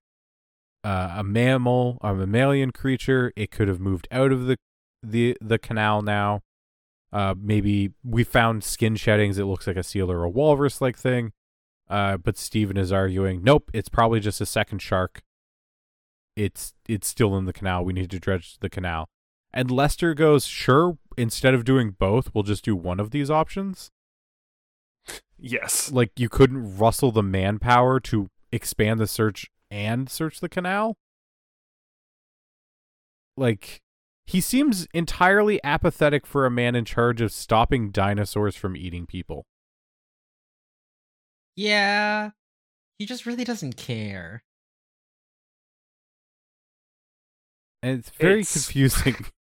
uh, 0.83 1.15
a 1.17 1.23
mammal, 1.23 1.97
a 2.01 2.13
mammalian 2.13 2.71
creature. 2.71 3.31
It 3.35 3.51
could 3.51 3.67
have 3.67 3.79
moved 3.79 4.07
out 4.11 4.31
of 4.31 4.45
the 4.45 4.57
the 5.03 5.37
the 5.41 5.57
canal 5.57 6.01
now. 6.01 6.41
Uh, 7.13 7.35
maybe 7.37 7.91
we 8.03 8.23
found 8.23 8.63
skin 8.63 8.95
sheddings. 8.95 9.37
It 9.37 9.45
looks 9.45 9.67
like 9.67 9.75
a 9.75 9.83
seal 9.83 10.11
or 10.11 10.23
a 10.23 10.29
walrus 10.29 10.79
like 10.79 10.97
thing. 10.97 11.33
Uh, 11.89 12.15
but 12.15 12.37
Stephen 12.37 12.77
is 12.77 12.93
arguing, 12.93 13.43
nope, 13.43 13.69
it's 13.73 13.89
probably 13.89 14.21
just 14.21 14.39
a 14.39 14.45
second 14.45 14.79
shark. 14.81 15.23
It's 16.37 16.73
it's 16.87 17.07
still 17.07 17.35
in 17.37 17.43
the 17.43 17.51
canal. 17.51 17.83
We 17.83 17.91
need 17.91 18.09
to 18.11 18.19
dredge 18.19 18.59
the 18.59 18.69
canal. 18.69 19.09
And 19.53 19.69
Lester 19.69 20.13
goes, 20.13 20.45
sure. 20.45 20.97
Instead 21.17 21.53
of 21.53 21.65
doing 21.65 21.91
both, 21.91 22.33
we'll 22.33 22.45
just 22.45 22.63
do 22.63 22.73
one 22.73 23.01
of 23.01 23.11
these 23.11 23.29
options 23.29 23.91
Yes. 25.41 25.91
like 25.91 26.11
you 26.17 26.29
couldn't 26.29 26.77
rustle 26.77 27.11
the 27.11 27.23
manpower 27.23 27.99
to 28.01 28.29
expand 28.51 28.99
the 28.99 29.07
search 29.07 29.47
and 29.71 30.09
search 30.09 30.39
the 30.39 30.49
canal 30.49 30.95
like 33.35 33.81
he 34.27 34.39
seems 34.39 34.87
entirely 34.93 35.59
apathetic 35.63 36.25
for 36.27 36.45
a 36.45 36.51
man 36.51 36.75
in 36.75 36.85
charge 36.85 37.21
of 37.21 37.31
stopping 37.31 37.89
dinosaurs 37.91 38.55
from 38.55 38.77
eating 38.77 39.05
people. 39.05 39.45
Yeah. 41.55 42.29
He 42.99 43.05
just 43.05 43.25
really 43.25 43.43
doesn't 43.43 43.77
care. 43.77 44.43
And 47.83 47.99
it's 47.99 48.09
very 48.11 48.41
It's- 48.41 48.53
confusing. 48.53 49.25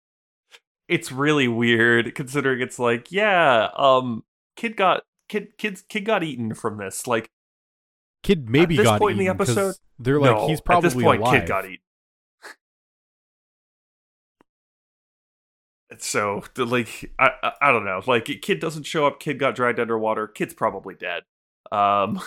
It's 0.87 1.11
really 1.11 1.47
weird 1.47 2.15
considering 2.15 2.61
it's 2.61 2.79
like, 2.79 3.11
yeah, 3.11 3.69
um, 3.77 4.23
kid 4.55 4.75
got 4.75 5.03
kid 5.29 5.57
kids 5.57 5.81
kid 5.87 6.01
got 6.05 6.23
eaten 6.23 6.53
from 6.53 6.77
this. 6.77 7.07
Like, 7.07 7.29
Kid 8.23 8.49
maybe 8.49 8.75
at 8.75 8.79
this 8.79 8.83
got 8.83 8.99
point 8.99 9.13
in 9.13 9.19
the 9.19 9.29
episode- 9.29 9.75
They're 9.97 10.19
like 10.19 10.35
no, 10.35 10.47
he's 10.47 10.59
probably 10.59 10.87
at 10.87 10.93
this 10.93 11.01
point, 11.03 11.21
alive. 11.21 11.41
kid 11.41 11.47
got 11.47 11.65
eaten. 11.65 11.77
So, 15.97 16.43
like, 16.55 17.11
I, 17.17 17.29
I 17.41 17.51
I 17.61 17.71
don't 17.71 17.83
know. 17.85 18.01
Like, 18.05 18.25
kid 18.25 18.59
doesn't 18.59 18.83
show 18.83 19.07
up. 19.07 19.19
Kid 19.19 19.39
got 19.39 19.55
dragged 19.55 19.79
underwater. 19.79 20.27
Kid's 20.27 20.53
probably 20.53 20.93
dead. 20.93 21.23
Um, 21.71 22.19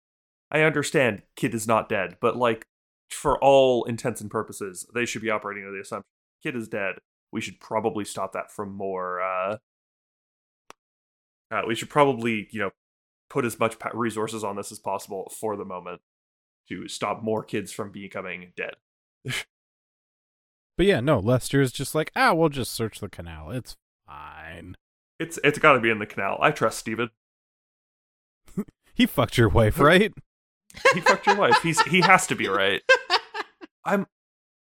I 0.50 0.60
understand 0.62 1.22
kid 1.36 1.54
is 1.54 1.66
not 1.66 1.88
dead, 1.88 2.16
but 2.20 2.36
like, 2.36 2.66
for 3.10 3.42
all 3.42 3.84
intents 3.84 4.20
and 4.20 4.30
purposes, 4.30 4.86
they 4.94 5.04
should 5.04 5.22
be 5.22 5.30
operating 5.30 5.64
under 5.64 5.76
the 5.76 5.82
assumption 5.82 6.04
kid 6.42 6.56
is 6.56 6.68
dead. 6.68 6.96
We 7.32 7.40
should 7.40 7.60
probably 7.60 8.04
stop 8.04 8.32
that 8.32 8.50
from 8.50 8.72
more. 8.72 9.20
Uh, 9.20 9.56
uh, 11.50 11.62
we 11.66 11.74
should 11.74 11.90
probably, 11.90 12.48
you 12.50 12.60
know, 12.60 12.70
put 13.30 13.44
as 13.44 13.58
much 13.58 13.76
resources 13.92 14.44
on 14.44 14.56
this 14.56 14.72
as 14.72 14.78
possible 14.78 15.32
for 15.38 15.56
the 15.56 15.64
moment 15.64 16.00
to 16.68 16.88
stop 16.88 17.22
more 17.22 17.42
kids 17.42 17.72
from 17.72 17.90
becoming 17.90 18.52
dead. 18.56 18.74
But 20.78 20.86
yeah, 20.86 21.00
no, 21.00 21.18
Lester 21.18 21.60
is 21.60 21.72
just 21.72 21.92
like, 21.96 22.12
ah, 22.14 22.32
we'll 22.32 22.50
just 22.50 22.72
search 22.72 23.00
the 23.00 23.08
canal. 23.08 23.50
It's 23.50 23.76
fine. 24.06 24.76
It's 25.18 25.36
it's 25.42 25.58
got 25.58 25.72
to 25.72 25.80
be 25.80 25.90
in 25.90 25.98
the 25.98 26.06
canal. 26.06 26.38
I 26.40 26.52
trust 26.52 26.78
Stephen. 26.78 27.10
He 28.94 29.06
fucked 29.06 29.38
your 29.38 29.48
wife, 29.48 29.78
right? 29.78 30.12
He 30.94 31.00
fucked 31.00 31.26
your 31.26 31.36
wife. 31.36 31.60
He's 31.62 31.80
he 31.82 32.00
has 32.02 32.26
to 32.28 32.36
be 32.36 32.46
right. 32.46 32.82
I'm 33.84 34.06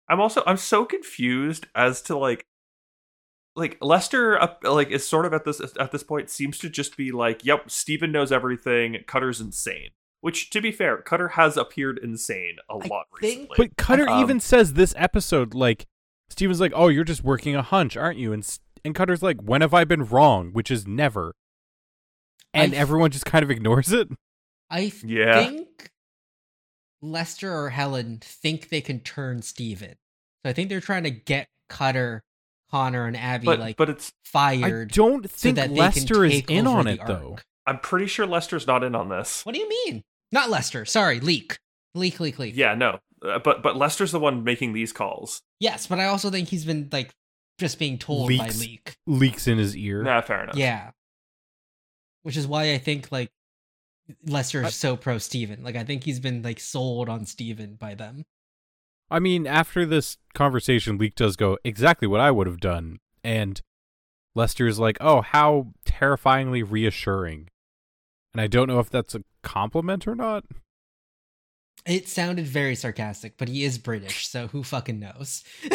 I'm 0.09 0.19
also 0.19 0.41
I'm 0.47 0.57
so 0.57 0.85
confused 0.85 1.67
as 1.75 2.01
to 2.03 2.17
like 2.17 2.47
like 3.57 3.77
Lester 3.81 4.41
uh, 4.41 4.53
like 4.63 4.89
is 4.91 5.05
sort 5.05 5.25
of 5.25 5.33
at 5.33 5.43
this 5.43 5.59
at 5.79 5.91
this 5.91 6.03
point 6.03 6.29
seems 6.29 6.57
to 6.59 6.69
just 6.69 6.95
be 6.95 7.11
like, 7.11 7.43
yep, 7.43 7.69
Stephen 7.69 8.11
knows 8.13 8.31
everything. 8.31 8.97
Cutter's 9.07 9.41
insane. 9.41 9.89
Which 10.21 10.49
to 10.51 10.61
be 10.61 10.71
fair, 10.71 10.97
Cutter 10.97 11.29
has 11.29 11.57
appeared 11.57 11.99
insane 12.01 12.55
a 12.69 12.73
I 12.73 12.87
lot 12.87 13.07
think- 13.19 13.49
recently. 13.49 13.55
But 13.57 13.77
Cutter 13.77 14.09
Um, 14.09 14.21
even 14.23 14.39
says 14.39 14.73
this 14.73 14.93
episode, 14.97 15.53
like, 15.53 15.85
Stephen's 16.29 16.59
like, 16.61 16.71
oh, 16.75 16.87
you're 16.87 17.03
just 17.03 17.23
working 17.23 17.55
a 17.55 17.61
hunch, 17.61 17.97
aren't 17.97 18.17
you? 18.19 18.31
And 18.33 18.47
and 18.85 18.95
Cutter's 18.95 19.21
like, 19.23 19.41
when 19.41 19.61
have 19.61 19.73
I 19.73 19.83
been 19.83 20.05
wrong? 20.05 20.51
Which 20.53 20.71
is 20.71 20.87
never. 20.87 21.33
And 22.53 22.73
I- 22.73 22.77
everyone 22.77 23.11
just 23.11 23.25
kind 23.25 23.43
of 23.43 23.51
ignores 23.51 23.91
it. 23.91 24.07
I 24.69 24.89
th- 24.89 25.03
Yeah. 25.03 25.43
think 25.45 25.91
Lester 27.01 27.53
or 27.55 27.69
Helen 27.69 28.19
think 28.21 28.69
they 28.69 28.81
can 28.81 28.99
turn 28.99 29.41
Stephen. 29.41 29.95
So 30.43 30.49
I 30.49 30.53
think 30.53 30.69
they're 30.69 30.81
trying 30.81 31.03
to 31.03 31.11
get 31.11 31.47
Cutter, 31.69 32.23
Connor, 32.71 33.05
and 33.05 33.15
Abby 33.15 33.45
but 33.45 33.59
like 33.59 33.77
but 33.77 33.89
it's 33.89 34.11
I 34.33 34.59
fired 34.59 34.91
don't 34.91 35.23
so 35.23 35.29
think 35.29 35.55
that 35.55 35.71
Lester 35.71 36.25
is 36.25 36.43
in 36.47 36.67
on 36.67 36.87
it, 36.87 36.99
though. 37.05 37.37
I'm 37.65 37.79
pretty 37.79 38.07
sure 38.07 38.25
Lester's 38.25 38.67
not 38.67 38.83
in 38.83 38.95
on 38.95 39.09
this. 39.09 39.45
What 39.45 39.53
do 39.55 39.59
you 39.61 39.69
mean? 39.69 40.03
Not 40.31 40.49
Lester. 40.49 40.85
Sorry, 40.85 41.19
Leek. 41.19 41.57
Leek, 41.95 42.19
leek, 42.19 42.37
leek. 42.39 42.55
Yeah, 42.55 42.75
no. 42.75 42.99
Uh, 43.21 43.39
but 43.39 43.63
but 43.63 43.75
Lester's 43.75 44.11
the 44.11 44.19
one 44.19 44.43
making 44.43 44.73
these 44.73 44.93
calls. 44.93 45.41
Yes, 45.59 45.87
but 45.87 45.99
I 45.99 46.05
also 46.05 46.29
think 46.29 46.49
he's 46.49 46.65
been 46.65 46.89
like 46.91 47.11
just 47.59 47.79
being 47.79 47.97
told 47.97 48.29
by 48.37 48.49
Leek. 48.49 48.95
Leek's 49.07 49.47
in 49.47 49.57
his 49.57 49.75
ear. 49.75 50.03
Nah, 50.03 50.21
fair 50.21 50.43
enough. 50.43 50.55
Yeah. 50.55 50.91
Which 52.23 52.37
is 52.37 52.45
why 52.45 52.73
I 52.73 52.77
think 52.77 53.11
like 53.11 53.29
Lester 54.25 54.59
is 54.61 54.67
I- 54.67 54.69
so 54.69 54.95
pro 54.95 55.17
Stephen. 55.17 55.63
Like 55.63 55.75
I 55.75 55.83
think 55.83 56.03
he's 56.03 56.19
been 56.19 56.41
like 56.43 56.59
sold 56.59 57.09
on 57.09 57.25
Stephen 57.25 57.75
by 57.75 57.95
them. 57.95 58.23
I 59.09 59.19
mean, 59.19 59.47
after 59.47 59.85
this 59.85 60.17
conversation, 60.33 60.97
Leek 60.97 61.15
does 61.15 61.35
go 61.35 61.57
exactly 61.63 62.07
what 62.07 62.19
I 62.19 62.31
would 62.31 62.47
have 62.47 62.59
done. 62.59 62.99
And 63.23 63.61
Lester 64.35 64.67
is 64.67 64.79
like, 64.79 64.97
oh, 64.99 65.21
how 65.21 65.67
terrifyingly 65.85 66.63
reassuring. 66.63 67.49
And 68.33 68.41
I 68.41 68.47
don't 68.47 68.67
know 68.67 68.79
if 68.79 68.89
that's 68.89 69.15
a 69.15 69.23
compliment 69.43 70.07
or 70.07 70.15
not. 70.15 70.43
It 71.85 72.09
sounded 72.09 72.45
very 72.45 72.75
sarcastic, 72.75 73.37
but 73.37 73.47
he 73.47 73.63
is 73.63 73.77
British, 73.77 74.27
so 74.27 74.47
who 74.47 74.61
fucking 74.61 74.99
knows? 74.99 75.45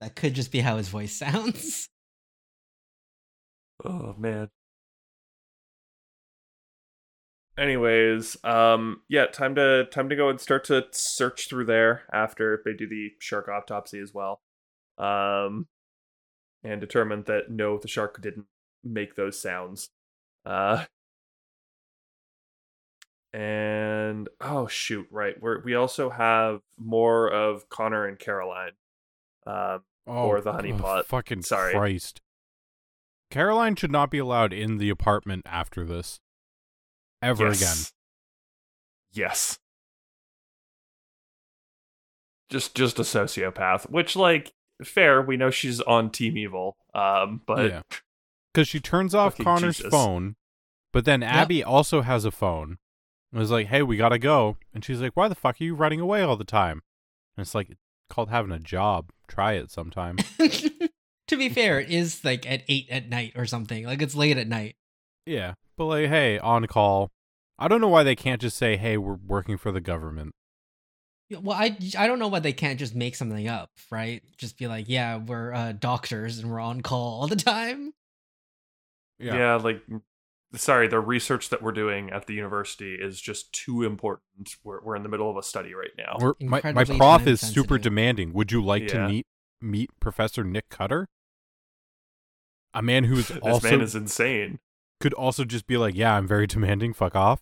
that 0.00 0.14
could 0.14 0.34
just 0.34 0.50
be 0.50 0.60
how 0.60 0.78
his 0.78 0.88
voice 0.88 1.12
sounds. 1.12 1.88
Oh 3.84 4.14
man. 4.16 4.48
Anyways, 7.58 8.36
um 8.44 9.00
yeah, 9.08 9.26
time 9.26 9.54
to 9.54 9.86
time 9.86 10.08
to 10.10 10.16
go 10.16 10.28
and 10.28 10.40
start 10.40 10.64
to 10.64 10.86
search 10.92 11.48
through 11.48 11.64
there 11.64 12.02
after 12.12 12.60
they 12.64 12.74
do 12.74 12.86
the 12.86 13.12
shark 13.18 13.48
autopsy 13.48 13.98
as 13.98 14.12
well. 14.12 14.40
Um 14.98 15.66
and 16.62 16.80
determine 16.80 17.22
that 17.26 17.50
no, 17.50 17.78
the 17.78 17.88
shark 17.88 18.20
didn't 18.20 18.46
make 18.84 19.14
those 19.14 19.40
sounds. 19.40 19.88
Uh 20.44 20.84
and 23.32 24.28
oh 24.40 24.66
shoot, 24.66 25.06
right. 25.10 25.40
We're 25.40 25.62
we 25.62 25.74
also 25.74 26.10
have 26.10 26.60
more 26.78 27.28
of 27.28 27.68
Connor 27.70 28.06
and 28.06 28.18
Caroline. 28.18 28.72
Um 29.46 29.80
Or 30.04 30.42
the 30.42 30.52
honeypot 30.52 31.00
oh. 31.00 31.02
Fucking 31.04 31.42
Sorry. 31.42 31.72
Christ. 31.72 32.20
Caroline 33.30 33.76
should 33.76 33.90
not 33.90 34.10
be 34.10 34.18
allowed 34.18 34.52
in 34.52 34.76
the 34.76 34.90
apartment 34.90 35.42
after 35.46 35.84
this. 35.84 36.20
Ever 37.22 37.46
again. 37.46 37.58
Yes. 37.60 37.92
Yes. 39.12 39.58
Just 42.50 42.74
just 42.74 42.98
a 42.98 43.02
sociopath, 43.02 43.90
which 43.90 44.14
like 44.14 44.52
fair, 44.84 45.20
we 45.20 45.36
know 45.36 45.50
she's 45.50 45.80
on 45.80 46.10
team 46.10 46.36
evil. 46.36 46.76
Um 46.94 47.40
but 47.46 47.70
Yeah. 47.70 47.82
Because 48.52 48.68
she 48.68 48.80
turns 48.80 49.14
off 49.14 49.36
Connor's 49.36 49.76
Jesus. 49.78 49.90
phone, 49.90 50.36
but 50.92 51.04
then 51.04 51.22
Abby 51.22 51.62
also 51.64 52.02
has 52.02 52.24
a 52.24 52.30
phone. 52.30 52.78
And 53.32 53.40
was 53.40 53.50
like, 53.50 53.66
hey, 53.66 53.82
we 53.82 53.96
gotta 53.96 54.18
go. 54.18 54.56
And 54.72 54.84
she's 54.84 55.00
like, 55.00 55.16
why 55.16 55.28
the 55.28 55.34
fuck 55.34 55.60
are 55.60 55.64
you 55.64 55.74
running 55.74 56.00
away 56.00 56.22
all 56.22 56.36
the 56.36 56.44
time? 56.44 56.82
And 57.36 57.44
it's 57.44 57.54
like, 57.54 57.68
it's 57.70 57.80
called 58.08 58.30
having 58.30 58.52
a 58.52 58.58
job. 58.58 59.10
Try 59.28 59.54
it 59.54 59.70
sometime. 59.70 60.16
to 60.38 61.36
be 61.36 61.48
fair, 61.48 61.80
it 61.80 61.90
is 61.90 62.24
like 62.24 62.48
at 62.50 62.62
eight 62.68 62.86
at 62.90 63.08
night 63.08 63.32
or 63.36 63.44
something. 63.44 63.84
Like 63.84 64.00
it's 64.00 64.14
late 64.14 64.38
at 64.38 64.46
night. 64.48 64.76
yeah. 65.26 65.54
But 65.76 65.86
like, 65.86 66.08
hey, 66.08 66.38
on 66.38 66.66
call. 66.66 67.10
I 67.58 67.68
don't 67.68 67.80
know 67.80 67.88
why 67.88 68.02
they 68.02 68.16
can't 68.16 68.40
just 68.40 68.56
say, 68.56 68.76
hey, 68.76 68.96
we're 68.96 69.14
working 69.14 69.56
for 69.56 69.72
the 69.72 69.80
government. 69.80 70.34
Well, 71.30 71.56
I 71.56 71.76
I 71.98 72.06
don't 72.06 72.18
know 72.18 72.28
why 72.28 72.38
they 72.38 72.52
can't 72.52 72.78
just 72.78 72.94
make 72.94 73.16
something 73.16 73.48
up, 73.48 73.70
right? 73.90 74.22
Just 74.36 74.58
be 74.58 74.68
like, 74.68 74.86
yeah, 74.88 75.16
we're 75.16 75.52
uh, 75.52 75.72
doctors 75.72 76.38
and 76.38 76.50
we're 76.50 76.60
on 76.60 76.82
call 76.82 77.20
all 77.20 77.26
the 77.26 77.36
time. 77.36 77.92
yeah. 79.18 79.56
like 79.56 79.82
sorry, 80.54 80.88
the 80.88 81.00
research 81.00 81.48
that 81.50 81.62
we're 81.62 81.72
doing 81.72 82.10
at 82.10 82.26
the 82.26 82.34
university 82.34 82.94
is 82.94 83.20
just 83.20 83.52
too 83.52 83.82
important. 83.82 84.54
We're 84.62 84.80
we're 84.82 84.96
in 84.96 85.02
the 85.02 85.08
middle 85.08 85.30
of 85.30 85.36
a 85.36 85.42
study 85.42 85.74
right 85.74 85.90
now. 85.98 86.16
We're, 86.20 86.34
my, 86.40 86.60
my 86.72 86.84
prof 86.84 87.26
is 87.26 87.40
super 87.40 87.78
demanding. 87.78 88.32
Would 88.32 88.52
you 88.52 88.62
like 88.62 88.86
to 88.88 89.08
meet 89.08 89.26
meet 89.60 89.90
Professor 90.00 90.44
Nick 90.44 90.68
Cutter? 90.68 91.08
A 92.72 92.82
man 92.82 93.04
who's 93.04 93.28
this 93.28 93.38
also 93.38 93.70
man 93.70 93.80
is 93.80 93.94
insane. 93.94 94.58
Could 95.06 95.14
also 95.14 95.44
just 95.44 95.68
be 95.68 95.76
like, 95.76 95.94
"Yeah, 95.94 96.16
I'm 96.16 96.26
very 96.26 96.46
demanding. 96.56 96.92
Fuck 96.92 97.14
off." 97.14 97.40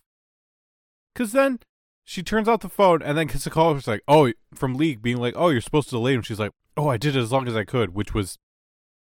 Because 1.11 1.31
then 1.31 1.61
she 2.03 2.21
turns 2.21 2.47
off 2.47 2.59
the 2.59 2.69
phone, 2.69 3.01
and 3.01 3.17
then 3.17 3.25
gets 3.25 3.47
a 3.47 3.49
call. 3.49 3.75
It's 3.75 3.87
like, 3.87 4.03
"Oh, 4.07 4.31
from 4.53 4.75
Leek 4.75 5.01
being 5.01 5.17
like, 5.17 5.33
oh, 5.35 5.49
you're 5.49 5.61
supposed 5.61 5.89
to 5.89 5.95
delay." 5.95 6.13
And 6.13 6.23
she's 6.23 6.39
like, 6.39 6.51
"Oh, 6.77 6.89
I 6.89 6.97
did 6.97 7.15
it 7.15 7.19
as 7.19 7.31
long 7.31 7.47
as 7.47 7.55
I 7.55 7.63
could," 7.63 7.95
which 7.95 8.13
was 8.13 8.37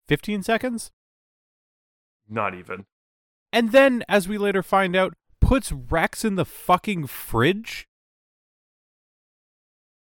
15 0.07 0.43
seconds. 0.43 0.91
Not 2.29 2.55
even. 2.55 2.85
And 3.51 3.73
then, 3.73 4.05
as 4.07 4.29
we 4.29 4.37
later 4.37 4.63
find 4.63 4.95
out, 4.95 5.13
puts 5.41 5.73
Rex 5.73 6.23
in 6.23 6.35
the 6.35 6.45
fucking 6.45 7.07
fridge. 7.07 7.85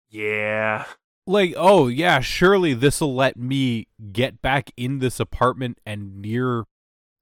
Yeah. 0.09 0.86
Like, 1.26 1.53
oh 1.59 1.88
yeah, 1.88 2.20
surely 2.20 2.72
this'll 2.72 3.14
let 3.14 3.36
me 3.36 3.88
get 4.12 4.41
back 4.41 4.70
in 4.78 5.01
this 5.01 5.20
apartment 5.20 5.78
and 5.84 6.22
near 6.22 6.64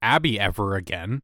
Abby 0.01 0.39
ever 0.39 0.75
again. 0.75 1.21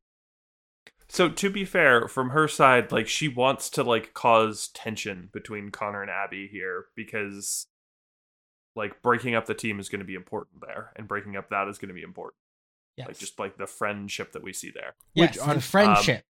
So 1.08 1.30
to 1.30 1.50
be 1.50 1.66
fair, 1.66 2.08
from 2.08 2.32
her 2.32 2.48
side, 2.48 2.92
like 2.92 3.08
she 3.08 3.28
wants 3.28 3.70
to 3.72 3.84
like 3.84 4.14
cause 4.14 4.70
tension 4.70 5.30
between 5.32 5.70
Connor 5.70 6.02
and 6.02 6.12
Abby 6.12 6.48
here 6.52 6.86
because 6.96 7.68
like 8.76 9.02
breaking 9.02 9.36
up 9.36 9.46
the 9.46 9.54
team 9.54 9.80
is 9.80 9.88
going 9.88 10.00
to 10.00 10.06
be 10.06 10.16
important 10.16 10.62
there, 10.66 10.92
and 10.96 11.08
breaking 11.08 11.36
up 11.36 11.50
that 11.50 11.68
is 11.68 11.78
going 11.78 11.90
to 11.90 11.96
be 11.96 12.02
important. 12.02 12.36
Yes. 12.98 13.08
Like 13.08 13.18
just 13.18 13.40
like 13.40 13.58
the 13.58 13.68
friendship 13.68 14.32
that 14.34 14.44
we 14.44 14.54
see 14.54 14.72
there. 14.72 14.96
yes, 15.14 15.36
which 15.36 15.40
on- 15.48 15.56
the 15.56 15.62
friendship. 15.62 16.24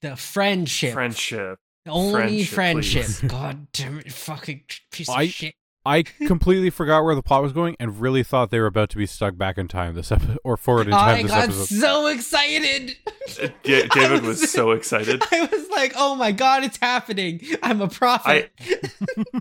the 0.00 0.12
um, 0.12 0.16
friendship. 0.16 0.94
Friendship. 0.94 1.58
Only 1.86 2.44
friendship, 2.44 3.04
friendship. 3.04 3.30
God 3.30 3.66
damn 3.72 3.98
it, 3.98 4.12
fucking 4.12 4.62
piece 4.90 5.08
I- 5.08 5.22
of 5.22 5.28
shit. 5.30 5.54
I 5.84 6.02
completely 6.26 6.70
forgot 6.70 7.04
where 7.04 7.14
the 7.14 7.22
plot 7.22 7.42
was 7.42 7.52
going 7.52 7.76
and 7.80 8.00
really 8.00 8.22
thought 8.22 8.50
they 8.50 8.60
were 8.60 8.66
about 8.66 8.90
to 8.90 8.96
be 8.96 9.06
stuck 9.06 9.36
back 9.36 9.58
in 9.58 9.68
time 9.68 9.94
this 9.94 10.12
episode 10.12 10.38
or 10.44 10.56
forward 10.56 10.86
in 10.86 10.92
time 10.92 11.18
I 11.18 11.22
this 11.22 11.30
got 11.32 11.44
episode. 11.44 11.74
so 11.80 12.06
excited. 12.06 12.96
Uh, 13.42 13.48
David 13.64 14.24
I 14.24 14.26
was 14.26 14.50
so 14.50 14.70
excited. 14.72 15.22
I 15.32 15.48
was 15.50 15.68
like, 15.70 15.92
"Oh 15.96 16.14
my 16.14 16.32
god, 16.32 16.64
it's 16.64 16.76
happening! 16.78 17.40
I'm 17.62 17.80
a 17.80 17.88
prophet." 17.88 18.52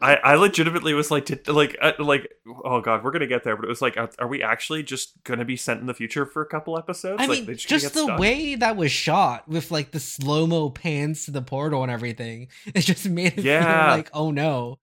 I, 0.02 0.16
I 0.16 0.36
legitimately 0.36 0.94
was 0.94 1.12
like, 1.12 1.26
did, 1.26 1.48
like, 1.48 1.78
uh, 1.82 1.94
like, 2.00 2.32
oh 2.64 2.82
god, 2.82 3.04
we're 3.04 3.12
gonna 3.12 3.28
get 3.28 3.44
there, 3.44 3.56
but 3.56 3.66
it 3.66 3.70
was 3.70 3.82
like, 3.82 3.98
are, 3.98 4.10
are 4.20 4.28
we 4.28 4.42
actually 4.44 4.84
just 4.84 5.24
gonna 5.24 5.46
be 5.46 5.56
sent 5.58 5.80
in 5.82 5.86
the 5.88 5.94
future 5.94 6.26
for 6.26 6.42
a 6.42 6.46
couple 6.48 6.78
episodes? 6.78 7.22
I 7.22 7.26
like, 7.28 7.46
mean, 7.48 7.56
just, 7.58 7.68
just 7.68 7.94
the 7.94 8.04
stuck? 8.04 8.20
way 8.20 8.56
that 8.56 8.76
was 8.76 8.92
shot 8.92 9.48
with 9.48 9.72
like 9.72 9.92
the 9.92 10.00
slow 10.00 10.48
mo 10.48 10.70
pans 10.70 11.26
to 11.26 11.32
the 11.32 11.42
portal 11.42 11.84
and 11.84 11.92
everything, 11.92 12.48
it 12.74 12.82
just 12.82 13.08
made 13.08 13.38
it 13.38 13.44
Yeah. 13.46 13.62
feel 13.88 13.98
like, 13.98 14.10
oh 14.14 14.32
no. 14.32 14.80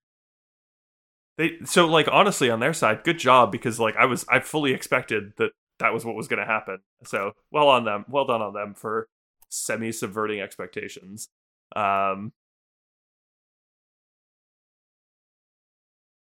They 1.39 1.53
so 1.63 1.87
like 1.87 2.07
honestly 2.11 2.49
on 2.51 2.59
their 2.59 2.73
side, 2.73 3.03
good 3.05 3.17
job 3.17 3.49
because 3.51 3.79
like 3.79 3.95
I 3.95 4.05
was 4.05 4.25
I 4.29 4.41
fully 4.41 4.73
expected 4.73 5.31
that 5.37 5.51
that 5.79 5.93
was 5.93 6.03
what 6.05 6.13
was 6.15 6.27
gonna 6.27 6.45
happen. 6.45 6.79
So 7.05 7.31
well 7.49 7.69
on 7.69 7.85
them, 7.85 8.03
well 8.09 8.25
done 8.25 8.41
on 8.41 8.53
them 8.53 8.73
for 8.75 9.07
semi 9.47 9.93
subverting 9.93 10.41
expectations. 10.41 11.29
Um, 11.75 12.33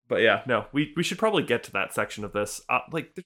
but 0.07 0.17
yeah, 0.23 0.43
no, 0.47 0.67
we 0.73 0.93
we 0.97 1.03
should 1.03 1.19
probably 1.19 1.45
get 1.45 1.63
to 1.65 1.73
that 1.73 1.95
section 1.95 2.23
of 2.25 2.33
this. 2.33 2.61
Uh, 2.69 2.81
like, 2.93 3.17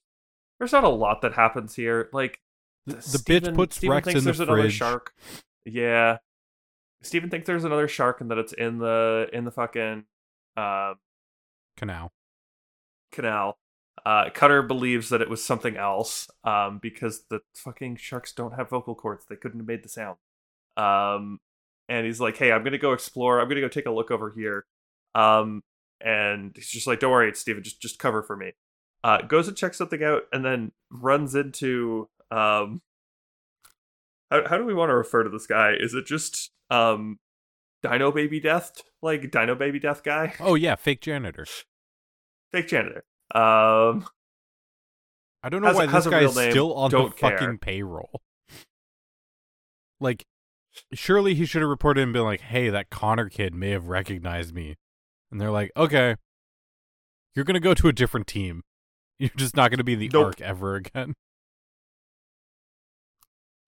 there's 0.58 0.72
not 0.72 0.84
a 0.84 0.88
lot 0.88 1.22
that 1.22 1.32
happens 1.34 1.74
here. 1.74 2.08
Like, 2.12 2.38
The, 2.86 3.00
Stephen- 3.02 3.54
bitch 3.54 3.56
puts 3.56 3.76
Stephen 3.76 3.94
Rex 3.96 4.04
thinks 4.06 4.18
in 4.20 4.24
the 4.36 4.42
another 4.44 4.62
fridge. 4.62 4.74
shark. 4.74 5.12
Yeah, 5.64 6.18
Stephen 7.02 7.30
thinks 7.30 7.46
there's 7.46 7.64
another 7.64 7.88
shark 7.88 8.20
and 8.20 8.30
that 8.30 8.38
it's 8.38 8.52
in 8.52 8.78
the 8.78 9.28
in 9.32 9.44
the 9.44 9.50
fucking 9.50 10.04
uh, 10.56 10.94
Canal. 11.76 12.12
canal. 13.12 13.58
Uh, 14.04 14.28
Cutter 14.30 14.62
believes 14.62 15.08
that 15.08 15.22
it 15.22 15.30
was 15.30 15.42
something 15.42 15.76
else 15.76 16.28
um, 16.44 16.78
because 16.82 17.24
the 17.30 17.40
fucking 17.54 17.96
sharks 17.96 18.32
don't 18.32 18.54
have 18.54 18.68
vocal 18.70 18.94
cords. 18.94 19.24
They 19.28 19.36
couldn't 19.36 19.60
have 19.60 19.66
made 19.68 19.82
the 19.82 19.88
sound. 19.88 20.16
Um, 20.76 21.38
and 21.88 22.04
he's 22.06 22.20
like, 22.20 22.36
"Hey, 22.36 22.52
I'm 22.52 22.64
gonna 22.64 22.78
go 22.78 22.92
explore. 22.92 23.40
I'm 23.40 23.48
gonna 23.48 23.60
go 23.60 23.68
take 23.68 23.86
a 23.86 23.90
look 23.90 24.10
over 24.10 24.30
here." 24.36 24.66
Um, 25.14 25.62
and 26.00 26.52
he's 26.54 26.70
just 26.70 26.86
like, 26.86 26.98
"Don't 27.00 27.12
worry, 27.12 27.28
it's 27.28 27.40
Stephen. 27.40 27.62
Just 27.62 27.80
just 27.80 27.98
cover 27.98 28.22
for 28.22 28.36
me." 28.36 28.52
Uh, 29.04 29.22
goes 29.22 29.48
and 29.48 29.56
checks 29.56 29.78
something 29.78 30.02
out, 30.02 30.22
and 30.32 30.44
then 30.44 30.72
runs 30.90 31.34
into 31.34 32.08
um. 32.30 32.82
How 34.30 34.48
how 34.48 34.58
do 34.58 34.64
we 34.64 34.74
want 34.74 34.90
to 34.90 34.96
refer 34.96 35.22
to 35.22 35.30
this 35.30 35.46
guy? 35.46 35.74
Is 35.78 35.94
it 35.94 36.06
just 36.06 36.50
um, 36.70 37.18
Dino 37.84 38.10
Baby 38.10 38.40
Death, 38.40 38.82
like 39.02 39.30
Dino 39.30 39.54
Baby 39.54 39.78
Death 39.78 40.02
guy? 40.02 40.34
Oh 40.40 40.54
yeah, 40.54 40.74
fake 40.74 41.00
janitor. 41.02 41.44
fake 42.50 42.68
janitor. 42.68 43.04
Um, 43.34 44.06
I 45.42 45.48
don't 45.50 45.60
know 45.60 45.68
Has 45.68 45.76
why 45.76 45.86
this 45.86 46.06
real 46.06 46.10
guy's 46.26 46.36
name, 46.36 46.50
still 46.50 46.74
on 46.74 46.90
the 46.90 47.08
care. 47.10 47.36
fucking 47.38 47.58
payroll. 47.58 48.22
Like, 50.00 50.24
surely 50.92 51.34
he 51.34 51.44
should 51.46 51.60
have 51.62 51.68
reported 51.68 52.02
and 52.02 52.12
been 52.12 52.22
like, 52.24 52.40
"Hey, 52.40 52.70
that 52.70 52.90
Connor 52.90 53.28
kid 53.28 53.54
may 53.54 53.70
have 53.70 53.88
recognized 53.88 54.54
me," 54.54 54.76
and 55.30 55.40
they're 55.40 55.50
like, 55.50 55.70
"Okay, 55.76 56.16
you're 57.34 57.44
gonna 57.44 57.60
go 57.60 57.74
to 57.74 57.88
a 57.88 57.92
different 57.92 58.26
team. 58.26 58.62
You're 59.18 59.30
just 59.36 59.56
not 59.56 59.70
gonna 59.70 59.84
be 59.84 59.92
in 59.94 59.98
the 60.00 60.08
Nope. 60.08 60.24
arc 60.26 60.40
ever 60.40 60.74
again." 60.76 61.14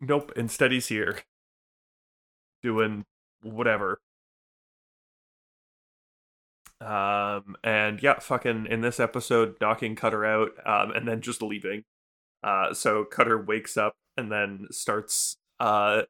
nope. 0.00 0.32
Instead, 0.36 0.72
he's 0.72 0.88
here 0.88 1.20
doing 2.62 3.04
whatever. 3.42 4.00
Um, 6.80 7.56
and 7.64 8.02
yeah, 8.02 8.18
fucking 8.18 8.66
in 8.70 8.80
this 8.82 9.00
episode, 9.00 9.56
knocking 9.60 9.96
Cutter 9.96 10.24
out, 10.24 10.50
um, 10.66 10.90
and 10.92 11.08
then 11.08 11.20
just 11.22 11.42
leaving. 11.42 11.84
Uh, 12.42 12.74
so 12.74 13.04
Cutter 13.04 13.40
wakes 13.40 13.76
up 13.76 13.94
and 14.16 14.30
then 14.30 14.66
starts, 14.70 15.36
uh, 15.58 16.02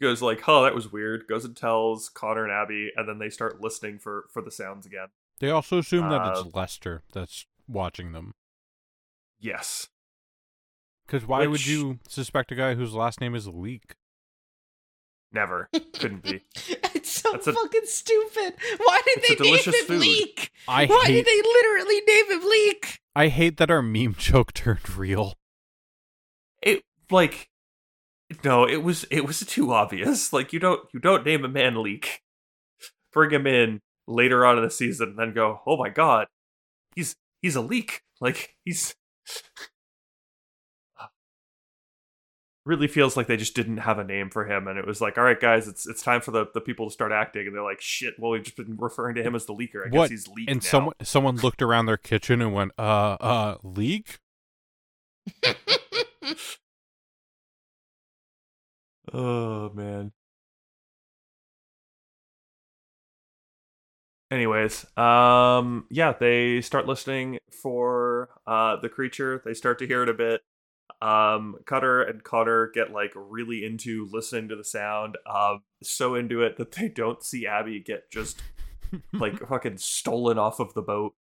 goes 0.00 0.22
like, 0.22 0.48
"Oh, 0.48 0.64
that 0.64 0.74
was 0.74 0.90
weird." 0.90 1.26
Goes 1.28 1.44
and 1.44 1.56
tells 1.56 2.08
Connor 2.08 2.44
and 2.44 2.52
Abby, 2.52 2.90
and 2.96 3.06
then 3.08 3.18
they 3.18 3.28
start 3.30 3.60
listening 3.60 3.98
for 3.98 4.24
for 4.32 4.40
the 4.42 4.50
sounds 4.50 4.86
again. 4.86 5.08
They 5.38 5.50
also 5.50 5.78
assume 5.78 6.08
that 6.10 6.20
Uh, 6.22 6.42
it's 6.44 6.54
Lester 6.54 7.02
that's 7.12 7.46
watching 7.68 8.12
them. 8.12 8.32
Yes, 9.38 9.88
Because 11.06 11.26
why 11.26 11.46
would 11.46 11.66
you 11.66 11.98
suspect 12.08 12.52
a 12.52 12.54
guy 12.54 12.74
whose 12.74 12.92
last 12.92 13.20
name 13.20 13.34
is 13.34 13.46
Leek? 13.48 13.94
Never 15.32 15.68
couldn't 15.98 16.22
be. 16.24 16.42
it's 16.94 17.10
so 17.12 17.32
That's 17.32 17.46
a- 17.46 17.52
fucking 17.52 17.82
stupid. 17.84 18.54
Why 18.78 19.00
did 19.04 19.18
It's 19.18 19.30
a 19.30 19.34
they 19.36 19.44
name 19.44 19.52
delicious 19.52 19.80
him 19.80 19.86
food. 19.86 20.00
Leek? 20.00 20.50
I 20.66 20.86
Why 20.86 21.04
hate 21.06 21.24
did 21.24 21.26
they 21.26 21.42
literally 21.48 22.00
name 22.06 22.30
him 22.32 22.48
Leek? 22.48 23.00
I 23.14 23.28
hate 23.28 23.56
that 23.58 23.70
our 23.70 23.82
meme 23.82 24.14
joke 24.18 24.52
turned 24.52 24.88
real. 24.96 25.34
it 26.62 26.82
like 27.10 27.48
no 28.44 28.66
it 28.68 28.82
was 28.84 29.04
it 29.10 29.24
was 29.26 29.40
too 29.40 29.72
obvious 29.72 30.32
like 30.32 30.52
you 30.52 30.60
don't 30.60 30.80
you 30.94 31.00
don't 31.00 31.26
name 31.26 31.44
a 31.44 31.48
man 31.48 31.82
Leek 31.82 32.20
bring 33.12 33.30
him 33.30 33.46
in 33.46 33.80
later 34.06 34.46
on 34.46 34.56
in 34.58 34.62
the 34.64 34.70
season 34.70 35.10
and 35.10 35.18
then 35.18 35.34
go 35.34 35.60
oh 35.66 35.76
my 35.76 35.88
god 35.88 36.26
he's 36.94 37.16
he's 37.42 37.56
a 37.56 37.60
leak 37.60 38.02
like 38.20 38.54
he's 38.64 38.94
really 42.70 42.86
feels 42.86 43.16
like 43.16 43.26
they 43.26 43.36
just 43.36 43.54
didn't 43.56 43.78
have 43.78 43.98
a 43.98 44.04
name 44.04 44.30
for 44.30 44.44
him 44.46 44.68
and 44.68 44.78
it 44.78 44.86
was 44.86 45.00
like 45.00 45.18
all 45.18 45.24
right 45.24 45.40
guys 45.40 45.66
it's 45.66 45.88
it's 45.88 46.02
time 46.02 46.20
for 46.20 46.30
the, 46.30 46.46
the 46.54 46.60
people 46.60 46.86
to 46.88 46.92
start 46.92 47.10
acting 47.10 47.44
and 47.46 47.54
they're 47.54 47.64
like 47.64 47.80
shit 47.80 48.14
well 48.18 48.30
we've 48.30 48.44
just 48.44 48.56
been 48.56 48.76
referring 48.78 49.16
to 49.16 49.22
him 49.24 49.34
as 49.34 49.44
the 49.46 49.52
leaker 49.52 49.84
i 49.84 49.88
guess 49.88 50.08
he's 50.08 50.28
Leek 50.28 50.48
And 50.48 50.62
now. 50.62 50.68
someone 50.68 50.94
someone 51.02 51.36
looked 51.38 51.62
around 51.62 51.86
their 51.86 51.96
kitchen 51.96 52.40
and 52.40 52.54
went, 52.54 52.70
"Uh, 52.78 53.16
uh, 53.20 53.56
Leek." 53.64 54.18
Oh 59.12 59.70
man. 59.70 60.12
Anyways, 64.30 64.86
um 64.96 65.86
yeah, 65.90 66.12
they 66.12 66.60
start 66.60 66.86
listening 66.86 67.38
for 67.50 68.28
uh 68.46 68.76
the 68.76 68.88
creature. 68.88 69.42
They 69.44 69.54
start 69.54 69.78
to 69.80 69.86
hear 69.86 70.02
it 70.04 70.08
a 70.08 70.14
bit. 70.14 70.42
Um 71.02 71.56
Cutter 71.66 72.02
and 72.02 72.22
Connor 72.22 72.70
get 72.74 72.92
like 72.92 73.12
really 73.14 73.64
into 73.64 74.08
listening 74.12 74.48
to 74.48 74.56
the 74.56 74.64
sound. 74.64 75.16
Um 75.26 75.62
so 75.82 76.14
into 76.14 76.42
it 76.42 76.56
that 76.58 76.72
they 76.72 76.88
don't 76.88 77.22
see 77.22 77.46
Abby 77.46 77.80
get 77.80 78.10
just 78.10 78.42
like 79.12 79.38
fucking 79.48 79.78
stolen 79.78 80.38
off 80.38 80.60
of 80.60 80.74
the 80.74 80.82
boat 80.82 81.14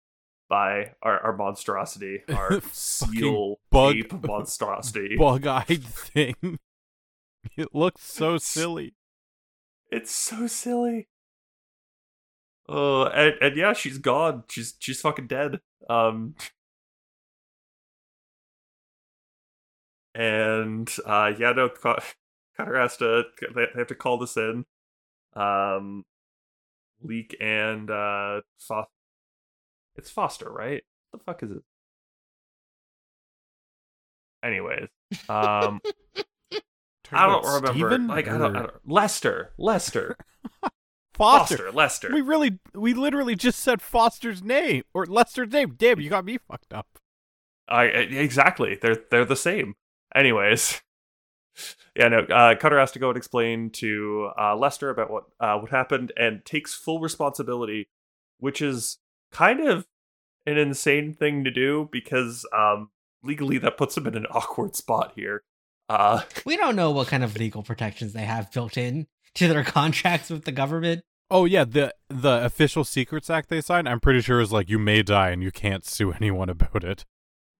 by 0.49 0.93
our, 1.01 1.19
our 1.19 1.37
monstrosity, 1.37 2.23
our 2.35 2.59
seal 2.71 3.59
bug- 3.71 3.95
ape 3.95 4.23
monstrosity. 4.25 5.15
bug-eyed 5.19 5.83
thing. 5.83 6.59
It 7.55 7.73
looks 7.73 8.03
so 8.03 8.37
silly. 8.37 8.95
It's 9.91 10.11
so 10.13 10.47
silly. 10.47 11.07
Oh, 12.67 13.05
and, 13.05 13.35
and 13.41 13.55
yeah, 13.55 13.73
she's 13.73 13.97
gone. 13.97 14.43
She's 14.49 14.75
she's 14.79 15.01
fucking 15.01 15.27
dead. 15.27 15.59
Um, 15.89 16.35
and 20.15 20.89
uh, 21.05 21.33
yeah, 21.37 21.51
no, 21.51 21.69
Co- 21.69 21.99
Cutter 22.57 22.79
has 22.79 22.97
to. 22.97 23.23
They 23.55 23.67
have 23.75 23.87
to 23.87 23.95
call 23.95 24.17
this 24.17 24.37
in. 24.37 24.65
Um, 25.35 26.03
Leek 27.01 27.35
and 27.39 27.89
uh, 27.89 28.41
Fo- 28.59 28.89
it's 29.95 30.09
Foster, 30.09 30.49
right? 30.49 30.83
What 31.11 31.19
the 31.19 31.23
fuck 31.23 31.43
is 31.43 31.51
it? 31.51 31.63
Anyways, 34.43 34.87
um, 35.27 35.81
I 37.11 37.27
don't 37.27 37.45
remember. 37.45 37.71
Stephen 37.73 38.07
like 38.07 38.27
I 38.27 38.37
don't, 38.37 38.55
I 38.55 38.59
don't. 38.59 38.71
Lester, 38.85 39.51
Lester, 39.57 40.15
Foster. 41.13 41.57
Foster, 41.57 41.71
Lester. 41.71 42.09
We 42.13 42.21
really, 42.21 42.59
we 42.73 42.93
literally 42.93 43.35
just 43.35 43.59
said 43.59 43.81
Foster's 43.81 44.41
name 44.41 44.83
or 44.93 45.05
Lester's 45.05 45.51
name. 45.51 45.75
Damn, 45.77 45.99
you 45.99 46.09
got 46.09 46.25
me 46.25 46.37
fucked 46.37 46.73
up. 46.73 46.87
I 47.67 47.85
exactly. 47.85 48.77
They're 48.81 48.97
they're 49.11 49.25
the 49.25 49.35
same. 49.35 49.75
Anyways, 50.15 50.81
yeah, 51.95 52.07
no. 52.07 52.19
Uh, 52.19 52.55
Cutter 52.55 52.79
has 52.79 52.91
to 52.91 52.99
go 52.99 53.09
and 53.09 53.17
explain 53.17 53.69
to 53.71 54.31
uh, 54.39 54.55
Lester 54.55 54.89
about 54.89 55.09
what 55.11 55.25
uh, 55.39 55.57
what 55.57 55.71
happened 55.71 56.11
and 56.17 56.43
takes 56.45 56.73
full 56.73 56.99
responsibility, 56.99 57.89
which 58.39 58.61
is 58.61 58.97
kind 59.31 59.59
of 59.67 59.85
an 60.45 60.57
insane 60.57 61.13
thing 61.13 61.43
to 61.43 61.51
do 61.51 61.89
because 61.91 62.45
um, 62.55 62.89
legally 63.23 63.57
that 63.59 63.77
puts 63.77 63.97
him 63.97 64.07
in 64.07 64.15
an 64.15 64.25
awkward 64.31 64.75
spot 64.75 65.13
here. 65.15 65.43
Uh, 65.87 66.21
We 66.45 66.57
don't 66.57 66.75
know 66.75 66.91
what 66.91 67.07
kind 67.07 67.23
of 67.23 67.37
legal 67.37 67.63
protections 67.63 68.13
they 68.13 68.25
have 68.25 68.51
built 68.51 68.77
in 68.77 69.07
to 69.35 69.47
their 69.47 69.63
contracts 69.63 70.29
with 70.29 70.45
the 70.45 70.51
government. 70.51 71.03
Oh 71.31 71.45
yeah, 71.45 71.63
the 71.63 71.93
the 72.09 72.43
official 72.43 72.83
Secrets 72.83 73.29
Act 73.29 73.49
they 73.49 73.61
signed. 73.61 73.87
I'm 73.87 73.99
pretty 73.99 74.21
sure 74.21 74.41
is 74.41 74.51
like 74.51 74.69
you 74.69 74.79
may 74.79 75.03
die 75.03 75.29
and 75.29 75.43
you 75.43 75.51
can't 75.51 75.85
sue 75.85 76.11
anyone 76.11 76.49
about 76.49 76.83
it. 76.83 77.05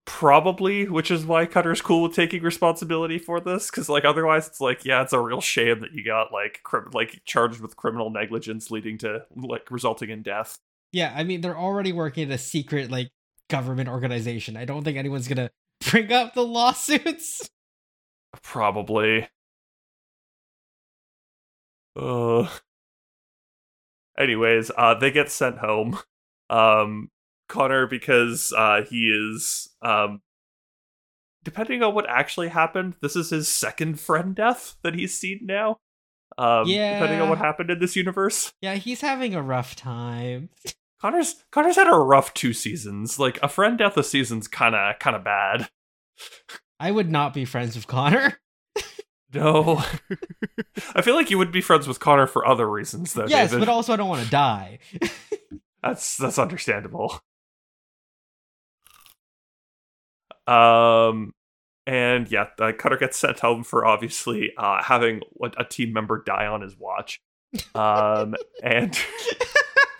Probably, 0.10 0.89
which 0.89 1.12
is 1.12 1.24
why 1.24 1.45
Cutter's 1.45 1.84
cool 1.84 2.01
with 2.01 2.16
taking 2.16 2.41
responsibility 2.41 3.20
for 3.20 3.39
this, 3.39 3.70
because 3.70 3.88
like 3.88 4.05
otherwise 4.05 4.47
it's 4.47 4.60
like, 4.60 4.84
yeah, 4.84 5.03
it's 5.03 5.14
a 5.14 5.20
real 5.20 5.39
shame 5.39 5.82
that 5.82 5.93
you 5.93 6.03
got 6.03 6.34
like 6.34 6.62
crim- 6.64 6.89
like 6.93 7.22
charged 7.26 7.62
with 7.62 7.78
criminal 7.78 8.10
negligence 8.10 8.72
leading 8.72 8.97
to 8.97 9.24
like 9.36 9.70
resulting 9.70 10.10
in 10.10 10.24
death. 10.24 10.57
Yeah, 10.91 11.14
I 11.16 11.24
mean 11.24 11.41
they're 11.41 11.57
already 11.57 11.93
working 11.93 12.24
at 12.24 12.34
a 12.34 12.39
secret 12.39 12.89
like 12.89 13.12
government 13.49 13.88
organization. 13.88 14.57
I 14.57 14.66
don't 14.66 14.84
think 14.84 14.97
anyone's 14.97 15.28
gonna 15.28 15.51
bring 15.91 16.12
up 16.12 16.34
the 16.34 16.43
lawsuits. 16.43 17.47
Probably. 18.41 19.30
Uh. 21.95 22.49
Anyways, 24.18 24.72
uh, 24.76 24.95
they 24.95 25.12
get 25.12 25.32
sent 25.32 25.60
home. 25.60 25.99
Um, 26.49 27.10
Connor 27.50 27.86
because 27.88 28.54
uh 28.56 28.84
he 28.89 29.10
is 29.10 29.70
um. 29.82 30.22
Depending 31.43 31.82
on 31.84 31.93
what 31.95 32.08
actually 32.10 32.50
happened, 32.50 32.95
this 33.02 33.16
is 33.16 33.30
his 33.30 33.47
second 33.47 34.00
friend 34.00 34.36
death 34.36 34.76
that 34.84 34.93
he's 34.93 35.18
seen 35.18 35.39
now. 35.43 35.80
Um, 36.38 36.66
depending 36.66 37.22
on 37.22 37.30
what 37.30 37.38
happened 37.38 37.70
in 37.70 37.80
this 37.80 37.95
universe, 37.95 38.54
Yeah, 38.62 38.76
he's 38.76 39.02
having 39.02 39.36
a 39.36 39.41
rough 39.41 39.76
time. 39.76 40.50
Connor's 41.02 41.36
Connor's 41.52 41.78
had 41.78 41.88
a 41.88 41.97
rough 41.97 42.34
two 42.34 42.54
seasons. 42.54 43.20
Like 43.20 43.39
a 43.41 43.47
friend 43.47 43.78
death 43.78 43.95
a 43.97 44.04
season's 44.04 44.47
kind 44.47 44.76
of 44.76 45.00
kind 45.00 45.16
of 45.16 45.24
bad. 45.24 45.70
I 46.80 46.91
would 46.91 47.10
not 47.10 47.34
be 47.34 47.45
friends 47.45 47.76
with 47.76 47.88
Connor. 47.88 48.39
No, 49.32 49.84
I 50.95 51.04
feel 51.04 51.14
like 51.14 51.30
you 51.30 51.38
would 51.38 51.52
be 51.52 51.62
friends 51.62 51.88
with 51.88 52.00
Connor 52.00 52.26
for 52.26 52.47
other 52.47 52.68
reasons, 52.68 53.14
though. 53.14 53.28
yes, 53.28 53.52
David. 53.52 53.60
but 53.68 53.72
also 53.72 53.93
I 53.93 53.95
don't 53.95 54.10
want 54.10 54.24
to 54.24 54.30
die. 54.32 54.80
That's 55.84 56.18
that's 56.18 56.39
understandable. 56.39 57.22
Um, 60.50 61.34
and 61.86 62.32
yeah, 62.32 62.47
uh, 62.60 62.72
Cutter 62.78 62.97
gets 62.97 63.18
sent 63.18 63.39
home 63.39 63.64
for 63.64 63.86
obviously 63.86 64.52
uh, 64.58 64.84
having 64.84 65.22
a 65.41 65.50
a 65.58 65.64
team 65.64 65.93
member 65.93 66.24
die 66.24 66.47
on 66.47 66.62
his 66.62 66.78
watch. 66.78 67.20
Um, 67.74 68.36
and 68.62 68.97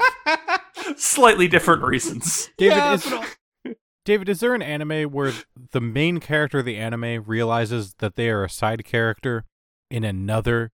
slightly 0.96 1.48
different 1.48 1.84
reasons. 1.84 2.50
David, 2.58 2.76
Yeah, 2.76 2.94
is, 2.94 3.06
but 3.06 3.78
David, 4.06 4.30
is 4.30 4.40
there 4.40 4.54
an 4.54 4.62
anime 4.62 5.12
where 5.12 5.34
the 5.72 5.82
main 5.82 6.20
character 6.20 6.60
of 6.60 6.66
the 6.66 6.78
anime 6.78 7.24
realizes 7.26 7.96
that 8.00 8.16
they 8.16 8.30
are 8.30 8.44
a 8.44 8.50
side 8.50 8.86
character 8.86 9.46
in 9.90 10.04
another 10.04 10.72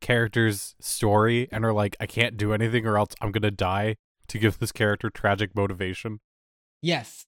character's 0.00 0.74
story 0.80 1.48
and 1.50 1.64
are 1.64 1.72
like, 1.72 1.96
I 2.00 2.06
can't 2.06 2.36
do 2.36 2.52
anything 2.52 2.86
or 2.86 2.98
else 2.98 3.14
I'm 3.20 3.32
gonna 3.32 3.50
die 3.50 3.96
to 4.28 4.38
give 4.38 4.58
this 4.58 4.72
character 4.72 5.10
tragic 5.10 5.54
motivation? 5.54 6.20
yes. 6.82 7.24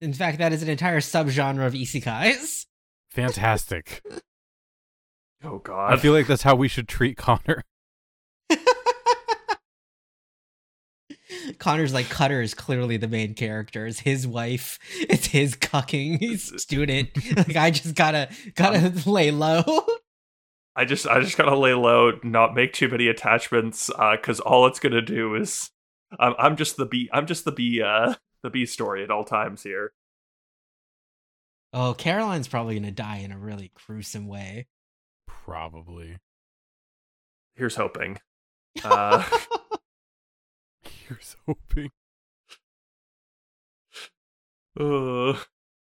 In 0.00 0.12
fact, 0.12 0.38
that 0.38 0.52
is 0.52 0.62
an 0.62 0.68
entire 0.68 1.00
subgenre 1.00 1.66
of 1.66 1.72
isekais. 1.74 2.66
Fantastic. 3.10 4.02
Oh 5.44 5.58
god. 5.58 5.92
I 5.92 5.96
feel 5.98 6.12
like 6.12 6.26
that's 6.26 6.42
how 6.42 6.56
we 6.56 6.66
should 6.66 6.88
treat 6.88 7.16
Connor. 7.16 7.62
Connor's 11.58 11.94
like 11.94 12.08
Cutter 12.08 12.42
is 12.42 12.54
clearly 12.54 12.96
the 12.96 13.06
main 13.06 13.34
character. 13.34 13.86
It's 13.86 14.00
his 14.00 14.26
wife. 14.26 14.80
It's 14.98 15.26
his 15.26 15.54
cucking 15.54 16.58
student. 16.58 17.10
Like 17.36 17.54
I 17.56 17.70
just 17.70 17.94
gotta 17.94 18.30
gotta 18.56 18.92
lay 19.08 19.30
low. 19.30 19.62
I 20.74 20.84
just 20.84 21.06
I 21.06 21.20
just 21.20 21.36
gotta 21.36 21.56
lay 21.56 21.74
low, 21.74 22.18
not 22.24 22.54
make 22.54 22.72
too 22.72 22.88
many 22.88 23.06
attachments, 23.06 23.90
because 24.12 24.40
all 24.40 24.66
it's 24.66 24.80
gonna 24.80 25.02
do 25.02 25.36
is 25.36 25.70
I'm 26.18 26.34
I'm 26.38 26.56
just 26.56 26.76
the 26.76 26.86
B 26.86 27.08
I'm 27.12 27.26
just 27.26 27.44
the 27.44 27.52
B 27.52 27.80
uh 27.80 28.14
the 28.42 28.50
B 28.50 28.66
story 28.66 29.02
at 29.02 29.10
all 29.10 29.24
times 29.24 29.62
here. 29.62 29.92
Oh, 31.72 31.94
Caroline's 31.94 32.48
probably 32.48 32.74
gonna 32.78 32.90
die 32.90 33.18
in 33.18 33.32
a 33.32 33.38
really 33.38 33.70
gruesome 33.74 34.26
way. 34.26 34.66
Probably. 35.26 36.18
Here's 37.54 37.76
hoping. 37.76 38.18
Uh, 38.84 39.24
Here's 41.08 41.34
hoping. 41.46 41.90
uh, 44.78 45.36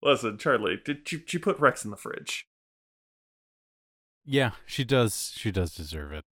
listen, 0.03 0.39
Charlie, 0.39 0.81
did 0.85 1.13
you, 1.13 1.19
did 1.19 1.35
you 1.35 1.39
put 1.39 1.61
Rex 1.61 1.85
in 1.85 1.93
the 1.93 1.97
fridge? 1.97 2.49
Yeah, 4.25 4.53
she 4.67 4.83
does 4.85 5.33
she 5.37 5.51
does 5.53 5.75
deserve 5.75 6.13
it. 6.13 6.25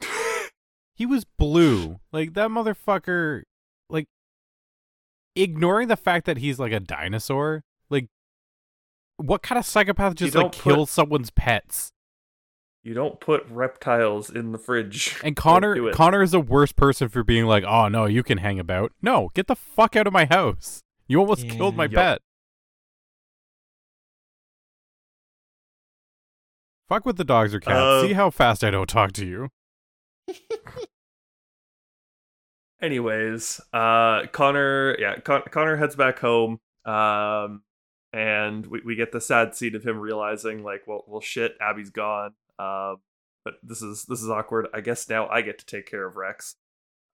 He 0.96 1.06
was 1.06 1.24
blue. 1.24 1.98
Like 2.12 2.34
that 2.34 2.50
motherfucker 2.50 3.38
like 3.38 3.44
ignoring 5.36 5.88
the 5.88 5.96
fact 5.96 6.26
that 6.26 6.38
he's 6.38 6.58
like 6.58 6.72
a 6.72 6.80
dinosaur, 6.80 7.62
like 7.90 8.08
what 9.16 9.42
kind 9.42 9.58
of 9.58 9.64
psychopath 9.66 10.14
just 10.16 10.34
like 10.34 10.42
don't 10.42 10.52
put- 10.58 10.74
kills 10.74 10.90
someone's 10.90 11.30
pets? 11.30 11.90
You 12.82 12.92
don't 12.92 13.18
put 13.18 13.46
reptiles 13.48 14.28
in 14.28 14.52
the 14.52 14.58
fridge. 14.58 15.16
And 15.24 15.34
Connor. 15.34 15.90
Connor 15.92 16.22
is 16.22 16.32
the 16.32 16.40
worst 16.40 16.76
person 16.76 17.08
for 17.08 17.24
being 17.24 17.46
like, 17.46 17.64
"Oh 17.64 17.88
no, 17.88 18.04
you 18.04 18.22
can 18.22 18.36
hang 18.38 18.58
about." 18.60 18.92
No, 19.00 19.30
get 19.34 19.46
the 19.46 19.56
fuck 19.56 19.96
out 19.96 20.06
of 20.06 20.12
my 20.12 20.26
house. 20.26 20.82
You 21.08 21.18
almost 21.18 21.48
killed 21.48 21.76
my 21.76 21.84
Yeah. 21.84 21.90
Yup. 21.90 21.94
pet. 21.96 22.18
Fuck 26.88 27.06
with 27.06 27.16
the 27.16 27.24
dogs 27.24 27.54
or 27.54 27.60
cats. 27.60 27.74
Uh, 27.76 28.02
See 28.06 28.12
how 28.12 28.28
fast 28.30 28.62
I 28.62 28.70
don't 28.70 28.86
talk 28.88 29.12
to 29.12 29.24
you. 29.26 29.48
Anyways, 32.84 33.62
uh, 33.72 34.26
Connor, 34.30 34.94
yeah, 34.98 35.18
Con- 35.20 35.44
Connor 35.50 35.76
heads 35.76 35.96
back 35.96 36.18
home, 36.18 36.60
um, 36.84 37.62
and 38.12 38.66
we, 38.66 38.82
we 38.84 38.94
get 38.94 39.10
the 39.10 39.22
sad 39.22 39.54
scene 39.54 39.74
of 39.74 39.82
him 39.82 39.98
realizing, 39.98 40.62
like, 40.62 40.82
well, 40.86 41.02
well, 41.06 41.22
shit, 41.22 41.56
Abby's 41.62 41.88
gone. 41.88 42.34
Um, 42.58 42.96
but 43.42 43.54
this 43.62 43.80
is 43.80 44.04
this 44.04 44.20
is 44.20 44.28
awkward. 44.28 44.66
I 44.74 44.82
guess 44.82 45.08
now 45.08 45.28
I 45.28 45.40
get 45.40 45.58
to 45.60 45.66
take 45.66 45.86
care 45.86 46.06
of 46.06 46.16
Rex. 46.16 46.56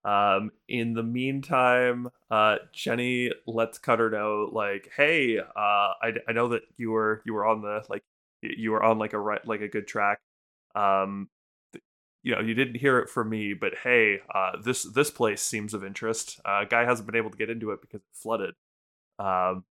Um, 0.03 0.51
in 0.67 0.93
the 0.93 1.03
meantime, 1.03 2.09
uh, 2.29 2.57
Jenny 2.73 3.31
lets 3.47 3.77
Cutter 3.77 4.09
know, 4.09 4.49
like, 4.51 4.91
hey, 4.97 5.39
uh, 5.39 5.43
I, 5.55 6.13
I 6.27 6.33
know 6.33 6.49
that 6.49 6.63
you 6.75 6.91
were 6.91 7.21
you 7.25 7.33
were 7.33 7.45
on 7.45 7.61
the 7.61 7.85
like 7.89 8.03
you 8.41 8.71
were 8.71 8.83
on 8.83 8.99
like 8.99 9.13
a 9.13 9.19
right 9.19 9.45
like 9.47 9.61
a 9.61 9.69
good 9.69 9.87
track. 9.87 10.19
Um, 10.75 11.29
you 12.23 12.35
know, 12.35 12.41
you 12.41 12.53
didn't 12.53 12.75
hear 12.75 12.99
it 12.99 13.09
from 13.09 13.29
me, 13.29 13.53
but 13.53 13.73
hey, 13.83 14.19
uh, 14.33 14.51
this 14.63 14.83
this 14.83 15.09
place 15.09 15.41
seems 15.41 15.73
of 15.73 15.83
interest. 15.83 16.39
Uh, 16.45 16.65
guy 16.65 16.85
hasn't 16.85 17.07
been 17.07 17.15
able 17.15 17.31
to 17.31 17.37
get 17.37 17.49
into 17.49 17.71
it 17.71 17.81
because 17.81 18.01
it 18.01 18.07
flooded. 18.13 18.53
Um, 19.19 19.65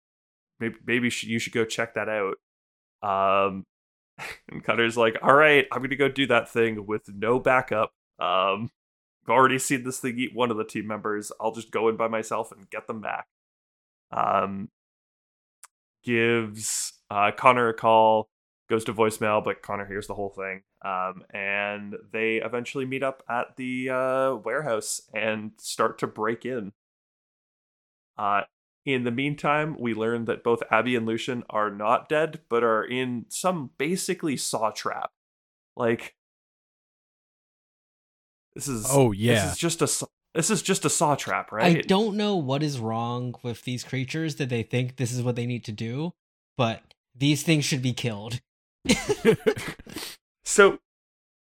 maybe 0.60 0.76
maybe 0.86 1.12
you 1.22 1.38
should 1.38 1.52
go 1.52 1.64
check 1.64 1.94
that 1.94 2.08
out. 2.08 2.36
Um, 3.02 3.64
and 4.50 4.64
Cutter's 4.64 4.96
like, 4.96 5.18
all 5.22 5.34
right, 5.34 5.66
I'm 5.72 5.82
gonna 5.82 5.96
go 5.96 6.08
do 6.08 6.26
that 6.28 6.48
thing 6.48 6.86
with 6.86 7.08
no 7.14 7.38
backup. 7.38 7.92
Um, 8.18 8.70
I've 9.24 9.30
already 9.30 9.58
seen 9.58 9.84
this 9.84 9.98
thing 9.98 10.18
eat 10.18 10.34
one 10.34 10.50
of 10.50 10.56
the 10.56 10.64
team 10.64 10.86
members. 10.86 11.30
I'll 11.40 11.52
just 11.52 11.70
go 11.70 11.88
in 11.88 11.96
by 11.96 12.08
myself 12.08 12.50
and 12.52 12.68
get 12.70 12.86
them 12.86 13.00
back. 13.02 13.26
Um, 14.10 14.70
gives 16.02 16.94
uh, 17.10 17.30
Connor 17.36 17.68
a 17.68 17.74
call, 17.74 18.30
goes 18.70 18.84
to 18.84 18.94
voicemail, 18.94 19.44
but 19.44 19.62
Connor 19.62 19.86
hears 19.86 20.06
the 20.06 20.14
whole 20.14 20.30
thing. 20.30 20.62
Um, 20.84 21.24
and 21.30 21.96
they 22.12 22.36
eventually 22.36 22.86
meet 22.86 23.02
up 23.02 23.22
at 23.28 23.56
the 23.56 23.90
uh, 23.90 24.34
warehouse 24.36 25.02
and 25.12 25.52
start 25.58 25.98
to 25.98 26.06
break 26.06 26.44
in. 26.44 26.72
Uh, 28.16 28.42
in 28.84 29.04
the 29.04 29.10
meantime, 29.10 29.76
we 29.78 29.92
learn 29.92 30.24
that 30.26 30.44
both 30.44 30.62
Abby 30.70 30.96
and 30.96 31.04
Lucian 31.04 31.42
are 31.50 31.70
not 31.70 32.08
dead, 32.08 32.40
but 32.48 32.62
are 32.62 32.84
in 32.84 33.26
some 33.28 33.70
basically 33.76 34.36
saw 34.36 34.70
trap. 34.70 35.10
Like, 35.76 36.14
this 38.54 38.66
is 38.68 38.86
Oh 38.88 39.12
yeah. 39.12 39.44
this 39.44 39.52
is 39.52 39.58
just 39.58 39.82
a 39.82 39.86
saw- 39.86 40.06
this 40.34 40.50
is 40.50 40.62
just 40.62 40.84
a 40.84 40.90
saw 40.90 41.16
trap, 41.16 41.52
right? 41.52 41.78
I 41.78 41.80
don't 41.82 42.16
know 42.16 42.36
what 42.36 42.62
is 42.62 42.78
wrong 42.78 43.34
with 43.42 43.62
these 43.62 43.84
creatures 43.84 44.36
that 44.36 44.48
they 44.48 44.62
think 44.62 44.96
this 44.96 45.12
is 45.12 45.22
what 45.22 45.36
they 45.36 45.46
need 45.46 45.64
to 45.64 45.72
do, 45.72 46.14
but 46.56 46.82
these 47.14 47.42
things 47.42 47.64
should 47.64 47.82
be 47.82 47.92
killed. 47.92 48.40
So, 50.48 50.78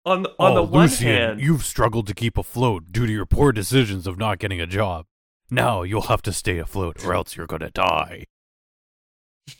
on 0.06 0.22
the, 0.22 0.30
on 0.38 0.52
oh, 0.52 0.56
the 0.56 0.64
one 0.64 0.84
Lucian, 0.84 1.08
hand, 1.08 1.42
you've 1.42 1.66
struggled 1.66 2.06
to 2.06 2.14
keep 2.14 2.38
afloat 2.38 2.92
due 2.92 3.08
to 3.08 3.12
your 3.12 3.26
poor 3.26 3.52
decisions 3.52 4.06
of 4.06 4.20
not 4.20 4.38
getting 4.38 4.62
a 4.62 4.68
job. 4.68 5.08
Now 5.50 5.82
you'll 5.82 6.04
have 6.04 6.22
to 6.22 6.32
stay 6.32 6.60
afloat, 6.60 7.04
or 7.04 7.16
else 7.16 7.36
you're 7.36 7.48
gonna 7.48 7.72
die. 7.72 8.26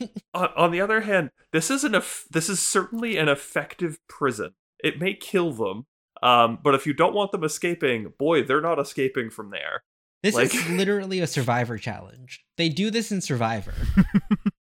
on, 0.34 0.50
on 0.56 0.70
the 0.70 0.80
other 0.80 1.00
hand, 1.00 1.30
this 1.52 1.68
is 1.68 1.82
an 1.82 1.96
eff- 1.96 2.26
this 2.30 2.48
is 2.48 2.64
certainly 2.64 3.16
an 3.16 3.28
effective 3.28 3.98
prison. 4.08 4.54
It 4.78 5.00
may 5.00 5.14
kill 5.14 5.52
them, 5.52 5.86
um, 6.22 6.60
but 6.62 6.76
if 6.76 6.86
you 6.86 6.92
don't 6.92 7.12
want 7.14 7.32
them 7.32 7.42
escaping, 7.42 8.12
boy, 8.16 8.44
they're 8.44 8.60
not 8.60 8.78
escaping 8.78 9.30
from 9.30 9.50
there. 9.50 9.82
This 10.22 10.36
Like- 10.36 10.54
is 10.54 10.70
literally 10.70 11.18
a 11.18 11.26
survivor 11.26 11.76
challenge. 11.76 12.44
They 12.56 12.68
do 12.68 12.88
this 12.88 13.10
in 13.10 13.20
Survivor. 13.20 13.74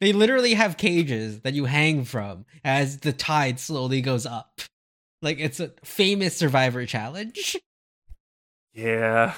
they 0.00 0.12
literally 0.12 0.54
have 0.54 0.76
cages 0.76 1.40
that 1.40 1.54
you 1.54 1.66
hang 1.66 2.04
from 2.04 2.46
as 2.64 2.98
the 2.98 3.12
tide 3.12 3.60
slowly 3.60 4.00
goes 4.00 4.26
up. 4.26 4.60
Like 5.22 5.38
it's 5.38 5.60
a 5.60 5.72
famous 5.84 6.36
survivor 6.36 6.86
challenge. 6.86 7.56
Yeah. 8.72 9.34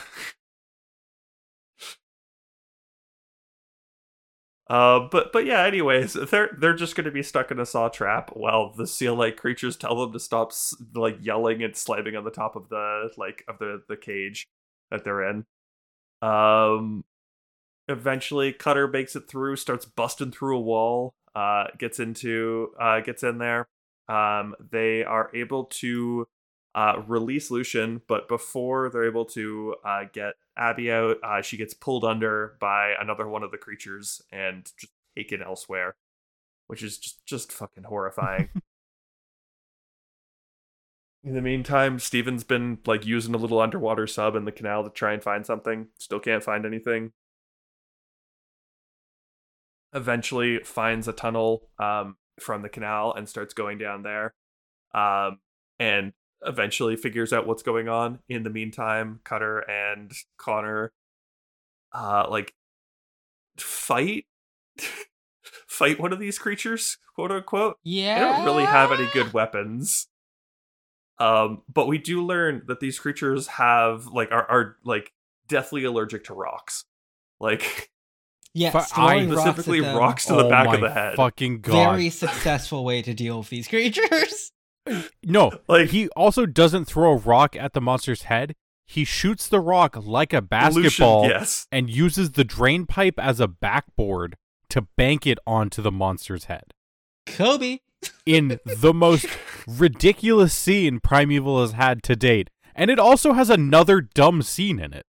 Uh, 4.71 5.09
but 5.11 5.33
but 5.33 5.45
yeah. 5.45 5.65
Anyways, 5.65 6.15
they're 6.15 6.57
they're 6.59 6.75
just 6.75 6.95
going 6.95 7.05
to 7.05 7.11
be 7.11 7.23
stuck 7.23 7.51
in 7.51 7.59
a 7.59 7.67
saw 7.67 7.89
trap 7.89 8.31
while 8.35 8.73
the 8.73 8.87
seal-like 8.87 9.37
creatures 9.37 9.77
tell 9.77 10.01
them 10.01 10.13
to 10.13 10.21
stop, 10.21 10.53
like 10.95 11.19
yelling 11.21 11.63
and 11.63 11.77
slamming 11.77 12.17
on 12.17 12.25
the 12.25 12.31
top 12.31 12.57
of 12.57 12.69
the 12.69 13.11
like 13.19 13.45
of 13.49 13.59
the 13.59 13.83
the 13.89 13.97
cage 13.97 14.47
that 14.91 15.05
they're 15.05 15.29
in. 15.29 15.45
Um, 16.23 17.05
eventually, 17.93 18.53
Cutter 18.53 18.89
makes 18.89 19.15
it 19.17 19.29
through, 19.29 19.57
starts 19.57 19.85
busting 19.85 20.33
through 20.33 20.59
a 20.59 20.61
wall. 20.61 21.15
Uh, 21.35 21.65
gets 21.79 21.99
into 21.99 22.73
uh 22.79 23.01
gets 23.01 23.23
in 23.23 23.39
there. 23.39 23.67
Um, 24.09 24.55
they 24.71 25.03
are 25.03 25.31
able 25.35 25.65
to 25.65 26.27
uh, 26.75 27.03
release 27.07 27.51
Lucian, 27.51 28.03
but 28.07 28.29
before 28.29 28.91
they're 28.91 29.07
able 29.07 29.25
to 29.27 29.77
uh, 29.85 30.05
get 30.13 30.35
Abby 30.57 30.91
out, 30.91 31.17
uh, 31.23 31.41
she 31.43 31.57
gets 31.57 31.75
pulled 31.75 32.05
under 32.05 32.57
by 32.61 32.93
another 33.01 33.29
one 33.29 33.43
of 33.43 33.51
the 33.51 33.59
creatures 33.59 34.21
and 34.31 34.71
just 34.79 34.93
taken 35.17 35.43
elsewhere, 35.43 35.97
which 36.67 36.83
is 36.83 36.99
just 36.99 37.25
just 37.27 37.53
fucking 37.53 37.85
horrifying. 37.85 38.49
in 41.25 41.35
the 41.35 41.43
meantime, 41.43 41.99
Stephen's 41.99 42.45
been 42.45 42.79
like 42.87 43.07
using 43.07 43.35
a 43.35 43.39
little 43.39 43.61
underwater 43.61 44.07
sub 44.07 44.35
in 44.35 44.45
the 44.45 44.53
canal 44.53 44.85
to 44.85 44.91
try 44.91 45.13
and 45.13 45.23
find 45.23 45.47
something. 45.47 45.89
Still 45.99 46.21
can't 46.21 46.45
find 46.45 46.67
anything. 46.67 47.13
Eventually 49.95 50.59
finds 50.65 51.09
a 51.09 51.13
tunnel 51.13 51.69
um, 51.79 52.17
from 52.41 52.63
the 52.63 52.69
canal 52.69 53.13
and 53.15 53.29
starts 53.29 53.55
going 53.55 53.79
down 53.79 54.03
there. 54.03 54.35
Um, 54.95 55.39
and 55.79 56.13
eventually 56.45 56.97
figures 56.97 57.33
out 57.33 57.47
what's 57.47 57.63
going 57.63 57.89
on. 57.89 58.21
In 58.29 58.43
the 58.43 58.51
meantime, 58.51 59.21
Cutter 59.25 59.59
and 59.61 60.13
Connor 60.39 60.93
uh 61.95 62.27
like 62.31 62.55
fight 63.59 64.25
fight 65.67 66.01
one 66.01 66.13
of 66.13 66.19
these 66.19 66.39
creatures, 66.39 66.99
quote 67.15 67.33
unquote. 67.33 67.77
Yeah. 67.83 68.15
They 68.15 68.25
don't 68.25 68.45
really 68.45 68.65
have 68.65 68.93
any 68.93 69.09
good 69.13 69.33
weapons. 69.33 70.09
Um, 71.19 71.63
but 71.73 71.87
we 71.87 71.99
do 71.99 72.25
learn 72.25 72.63
that 72.67 72.81
these 72.81 72.99
creatures 72.99 73.47
have 73.47 74.07
like 74.07 74.31
are, 74.33 74.51
are 74.51 74.77
like 74.85 75.13
deathly 75.49 75.85
allergic 75.85 76.25
to 76.25 76.35
rocks. 76.35 76.85
Like 77.39 77.91
Yes, 78.55 78.73
Fu- 78.73 78.95
throwing 78.95 79.31
I- 79.31 79.35
rocks 79.35 79.47
at 79.47 79.53
specifically 79.55 79.81
them. 79.81 79.97
rocks 79.97 80.25
to 80.27 80.35
the 80.35 80.45
Oh 80.45 80.51
back 80.51 80.67
my 80.67 80.75
of 80.75 80.81
the 80.83 80.91
head. 80.91 81.15
Fucking 81.17 81.61
god. 81.63 81.93
Very 81.95 82.11
successful 82.11 82.85
way 82.85 83.01
to 83.03 83.15
deal 83.15 83.39
with 83.39 83.49
these 83.51 83.69
creatures. 83.69 84.51
No, 85.23 85.53
Like- 85.69 85.91
he 85.91 86.09
also 86.11 86.45
doesn't 86.45 86.87
throw 86.87 87.13
a 87.13 87.17
rock 87.17 87.55
at 87.55 87.73
the 87.73 87.81
monster's 87.81 88.23
head. 88.23 88.55
He 88.85 89.05
shoots 89.05 89.47
the 89.49 89.61
rock 89.61 89.97
like 90.05 90.33
a 90.33 90.43
basketball 90.43 91.23
Lucian, 91.23 91.31
yes. 91.39 91.67
and 91.71 91.89
uses 91.89 92.33
the 92.33 92.43
drain 92.43 92.87
pipe 92.87 93.15
as 93.17 93.39
a 93.39 93.47
backboard 93.47 94.35
to 94.71 94.83
bank 94.97 95.25
it 95.25 95.39
onto 95.47 95.83
the 95.83 95.93
monster's 95.93 96.47
head. 96.47 96.73
Kobe. 97.27 97.79
In 98.27 98.59
the 98.67 98.93
most 98.93 99.27
ridiculous 99.69 100.53
scene 100.53 100.99
Primeval 100.99 101.61
has 101.61 101.73
had 101.73 102.03
to 102.03 102.17
date. 102.17 102.51
And 102.75 102.91
it 102.91 102.99
also 102.99 103.35
has 103.35 103.51
another 103.51 104.01
dumb 104.01 104.43
scene 104.43 104.81
in 104.81 104.93
it. 104.93 105.05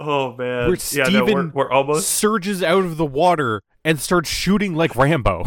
Oh 0.00 0.36
man. 0.36 0.68
Where 0.68 0.76
yeah, 0.92 1.04
no, 1.08 1.24
we're, 1.24 1.26
Stephen 1.26 1.52
we're 1.54 1.70
almost 1.70 2.08
surges 2.08 2.62
out 2.62 2.84
of 2.84 2.96
the 2.96 3.06
water 3.06 3.62
and 3.84 3.98
starts 4.00 4.28
shooting 4.28 4.74
like 4.74 4.94
Rambo. 4.94 5.46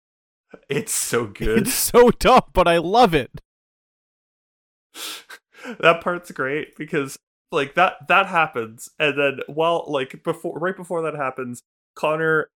it's 0.68 0.92
so 0.92 1.26
good. 1.26 1.66
It's 1.66 1.74
so 1.74 2.10
dumb, 2.10 2.42
but 2.52 2.66
I 2.66 2.78
love 2.78 3.14
it. 3.14 3.40
that 5.80 6.00
part's 6.00 6.30
great 6.30 6.76
because 6.76 7.18
like 7.52 7.74
that 7.74 7.94
that 8.08 8.26
happens 8.26 8.88
and 8.98 9.18
then 9.18 9.38
while 9.46 9.84
like 9.86 10.22
before 10.24 10.58
right 10.58 10.76
before 10.76 11.02
that 11.02 11.14
happens 11.14 11.62
connor 11.94 12.50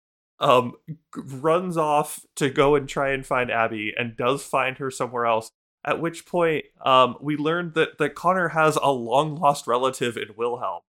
um 0.41 0.73
g- 0.89 1.21
runs 1.27 1.77
off 1.77 2.21
to 2.37 2.49
go 2.49 2.75
and 2.75 2.89
try 2.89 3.11
and 3.11 3.27
find 3.27 3.51
abby 3.51 3.93
and 3.97 4.17
does 4.17 4.43
find 4.43 4.79
her 4.79 4.91
somewhere 4.91 5.27
else 5.27 5.51
at 5.85 6.01
which 6.01 6.27
point 6.27 6.65
um 6.85 7.17
we 7.21 7.37
learned 7.37 7.75
that 7.75 7.99
that 7.99 8.15
connor 8.15 8.49
has 8.49 8.77
a 8.83 8.91
long 8.91 9.37
lost 9.37 9.67
relative 9.67 10.17
in 10.17 10.29
wilhelm 10.37 10.81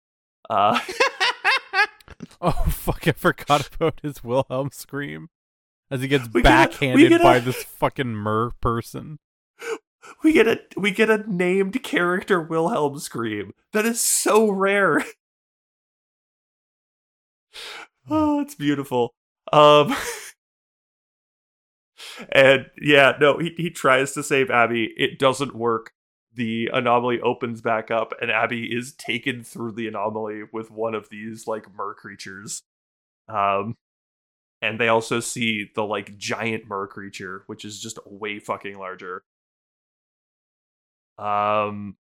uh 0.50 0.80
Oh 2.42 2.52
fuck! 2.70 3.08
I 3.08 3.12
forgot 3.12 3.70
about 3.76 4.00
his 4.04 4.24
Wilhelm 4.24 4.70
scream. 4.72 5.30
As 5.92 6.02
he 6.02 6.08
gets 6.08 6.28
We 6.34 6.42
get 6.42 6.52
a- 6.52 6.70
we 6.70 6.74
backhanded 6.78 7.22
a- 7.22 7.24
by 7.24 7.40
this 7.40 7.64
fucking 7.64 8.14
mer 8.16 8.52
person. 8.62 9.20
we 10.24 10.34
get 10.34 10.48
a 10.48 10.60
we 10.78 10.92
get 10.92 11.10
a 11.10 11.24
named 11.32 11.82
character 11.84 12.42
wilhelm 12.42 13.00
scream. 13.00 13.54
That 13.74 13.86
is 13.86 14.02
so 14.02 14.50
rare. 14.50 15.04
Oh 18.10 18.40
it's 18.42 18.54
beautiful. 18.56 19.16
Um 19.52 19.96
and 22.32 22.68
yeah 22.80 23.14
no 23.20 23.40
he, 23.40 23.54
he 23.58 23.70
tries 23.72 24.12
to 24.14 24.22
save 24.24 24.52
abby. 24.52 24.94
It 24.98 25.18
doesn't 25.18 25.56
work 25.56 25.92
the 26.36 26.70
anomaly 26.74 27.20
opens 27.22 27.62
back 27.62 27.90
up 27.92 28.14
and 28.22 28.30
abby 28.32 28.66
is 28.66 28.94
taken 28.94 29.44
through 29.44 29.72
the 29.72 29.88
anomaly 29.88 30.44
with 30.52 30.72
one 30.72 30.94
of 30.96 31.10
these 31.10 31.48
like 31.48 31.66
mer 31.76 31.94
creatures 31.94 32.64
um 33.28 33.76
and 34.62 34.80
they 34.80 34.88
also 34.88 35.20
see 35.20 35.70
the 35.76 35.84
like 35.84 36.18
giant 36.18 36.68
mer 36.68 36.88
creature 36.88 37.44
which 37.48 37.66
is 37.66 37.80
just 37.80 38.00
way 38.06 38.40
fucking 38.40 38.78
larger 38.78 39.24
um, 41.18 41.96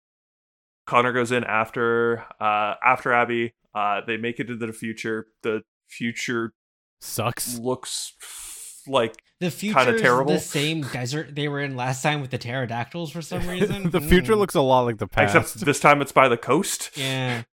Connor 0.86 1.13
goes 1.13 1.31
in 1.31 1.43
after 1.43 2.25
uh 2.39 2.75
after 2.83 3.13
Abby. 3.13 3.53
Uh, 3.73 4.01
they 4.05 4.17
make 4.17 4.39
it 4.39 4.49
into 4.49 4.65
the 4.65 4.73
future. 4.73 5.27
The 5.43 5.63
future 5.88 6.53
Sucks. 7.01 7.57
looks 7.57 8.13
f- 8.21 8.81
like 8.88 9.15
The 9.41 9.51
future 9.51 9.95
is 9.95 10.01
terrible. 10.01 10.33
the 10.33 10.39
same 10.39 10.81
desert 10.81 11.36
they 11.36 11.47
were 11.49 11.59
in 11.59 11.75
last 11.75 12.01
time 12.01 12.21
with 12.21 12.31
the 12.31 12.38
pterodactyls 12.38 13.11
for 13.11 13.21
some 13.21 13.47
reason. 13.49 13.89
the 13.89 13.99
future 14.01 14.33
Hmm. 14.33 14.39
looks 14.39 14.55
a 14.55 14.61
lot 14.61 14.81
like 14.81 14.97
the 14.97 15.07
past. 15.07 15.36
except 15.36 15.65
this 15.65 15.79
time 15.79 16.01
it's 16.01 16.11
by 16.13 16.27
the 16.29 16.38
coast. 16.38 16.91
Yeah. 16.95 17.43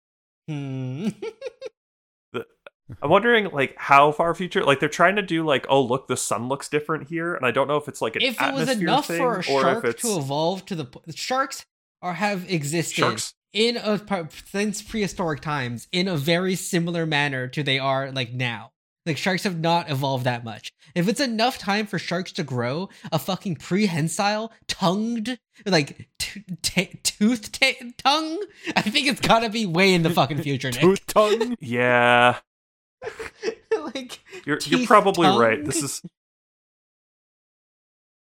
Hmm. 0.48 1.08
I'm 3.02 3.10
wondering 3.10 3.46
like 3.50 3.74
how 3.76 4.12
far 4.12 4.32
future. 4.34 4.62
Like 4.64 4.78
they're 4.78 4.88
trying 4.88 5.16
to 5.16 5.22
do 5.22 5.44
like 5.44 5.66
oh 5.68 5.82
look 5.82 6.06
the 6.06 6.16
sun 6.16 6.48
looks 6.48 6.68
different 6.68 7.08
here, 7.08 7.34
and 7.34 7.44
I 7.44 7.50
don't 7.50 7.66
know 7.66 7.76
if 7.76 7.88
it's 7.88 8.00
like 8.00 8.14
an 8.14 8.22
if 8.22 8.40
it 8.40 8.54
was 8.54 8.70
enough 8.70 9.08
thing 9.08 9.18
for 9.18 9.38
a 9.38 9.42
shark 9.42 9.96
to 9.98 10.16
evolve 10.16 10.64
to 10.66 10.76
the 10.76 10.86
sharks 11.12 11.66
are 12.00 12.12
have 12.14 12.48
existed 12.48 12.94
sharks. 13.00 13.34
in 13.52 13.76
a 13.76 14.00
since 14.44 14.82
prehistoric 14.82 15.40
times 15.40 15.88
in 15.90 16.06
a 16.06 16.16
very 16.16 16.54
similar 16.54 17.06
manner 17.06 17.48
to 17.48 17.64
they 17.64 17.80
are 17.80 18.12
like 18.12 18.32
now. 18.32 18.70
Like 19.06 19.16
sharks 19.16 19.44
have 19.44 19.58
not 19.60 19.88
evolved 19.90 20.24
that 20.24 20.42
much. 20.44 20.72
If 20.94 21.08
it's 21.08 21.20
enough 21.20 21.58
time 21.58 21.86
for 21.86 21.98
sharks 21.98 22.32
to 22.32 22.42
grow 22.42 22.88
a 23.12 23.18
fucking 23.18 23.56
prehensile, 23.56 24.52
tongued, 24.66 25.38
like 25.64 26.08
t- 26.18 26.44
t- 26.62 26.98
tooth 27.04 27.52
ta 27.52 27.72
tongue, 27.98 28.38
I 28.74 28.82
think 28.82 29.06
it's 29.06 29.20
gotta 29.20 29.48
be 29.48 29.64
way 29.64 29.94
in 29.94 30.02
the 30.02 30.10
fucking 30.10 30.42
future. 30.42 30.72
Tooth 30.72 31.06
tongue. 31.06 31.56
Yeah, 31.60 32.38
like 33.94 34.18
you're 34.44 34.56
Teeth, 34.56 34.72
you're 34.78 34.86
probably 34.86 35.26
tongue. 35.26 35.38
right. 35.40 35.64
This 35.64 35.82
is 35.82 36.02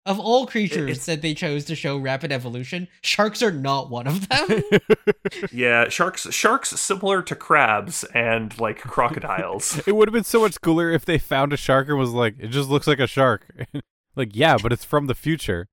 of 0.09 0.19
all 0.19 0.47
creatures 0.47 0.89
it's- 0.89 1.05
that 1.05 1.21
they 1.21 1.33
chose 1.33 1.63
to 1.65 1.75
show 1.75 1.97
rapid 1.97 2.31
evolution, 2.31 2.87
sharks 3.01 3.41
are 3.43 3.51
not 3.51 3.89
one 3.89 4.07
of 4.07 4.27
them. 4.27 4.63
yeah 5.51 5.87
sharks. 5.87 6.27
Sharks 6.33 6.71
similar 6.71 7.21
to 7.21 7.35
crabs 7.35 8.03
and 8.15 8.59
like 8.59 8.79
crocodiles. 8.79 9.79
it 9.87 9.95
would 9.95 10.07
have 10.07 10.13
been 10.13 10.23
so 10.23 10.41
much 10.41 10.59
cooler 10.61 10.89
if 10.91 11.05
they 11.05 11.17
found 11.19 11.53
a 11.53 11.57
shark 11.57 11.87
and 11.87 11.97
was 11.97 12.11
like, 12.11 12.35
it 12.39 12.47
just 12.47 12.69
looks 12.69 12.87
like 12.87 12.99
a 12.99 13.07
shark. 13.07 13.45
like, 14.15 14.35
yeah, 14.35 14.57
but 14.61 14.73
it's 14.73 14.83
from 14.83 15.05
the 15.07 15.15
future. 15.15 15.67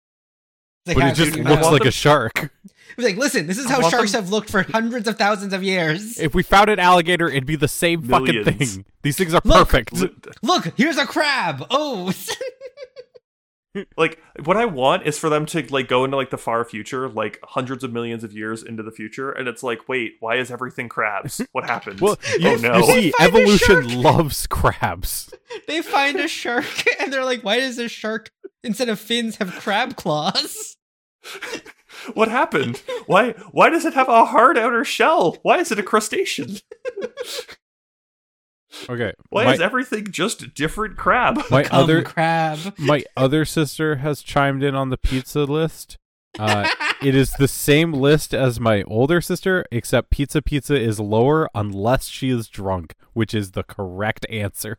It's 0.85 0.95
like 0.95 0.97
but 0.97 1.07
it 1.07 1.11
ah, 1.11 1.15
just 1.15 1.37
looks 1.37 1.67
like 1.67 1.79
them- 1.81 1.89
a 1.89 1.93
shark. 1.93 2.51
It's 2.97 3.05
like, 3.05 3.17
listen, 3.17 3.47
this 3.47 3.59
is 3.59 3.69
how 3.69 3.89
sharks 3.89 4.13
them- 4.13 4.23
have 4.23 4.31
looked 4.31 4.51
for 4.51 4.63
hundreds 4.63 5.09
of 5.09 5.19
thousands 5.19 5.53
of 5.53 5.63
years. 5.63 6.21
If 6.21 6.35
we 6.35 6.43
found 6.43 6.69
an 6.71 6.79
alligator, 6.79 7.29
it'd 7.29 7.45
be 7.47 7.57
the 7.57 7.67
same 7.69 8.03
fucking 8.03 8.45
thing. 8.45 8.85
These 9.03 9.17
things 9.17 9.35
are 9.35 9.41
Look! 9.45 9.69
perfect. 9.69 9.93
Look, 10.43 10.73
here's 10.77 10.97
a 10.97 11.07
crab. 11.07 11.67
Oh, 11.71 12.13
like 13.97 14.21
what 14.45 14.57
I 14.57 14.65
want 14.65 15.07
is 15.07 15.19
for 15.19 15.29
them 15.29 15.47
to 15.47 15.67
like 15.71 15.89
go 15.89 16.05
into 16.05 16.17
like 16.17 16.31
the 16.31 16.39
far 16.39 16.65
future, 16.65 17.09
like 17.09 17.39
hundreds 17.43 17.85
of 17.85 17.93
millions 17.93 18.25
of 18.25 18.33
years 18.33 18.63
into 18.63 18.83
the 18.83 18.91
future, 18.91 19.31
and 19.31 19.49
it's 19.49 19.63
like, 19.63 19.89
wait, 19.89 20.17
why 20.21 20.37
is 20.37 20.51
everything 20.51 20.89
crabs? 20.89 21.41
What 21.53 21.65
happened? 21.69 22.01
Well, 22.01 22.19
oh, 22.21 22.37
you, 22.39 22.51
oh 22.51 22.57
no! 22.57 22.77
you 22.79 22.85
see, 22.85 23.13
evolution 23.21 24.03
loves 24.03 24.47
crabs. 24.47 25.33
they 25.67 25.83
find 25.83 26.19
a 26.19 26.29
shark 26.29 26.67
and 27.01 27.13
they're 27.13 27.25
like, 27.25 27.43
why 27.43 27.61
does 27.61 27.77
this 27.77 27.93
shark 27.93 28.31
instead 28.63 28.89
of 28.89 28.99
fins 28.99 29.37
have 29.37 29.53
crab 29.53 29.97
claws? 29.97 30.77
what 32.15 32.29
happened? 32.29 32.83
Why? 33.07 33.33
Why 33.51 33.71
does 33.71 33.85
it 33.85 33.95
have 33.95 34.09
a 34.09 34.27
hard 34.27 34.57
outer 34.57 34.85
shell? 34.85 35.39
Why 35.43 35.59
is 35.59 35.73
it 35.73 35.79
a 35.79 35.83
crustacean? 35.83 36.59
Okay, 38.89 39.13
Why 39.31 39.45
my, 39.45 39.55
is 39.55 39.61
everything 39.61 40.11
just 40.11 40.43
a 40.43 40.47
different 40.47 40.97
crab? 40.97 41.41
my 41.51 41.65
Come 41.65 41.83
other 41.83 42.03
crab. 42.03 42.59
my 42.79 43.05
other 43.17 43.45
sister 43.45 43.97
has 43.97 44.23
chimed 44.23 44.63
in 44.63 44.75
on 44.75 44.91
the 44.91 44.97
pizza 44.99 45.45
list. 45.45 45.97
Uh, 46.39 46.69
it 47.03 47.15
is 47.15 47.33
the 47.39 47.49
same 47.49 47.93
list 47.93 48.35
as 48.35 48.61
my 48.61 48.83
older 48.83 49.21
sister, 49.23 49.65
except 49.73 50.11
Pizza 50.11 50.43
Pizza 50.43 50.79
is 50.79 51.01
lower 51.01 51.49
unless 51.55 52.09
she 52.09 52.29
is 52.29 52.49
drunk, 52.49 52.95
which 53.15 53.33
is 53.33 53.53
the 53.53 53.63
correct 53.63 54.27
answer. 54.29 54.77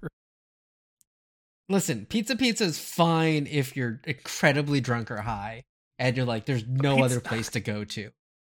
Listen, 1.69 2.05
pizza 2.05 2.35
pizza 2.35 2.63
is 2.63 2.79
fine 2.79 3.47
if 3.49 3.75
you're 3.75 3.99
incredibly 4.05 4.79
drunk 4.79 5.09
or 5.11 5.21
high 5.21 5.63
and 5.99 6.15
you're 6.15 6.25
like, 6.25 6.45
there's 6.45 6.65
no 6.67 6.95
Pizza- 6.95 7.05
other 7.05 7.19
place 7.19 7.49
to 7.49 7.59
go 7.59 7.83
to. 7.83 8.11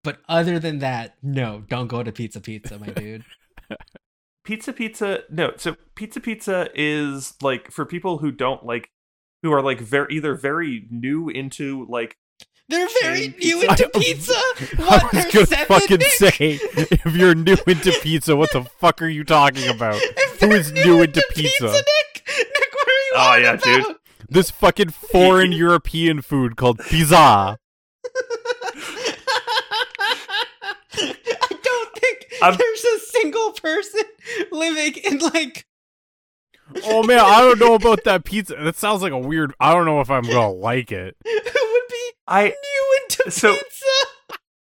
But 0.04 0.20
other 0.30 0.60
than 0.60 0.80
that, 0.80 1.16
no, 1.24 1.64
don't 1.68 1.88
go 1.88 2.04
to 2.04 2.12
pizza 2.12 2.40
pizza, 2.40 2.78
my 2.78 2.88
dude. 2.88 3.24
Pizza 4.50 4.74
Pizza. 4.74 5.20
No, 5.30 5.52
so 5.58 5.76
Pizza 5.94 6.20
Pizza 6.20 6.70
is 6.74 7.36
like 7.40 7.70
for 7.72 7.86
people 7.86 8.18
who 8.18 8.32
don't 8.32 8.66
like, 8.66 8.90
who 9.44 9.54
are 9.54 9.62
like 9.62 9.80
very 9.80 10.16
either 10.16 10.34
very 10.34 10.88
new 10.90 11.30
into 11.30 11.86
like. 11.88 12.18
They're 12.68 12.88
very 13.04 13.28
new 13.28 13.60
pizza. 13.62 13.70
into 13.70 13.90
pizza. 14.00 14.34
I 14.80 14.84
What? 14.84 15.14
was 15.14 15.26
They're 15.32 15.46
gonna 15.46 15.66
fucking 15.68 16.00
Nick? 16.00 16.08
say, 16.14 16.60
if 16.64 17.16
you're 17.16 17.36
new 17.36 17.58
into 17.68 17.92
pizza, 18.02 18.36
what 18.36 18.52
the 18.52 18.64
fuck 18.64 19.04
are 19.04 19.08
you 19.08 19.24
talking 19.24 19.70
about? 19.76 20.02
Who 20.40 20.52
is 20.54 20.70
Who 20.72 20.84
new 20.84 21.02
into 21.04 21.24
pizza? 21.36 21.66
Nick? 21.66 22.24
Nick, 22.28 22.74
what 22.74 22.88
are 22.88 22.92
you 22.92 23.14
Oh, 23.18 23.36
yeah, 23.36 23.52
about? 23.54 23.64
dude. 23.64 23.96
This 24.30 24.50
fucking 24.50 24.90
foreign 24.90 25.52
European 25.52 26.24
food 26.24 26.56
called 26.56 26.80
pizza. 26.80 27.60
I 30.94 31.60
don't 31.64 31.94
think 31.98 32.28
I'm- 32.44 32.58
there's 32.58 32.84
a 32.84 33.00
single 33.00 33.52
person 33.54 34.02
living 34.52 34.94
in 35.04 35.20
like 35.20 35.66
Oh 36.84 37.02
man, 37.02 37.20
I 37.20 37.42
don't 37.42 37.58
know 37.60 37.74
about 37.74 38.04
that 38.04 38.24
pizza. 38.26 38.56
That 38.56 38.76
sounds 38.76 39.02
like 39.02 39.12
a 39.12 39.18
weird. 39.18 39.54
I 39.60 39.74
don't 39.74 39.86
know 39.86 40.02
if 40.02 40.12
I'm 40.12 40.22
gonna 40.24 40.52
like 40.52 40.92
it. 40.92 41.16
it 41.26 41.54
would 41.56 41.90
be 41.90 42.12
I 42.28 42.44
new 42.44 43.00
into 43.02 43.32
So- 43.32 43.54
pizza. 43.56 43.86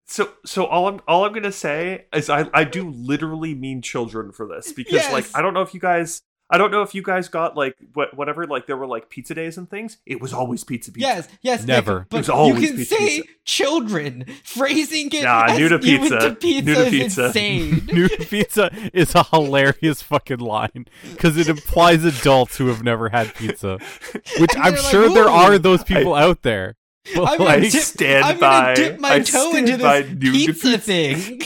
so 0.06 0.32
so 0.46 0.64
all 0.64 0.88
I'm 0.88 1.00
all 1.06 1.26
I'm 1.26 1.34
gonna 1.34 1.52
say 1.52 2.06
is 2.14 2.30
I 2.30 2.48
I 2.54 2.64
do 2.64 2.88
literally 2.90 3.54
mean 3.54 3.82
children 3.82 4.32
for 4.32 4.46
this 4.48 4.72
because 4.72 5.10
like 5.12 5.26
I 5.34 5.42
don't 5.42 5.52
know 5.52 5.60
if 5.60 5.74
you 5.74 5.80
guys 5.80 6.22
I 6.50 6.56
don't 6.56 6.70
know 6.70 6.80
if 6.82 6.94
you 6.94 7.02
guys 7.02 7.28
got 7.28 7.56
like 7.56 7.76
what 7.92 8.16
whatever 8.16 8.46
like 8.46 8.66
there 8.66 8.76
were 8.76 8.86
like 8.86 9.10
pizza 9.10 9.34
days 9.34 9.58
and 9.58 9.68
things. 9.68 9.98
It 10.06 10.20
was 10.20 10.32
always 10.32 10.64
pizza 10.64 10.90
pizza. 10.90 11.06
Yes, 11.08 11.28
yes, 11.42 11.60
Nick, 11.60 11.68
Never. 11.68 12.00
It 12.00 12.06
but 12.10 12.16
was 12.18 12.28
you 12.28 12.34
always 12.34 12.68
can 12.68 12.76
pizza, 12.78 12.94
say 12.94 13.06
pizza. 13.20 13.32
children. 13.44 14.24
Phrasing 14.44 15.10
it 15.12 15.24
Nah, 15.24 15.44
as 15.50 15.58
new 15.58 15.68
to 15.68 15.78
pizza. 15.78 16.14
into 16.26 16.34
pizza 16.36 16.64
New 16.64 16.74
to 16.74 16.80
is 16.84 16.90
pizza. 16.90 17.26
insane. 17.26 17.86
New 17.92 18.08
to 18.08 18.24
pizza 18.24 18.70
is 18.94 19.14
a 19.14 19.24
hilarious 19.24 20.00
fucking 20.00 20.38
line 20.38 20.86
because 21.10 21.36
it 21.36 21.48
implies 21.48 22.04
adults 22.04 22.56
who 22.56 22.68
have 22.68 22.82
never 22.82 23.10
had 23.10 23.34
pizza, 23.34 23.78
which 24.38 24.56
I'm 24.56 24.72
like, 24.74 24.78
sure 24.84 25.10
there 25.12 25.28
are 25.28 25.58
those 25.58 25.84
people 25.84 26.14
out 26.14 26.42
there. 26.42 26.76
But 27.14 27.28
I'm 27.28 27.38
gonna 27.38 27.60
dip, 27.60 27.72
stand 27.82 28.24
I'm 28.24 28.38
by- 28.38 28.74
gonna 28.74 28.74
dip 28.76 29.00
my 29.00 29.14
I 29.14 29.20
toe 29.20 29.54
into 29.54 29.76
this 29.76 30.06
pizza 30.18 30.52
pizza. 30.52 30.78
thing. 30.78 31.42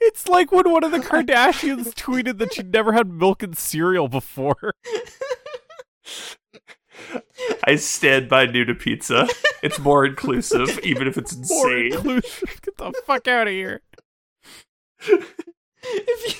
It's 0.00 0.28
like 0.28 0.52
when 0.52 0.70
one 0.70 0.84
of 0.84 0.90
the 0.92 0.98
Kardashians 0.98 1.94
tweeted 1.94 2.38
that 2.38 2.54
she'd 2.54 2.72
never 2.72 2.92
had 2.92 3.08
milk 3.08 3.42
and 3.42 3.56
cereal 3.56 4.08
before. 4.08 4.74
I 7.66 7.76
stand 7.76 8.28
by 8.28 8.46
new 8.46 8.64
to 8.64 8.74
pizza. 8.74 9.28
It's 9.62 9.78
more 9.78 10.04
inclusive, 10.04 10.78
even 10.82 11.06
if 11.08 11.16
it's 11.18 11.34
More 11.50 11.70
insane. 11.72 11.92
inclusive. 11.98 12.60
Get 12.62 12.76
the 12.76 12.92
fuck 13.06 13.28
out 13.28 13.46
of 13.48 13.52
here. 13.52 13.80
if 15.00 15.10
you 15.10 16.36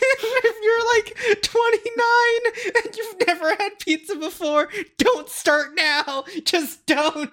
if 0.47 0.57
you're 0.63 0.87
like 0.97 1.43
29 1.43 2.85
and 2.85 2.97
you've 2.97 3.27
never 3.27 3.51
had 3.51 3.79
pizza 3.81 4.17
before, 4.17 4.69
don't 4.99 5.29
start 5.29 5.71
now. 5.77 6.25
Just 6.45 6.87
don't. 6.87 7.31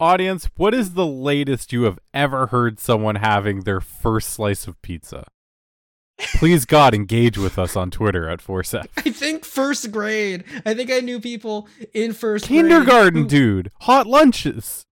Audience, 0.00 0.48
what 0.56 0.74
is 0.74 0.94
the 0.94 1.06
latest 1.06 1.72
you 1.72 1.82
have 1.84 1.98
ever 2.12 2.48
heard 2.48 2.80
someone 2.80 3.16
having 3.16 3.60
their 3.60 3.80
first 3.80 4.30
slice 4.30 4.66
of 4.66 4.80
pizza? 4.82 5.24
Please 6.36 6.64
God, 6.64 6.94
engage 6.94 7.36
with 7.38 7.58
us 7.58 7.76
on 7.76 7.90
Twitter 7.90 8.28
at 8.28 8.40
Forcef. 8.40 8.86
I 8.96 9.10
think 9.10 9.44
first 9.44 9.90
grade. 9.90 10.44
I 10.64 10.74
think 10.74 10.90
I 10.90 11.00
knew 11.00 11.20
people 11.20 11.68
in 11.94 12.12
first 12.12 12.48
grade 12.48 12.60
Kindergarten, 12.62 13.22
who- 13.22 13.28
dude. 13.28 13.70
Hot 13.82 14.06
lunches. 14.06 14.86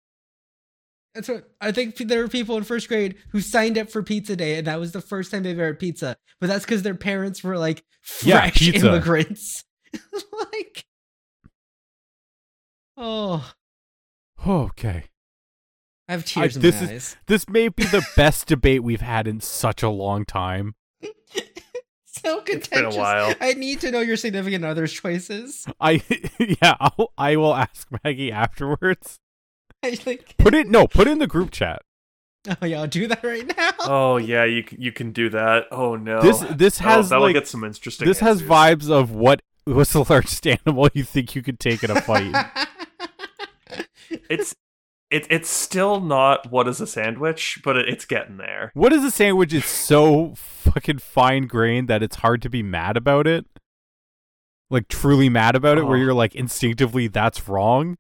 That's 1.15 1.29
what 1.29 1.51
I 1.61 1.73
think. 1.73 1.97
There 1.97 2.21
were 2.23 2.29
people 2.29 2.57
in 2.57 2.63
first 2.65 2.87
grade 2.89 3.17
who 3.31 3.41
signed 3.41 3.77
up 3.77 3.91
for 3.91 4.03
pizza 4.03 4.37
day, 4.37 4.59
and 4.59 4.67
that 4.69 4.79
was 4.79 4.93
the 4.93 5.01
first 5.01 5.31
time 5.33 5.43
they've 5.43 5.59
ever 5.59 5.67
had 5.69 5.79
pizza. 5.81 6.17
But 6.41 6.47
that's 6.47 6.65
because 6.65 6.83
their 6.83 6.95
parents 6.95 7.43
were 7.43 7.59
like 7.59 7.83
fresh 8.01 8.55
pizza. 8.55 8.89
immigrants. 8.89 9.65
like, 10.53 10.85
oh, 12.97 13.53
Okay. 14.47 15.05
I 16.09 16.13
have 16.13 16.25
tears 16.25 16.57
in 16.57 16.63
this 16.63 16.77
my 16.77 16.83
is- 16.83 16.91
eyes. 16.91 17.17
This 17.27 17.49
may 17.49 17.69
be 17.69 17.85
the 17.85 18.07
best 18.17 18.47
debate 18.47 18.83
we've 18.83 19.01
had 19.01 19.27
in 19.27 19.41
such 19.41 19.83
a 19.83 19.89
long 19.89 20.25
time. 20.25 20.75
so 22.25 22.41
contentious. 22.41 22.69
been 22.69 22.79
a 22.79 22.83
contentious. 22.91 22.97
while. 22.99 23.35
I 23.41 23.55
need 23.55 23.81
to 23.81 23.91
know 23.91 24.01
your 24.01 24.17
significant 24.17 24.65
other's 24.65 24.93
choices. 24.93 25.67
I 25.81 26.03
yeah, 26.39 26.77
I'll, 26.81 27.13
I 27.19 27.37
will 27.37 27.55
ask 27.55 27.89
Maggie 28.05 28.33
afterwards. 28.33 29.19
I 29.83 29.99
like. 30.07 30.37
Put 30.39 30.55
it 30.55 30.69
no, 30.69 30.87
put 30.87 31.07
it 31.07 31.11
in 31.13 31.19
the 31.19 31.27
group 31.27 31.51
chat. 31.51 31.83
Oh 32.63 32.65
yeah, 32.67 32.81
I'll 32.81 32.87
do 32.87 33.07
that 33.07 33.23
right 33.23 33.47
now. 33.57 33.71
Oh 33.81 34.17
yeah, 34.17 34.45
you 34.45 34.65
you 34.71 34.93
can 34.93 35.13
do 35.13 35.29
that. 35.31 35.67
Oh 35.71 35.97
no. 35.97 36.23
This 36.23 36.41
this 36.51 36.81
Oh, 36.81 36.85
has 36.85 37.09
that'll 37.11 37.25
like 37.25 37.35
get 37.35 37.47
some 37.49 37.65
interesting. 37.65 38.07
this 38.09 38.21
has 38.21 38.43
vibes 38.43 38.91
of 38.91 39.11
what 39.13 39.43
what's 39.65 39.93
the 39.93 40.05
largest 40.09 40.47
animal 40.47 40.89
you 40.95 41.05
think 41.05 41.35
you 41.35 41.43
could 41.43 41.61
take 41.61 41.83
in 41.85 41.91
a 41.91 42.01
fight. 42.01 42.35
It's 44.29 44.55
it, 45.11 45.27
it's 45.29 45.49
still 45.51 46.01
not 46.01 46.51
what 46.53 46.69
is 46.69 46.81
a 46.81 46.87
sandwich, 46.87 47.61
but 47.65 47.77
it, 47.77 47.89
it's 47.89 48.05
getting 48.05 48.37
there. 48.37 48.71
what 48.75 48.93
is 48.93 49.03
a 49.05 49.11
sandwich 49.11 49.53
is 49.53 49.65
so 49.65 50.35
fucking 50.73 50.99
fine 50.99 51.47
grained 51.47 51.89
that 51.89 52.03
it's 52.03 52.17
hard 52.17 52.43
to 52.43 52.51
be 52.51 52.63
mad 52.63 52.97
about 52.97 53.27
it. 53.27 53.47
Like 54.71 54.89
truly 54.89 55.29
mad 55.29 55.57
about 55.57 55.79
it, 55.79 55.85
where 55.85 55.97
Oh. 55.97 56.01
you're 56.01 56.15
like 56.15 56.35
instinctively 56.35 57.09
that's 57.09 57.49
wrong. 57.49 57.97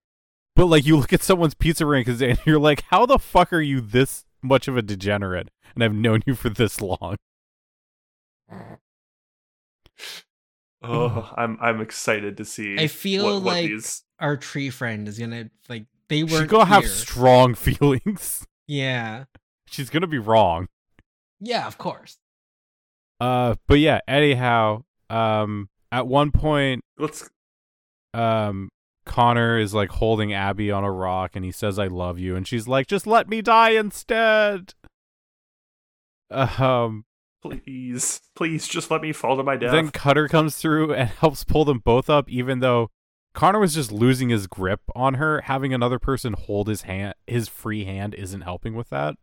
But 0.56 0.66
like 0.66 0.84
you 0.86 0.96
look 0.96 1.12
at 1.12 1.22
someone's 1.22 1.54
pizza 1.54 1.84
rankings 1.84 2.20
and 2.28 2.38
you're 2.46 2.58
like, 2.60 2.82
how 2.90 3.06
the 3.06 3.18
fuck 3.18 3.52
are 3.52 3.60
you 3.60 3.80
this 3.80 4.24
much 4.42 4.68
of 4.68 4.76
a 4.76 4.82
degenerate? 4.82 5.50
And 5.74 5.82
I've 5.84 5.94
known 5.94 6.22
you 6.26 6.34
for 6.34 6.48
this 6.48 6.80
long. 6.80 7.16
Oh, 10.82 11.30
I'm 11.36 11.58
I'm 11.60 11.80
excited 11.82 12.38
to 12.38 12.44
see. 12.46 12.78
I 12.78 12.86
feel 12.86 13.24
what, 13.24 13.34
what 13.42 13.44
like 13.54 13.66
these- 13.68 14.02
Our 14.18 14.36
tree 14.38 14.70
friend 14.70 15.06
is 15.08 15.18
gonna 15.18 15.50
like 15.68 15.84
they 16.08 16.24
weren't 16.24 16.48
gonna 16.48 16.64
have 16.64 16.86
strong 16.88 17.54
feelings. 17.56 18.46
yeah, 18.66 19.24
She's 19.66 19.90
gonna 19.90 20.06
be 20.06 20.18
wrong. 20.18 20.68
yeah, 21.38 21.66
of 21.66 21.76
course. 21.76 22.16
Uh, 23.20 23.54
but 23.66 23.78
yeah. 23.78 24.00
Anyhow, 24.08 24.84
um, 25.10 25.68
at 25.92 26.06
one 26.06 26.30
point, 26.32 26.82
let's 26.98 27.28
um, 28.14 28.70
Connor 29.04 29.58
is 29.58 29.74
like 29.74 29.90
holding 29.90 30.32
Abby 30.32 30.70
on 30.70 30.84
a 30.84 30.90
rock, 30.92 31.36
and 31.36 31.44
he 31.44 31.52
says, 31.52 31.78
"I 31.78 31.86
love 31.86 32.18
you," 32.18 32.36
and 32.36 32.46
she's 32.46 32.66
like, 32.66 32.86
"Just 32.86 33.06
let 33.06 33.28
me 33.28 33.42
die 33.42 33.70
instead." 33.70 34.74
Um. 36.30 37.04
please 37.42 38.20
please 38.36 38.68
just 38.68 38.90
let 38.90 39.00
me 39.02 39.12
fall 39.12 39.36
to 39.36 39.42
my 39.42 39.56
death. 39.56 39.72
Then 39.72 39.90
Cutter 39.90 40.28
comes 40.28 40.56
through 40.56 40.92
and 40.94 41.08
helps 41.20 41.42
pull 41.44 41.64
them 41.64 41.80
both 41.84 42.08
up, 42.08 42.30
even 42.30 42.60
though 42.60 42.90
Connor 43.34 43.58
was 43.58 43.74
just 43.74 43.90
losing 43.90 44.28
his 44.28 44.46
grip 44.46 44.80
on 44.94 45.14
her. 45.14 45.40
Having 45.42 45.74
another 45.74 45.98
person 45.98 46.34
hold 46.34 46.68
his 46.68 46.82
hand, 46.82 47.14
his 47.26 47.48
free 47.48 47.84
hand, 47.84 48.14
isn't 48.14 48.42
helping 48.42 48.74
with 48.74 48.90
that. 48.90 49.16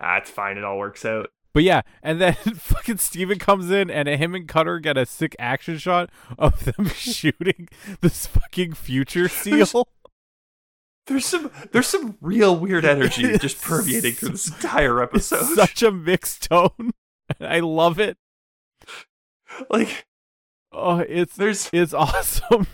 ah, 0.00 0.16
it's 0.16 0.30
fine. 0.30 0.56
It 0.58 0.64
all 0.64 0.78
works 0.78 1.04
out. 1.04 1.30
But 1.56 1.62
yeah, 1.62 1.80
and 2.02 2.20
then 2.20 2.34
fucking 2.54 2.98
Stephen 2.98 3.38
comes 3.38 3.70
in 3.70 3.90
and 3.90 4.06
him 4.06 4.34
and 4.34 4.46
Cutter 4.46 4.78
get 4.78 4.98
a 4.98 5.06
sick 5.06 5.34
action 5.38 5.78
shot 5.78 6.10
of 6.38 6.66
them 6.66 6.88
shooting 6.94 7.70
this 8.02 8.26
fucking 8.26 8.74
future 8.74 9.26
seal. 9.30 9.88
There's 11.06 11.24
some 11.24 11.50
there's 11.72 11.86
some 11.86 12.18
real 12.20 12.54
weird 12.54 12.84
energy 12.84 13.38
just 13.38 13.62
permeating 13.62 14.12
through 14.12 14.32
this 14.32 14.48
entire 14.48 15.02
It's 15.02 15.32
episode. 15.32 15.54
such 15.54 15.82
a 15.82 15.90
mixed 15.90 16.50
tone. 16.50 16.90
And 17.40 17.48
I 17.48 17.60
love 17.60 17.98
it. 17.98 18.18
like 19.70 20.04
Oh, 20.72 20.98
it's 20.98 21.36
there's 21.36 21.70
it's 21.72 21.94
awesome. 21.94 22.66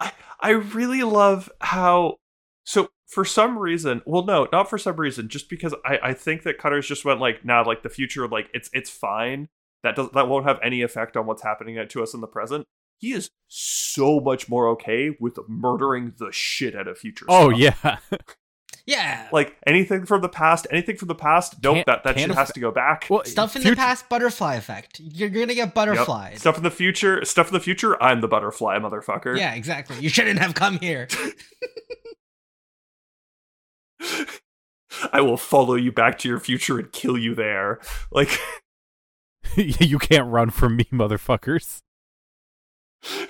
I 0.00 0.10
I 0.40 0.50
really 0.50 1.04
love 1.04 1.48
how 1.60 2.16
so 2.64 2.88
for 3.14 3.24
some 3.24 3.58
reason 3.58 4.02
well 4.04 4.24
no 4.24 4.48
not 4.52 4.68
for 4.68 4.76
some 4.78 4.96
reason 4.96 5.28
just 5.28 5.48
because 5.48 5.74
I 5.84 5.98
I 6.02 6.12
think 6.14 6.42
that 6.42 6.58
Cutters 6.58 6.86
just 6.86 7.04
went 7.04 7.20
like 7.20 7.44
nah 7.44 7.62
like 7.62 7.82
the 7.82 7.88
future 7.88 8.26
like 8.28 8.48
it's 8.52 8.68
it's 8.72 8.90
fine 8.90 9.48
that 9.82 9.96
does 9.96 10.10
that 10.10 10.28
won't 10.28 10.46
have 10.46 10.58
any 10.62 10.82
effect 10.82 11.16
on 11.16 11.26
what's 11.26 11.42
happening 11.42 11.78
to 11.88 12.02
us 12.02 12.12
in 12.14 12.20
the 12.20 12.26
present. 12.26 12.64
He 12.98 13.12
is 13.12 13.28
so 13.48 14.18
much 14.20 14.48
more 14.48 14.68
okay 14.70 15.16
with 15.20 15.38
murdering 15.48 16.14
the 16.18 16.28
shit 16.32 16.74
out 16.74 16.88
of 16.88 16.96
future. 16.98 17.26
Oh 17.28 17.50
stuff. 17.56 18.00
yeah. 18.10 18.18
Yeah, 18.86 19.28
like 19.32 19.56
anything 19.66 20.04
from 20.04 20.20
the 20.20 20.28
past, 20.28 20.66
anything 20.70 20.96
from 20.98 21.08
the 21.08 21.14
past. 21.14 21.54
Nope, 21.62 21.76
Can't- 21.76 21.86
that 21.86 22.04
that 22.04 22.16
can't 22.16 22.28
shit 22.32 22.36
has 22.36 22.48
aff- 22.50 22.54
to 22.54 22.60
go 22.60 22.70
back. 22.70 23.06
Well, 23.08 23.24
stuff 23.24 23.56
in 23.56 23.62
future- 23.62 23.74
the 23.76 23.78
past, 23.78 24.10
butterfly 24.10 24.56
effect. 24.56 25.00
You're 25.00 25.30
gonna 25.30 25.54
get 25.54 25.74
Yep. 25.74 26.36
Stuff 26.36 26.58
in 26.58 26.64
the 26.64 26.70
future, 26.70 27.24
stuff 27.24 27.48
in 27.48 27.54
the 27.54 27.60
future. 27.60 28.00
I'm 28.02 28.20
the 28.20 28.28
butterfly, 28.28 28.78
motherfucker. 28.78 29.38
Yeah, 29.38 29.54
exactly. 29.54 29.96
You 30.00 30.10
shouldn't 30.10 30.38
have 30.38 30.54
come 30.54 30.78
here. 30.78 31.08
I 35.12 35.20
will 35.20 35.36
follow 35.36 35.74
you 35.74 35.92
back 35.92 36.18
to 36.18 36.28
your 36.28 36.40
future 36.40 36.78
and 36.78 36.92
kill 36.92 37.18
you 37.18 37.34
there. 37.34 37.80
Like 38.10 38.30
you 39.56 39.98
can't 39.98 40.30
run 40.30 40.50
from 40.50 40.76
me, 40.76 40.84
motherfuckers. 40.92 41.80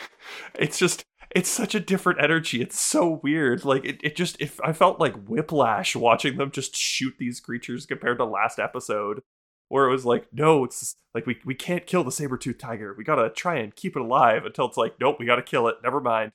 it's 0.55 0.79
just 0.79 1.05
it's 1.31 1.49
such 1.49 1.75
a 1.75 1.81
different 1.81 2.23
energy. 2.23 2.61
It's 2.61 2.79
so 2.79 3.21
weird. 3.23 3.65
Like 3.65 3.85
it, 3.85 4.01
it 4.03 4.17
just 4.17 4.41
if 4.41 4.61
I 4.63 4.73
felt 4.73 5.01
like 5.01 5.27
whiplash 5.27 5.97
watching 5.97 6.37
them 6.37 6.51
just 6.51 6.77
shoot 6.77 7.15
these 7.19 7.41
creatures 7.41 7.87
compared 7.87 8.19
to 8.19 8.25
last 8.25 8.59
episode 8.59 9.23
where 9.69 9.87
it 9.87 9.91
was 9.91 10.07
like, 10.07 10.29
no, 10.33 10.65
it's 10.65 10.97
like 11.15 11.27
we 11.27 11.39
we 11.45 11.55
can't 11.55 11.87
kill 11.87 12.05
the 12.05 12.13
saber 12.13 12.37
tooth 12.37 12.59
tiger. 12.59 12.95
We 12.97 13.05
gotta 13.05 13.31
try 13.31 13.57
and 13.57 13.75
keep 13.75 13.97
it 13.97 14.03
alive 14.03 14.45
until 14.45 14.67
it's 14.67 14.77
like, 14.77 14.95
nope, 15.01 15.17
we 15.19 15.27
gotta 15.27 15.43
kill 15.43 15.69
it. 15.69 15.77
Never 15.83 16.01
mind. 16.01 16.33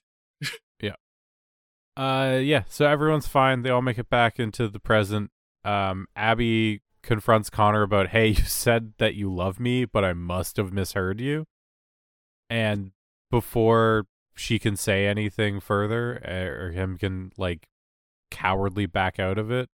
Uh, 2.00 2.38
yeah. 2.38 2.62
So 2.66 2.86
everyone's 2.86 3.26
fine. 3.26 3.60
They 3.60 3.68
all 3.68 3.82
make 3.82 3.98
it 3.98 4.08
back 4.08 4.40
into 4.40 4.68
the 4.68 4.80
present. 4.80 5.30
Um, 5.66 6.06
Abby 6.16 6.80
confronts 7.02 7.50
Connor 7.50 7.82
about, 7.82 8.08
"Hey, 8.08 8.28
you 8.28 8.34
said 8.46 8.94
that 8.96 9.16
you 9.16 9.30
love 9.30 9.60
me, 9.60 9.84
but 9.84 10.02
I 10.02 10.14
must 10.14 10.56
have 10.56 10.72
misheard 10.72 11.20
you." 11.20 11.44
And 12.48 12.92
before 13.30 14.06
she 14.34 14.58
can 14.58 14.76
say 14.76 15.06
anything 15.06 15.60
further, 15.60 16.22
eh, 16.24 16.44
or 16.44 16.70
him 16.70 16.96
can 16.96 17.32
like 17.36 17.68
cowardly 18.30 18.86
back 18.86 19.20
out 19.20 19.36
of 19.36 19.50
it, 19.50 19.68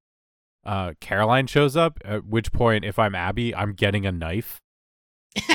uh, 0.64 0.94
Caroline 1.00 1.46
shows 1.46 1.76
up. 1.76 2.00
At 2.04 2.26
which 2.26 2.50
point, 2.50 2.84
if 2.84 2.98
I'm 2.98 3.14
Abby, 3.14 3.54
I'm 3.54 3.72
getting 3.72 4.04
a 4.04 4.10
knife. 4.10 4.60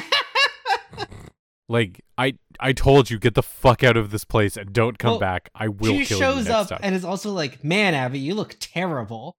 Like 1.71 2.01
I, 2.17 2.33
I 2.59 2.73
told 2.73 3.09
you, 3.09 3.17
get 3.17 3.33
the 3.33 3.41
fuck 3.41 3.81
out 3.81 3.95
of 3.95 4.11
this 4.11 4.25
place 4.25 4.57
and 4.57 4.73
don't 4.73 4.97
come 4.99 5.11
Well, 5.11 5.19
back. 5.19 5.49
I 5.55 5.69
will 5.69 5.99
she 5.99 6.05
kill 6.05 6.19
shows 6.19 6.45
you 6.45 6.51
next 6.51 6.53
up 6.53 6.67
time. 6.69 6.79
and 6.83 6.93
is 6.93 7.05
also 7.05 7.31
like, 7.31 7.63
"Man, 7.63 7.93
Abby, 7.93 8.19
you 8.19 8.35
look 8.35 8.57
terrible." 8.59 9.37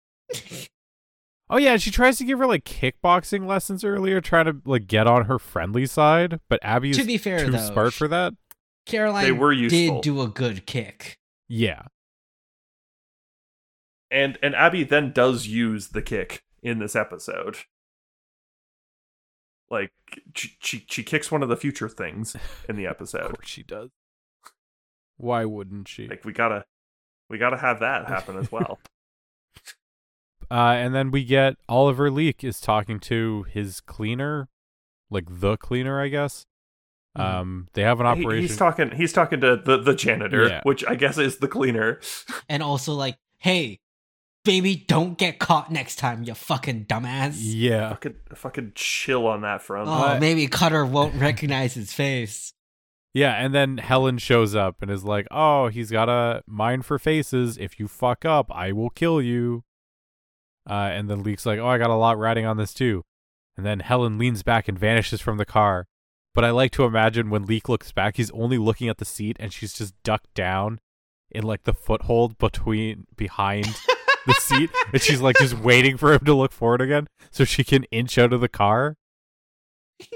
Oh 1.50 1.58
yeah, 1.58 1.76
she 1.76 1.90
tries 1.90 2.16
to 2.16 2.24
give 2.24 2.38
her 2.38 2.46
like 2.46 2.64
kickboxing 2.64 3.46
lessons 3.46 3.84
earlier, 3.84 4.22
trying 4.22 4.46
to 4.46 4.56
like 4.64 4.86
get 4.86 5.06
on 5.06 5.26
her 5.26 5.38
friendly 5.38 5.84
side, 5.84 6.40
but 6.48 6.58
Abby 6.62 6.92
to 6.92 7.04
be 7.04 7.18
fair, 7.18 7.44
too 7.44 7.50
though, 7.50 7.58
smart 7.58 7.92
for 7.92 8.08
that. 8.08 8.32
Caroline 8.86 9.24
They 9.24 9.32
were 9.32 9.54
did 9.54 10.00
do 10.00 10.22
a 10.22 10.28
good 10.28 10.64
kick. 10.66 11.18
Yeah. 11.48 11.82
And 14.10 14.38
and 14.42 14.54
Abby 14.54 14.84
then 14.84 15.12
does 15.12 15.46
use 15.46 15.88
the 15.88 16.00
kick 16.02 16.42
in 16.62 16.78
this 16.78 16.96
episode. 16.96 17.58
Like 19.72 19.90
she 20.36 20.50
she, 20.60 20.84
she 20.88 21.02
kicks 21.02 21.32
one 21.32 21.42
of 21.42 21.48
the 21.48 21.56
future 21.56 21.88
things 21.88 22.36
in 22.68 22.76
the 22.76 22.84
Of 22.86 22.90
episode. 22.92 23.34
course 23.34 23.48
she 23.48 23.62
does. 23.64 23.90
Why 25.16 25.44
wouldn't 25.46 25.88
she? 25.88 26.06
like 26.06 26.24
we 26.24 26.32
gotta 26.32 26.64
we 27.30 27.38
gotta 27.38 27.56
have 27.56 27.80
that 27.80 28.06
happen 28.06 28.36
as 28.36 28.52
well. 28.52 28.78
Uh, 30.50 30.74
and 30.76 30.94
then 30.94 31.10
we 31.10 31.24
get 31.24 31.54
Oliver 31.66 32.10
Leek 32.10 32.44
is 32.44 32.60
talking 32.60 33.00
to 33.00 33.44
his 33.44 33.80
cleaner, 33.80 34.48
like 35.08 35.24
the 35.30 35.56
cleaner, 35.56 35.98
I 35.98 36.08
guess. 36.08 36.44
Mhm. 37.16 37.22
Um, 37.24 37.68
they 37.72 37.82
have 37.82 38.00
an 38.00 38.06
He- 38.16 38.22
operation. 38.22 38.42
he's 38.48 38.56
talking 38.58 38.90
he's 38.90 39.12
talking 39.14 39.40
to 39.40 39.56
the 39.56 39.78
the 39.78 39.94
janitor, 39.94 40.48
Yeah. 40.48 40.60
which 40.64 40.84
I 40.86 40.94
guess 40.94 41.16
is 41.16 41.38
the 41.38 41.48
cleaner. 41.48 42.00
And 42.50 42.62
also 42.62 42.92
like, 42.92 43.16
"Hey, 43.38 43.80
baby, 44.44 44.76
don't 44.76 45.16
get 45.18 45.38
caught 45.38 45.70
next 45.70 45.96
time, 45.96 46.24
you 46.24 46.34
fucking 46.34 46.86
dumbass." 46.86 47.34
yeah. 47.38 47.90
fucking 47.90 48.14
fucking 48.34 48.72
chill 48.74 49.26
on 49.26 49.42
that 49.42 49.62
front. 49.62 49.88
Oh, 49.88 49.92
Uh, 49.92 50.18
maybe 50.20 50.46
Cutter 50.46 50.84
won't 50.84 51.14
recognize 51.14 51.74
his 51.74 51.92
face. 51.92 52.52
Yeah, 53.14 53.32
and 53.34 53.54
then 53.54 53.76
Helen 53.76 54.16
shows 54.18 54.54
up 54.54 54.76
and 54.80 54.90
is 54.90 55.04
like, 55.04 55.26
"Oh, 55.30 55.68
he's 55.68 55.90
got 55.90 56.08
a 56.08 56.42
mind 56.46 56.86
for 56.86 56.98
faces. 56.98 57.58
If 57.58 57.78
you 57.78 57.86
fuck 57.86 58.24
up, 58.24 58.50
I 58.50 58.72
will 58.72 58.90
kill 58.90 59.20
you." 59.20 59.64
Uh, 60.68 60.90
and 60.92 61.10
then 61.10 61.22
Leek's 61.22 61.44
like, 61.44 61.58
"Oh, 61.58 61.66
I 61.66 61.76
got 61.78 61.90
a 61.90 61.94
lot 61.94 62.16
riding 62.18 62.46
on 62.46 62.56
this 62.56 62.72
too." 62.72 63.02
And 63.56 63.66
then 63.66 63.80
Helen 63.80 64.16
leans 64.16 64.42
back 64.42 64.66
and 64.66 64.78
vanishes 64.78 65.20
from 65.20 65.36
the 65.36 65.44
car. 65.44 65.86
But 66.34 66.44
I 66.44 66.50
like 66.50 66.70
to 66.72 66.84
imagine 66.84 67.28
when 67.28 67.44
Leek 67.44 67.68
looks 67.68 67.92
back, 67.92 68.16
he's 68.16 68.30
only 68.30 68.56
looking 68.56 68.88
at 68.88 68.96
the 68.96 69.04
seat, 69.04 69.36
and 69.38 69.52
she's 69.52 69.74
just 69.74 69.92
ducked 70.02 70.32
down 70.32 70.80
in 71.30 71.42
like 71.44 71.64
the 71.64 71.74
foothold 71.74 72.38
between 72.38 73.06
behind 73.14 73.66
the 74.26 74.34
seat, 74.34 74.70
and 74.92 75.02
she's 75.02 75.20
like 75.20 75.36
just 75.36 75.58
waiting 75.58 75.96
for 75.96 76.12
him 76.12 76.24
to 76.24 76.34
look 76.34 76.52
forward 76.52 76.80
again 76.80 77.08
so 77.30 77.44
she 77.44 77.64
can 77.64 77.84
inch 77.84 78.18
out 78.18 78.32
of 78.32 78.40
the 78.40 78.48
car. 78.48 78.96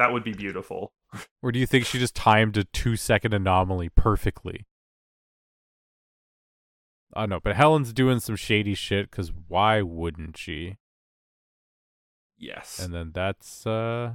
That 0.00 0.14
would 0.14 0.24
be 0.24 0.32
beautiful. 0.32 0.94
Or 1.42 1.52
do 1.52 1.58
you 1.58 1.66
think 1.66 1.84
she 1.84 1.98
just 1.98 2.14
timed 2.14 2.56
a 2.56 2.64
two 2.64 2.96
second 2.96 3.34
anomaly 3.34 3.90
perfectly? 3.90 4.64
I 7.12 7.20
don't 7.20 7.28
know, 7.28 7.40
but 7.44 7.54
Helen's 7.54 7.92
doing 7.92 8.18
some 8.18 8.36
shady 8.36 8.74
shit 8.74 9.10
because 9.10 9.30
why 9.48 9.82
wouldn't 9.82 10.38
she? 10.38 10.78
Yes. 12.38 12.78
And 12.78 12.94
then 12.94 13.10
that's 13.12 13.66
uh 13.66 14.14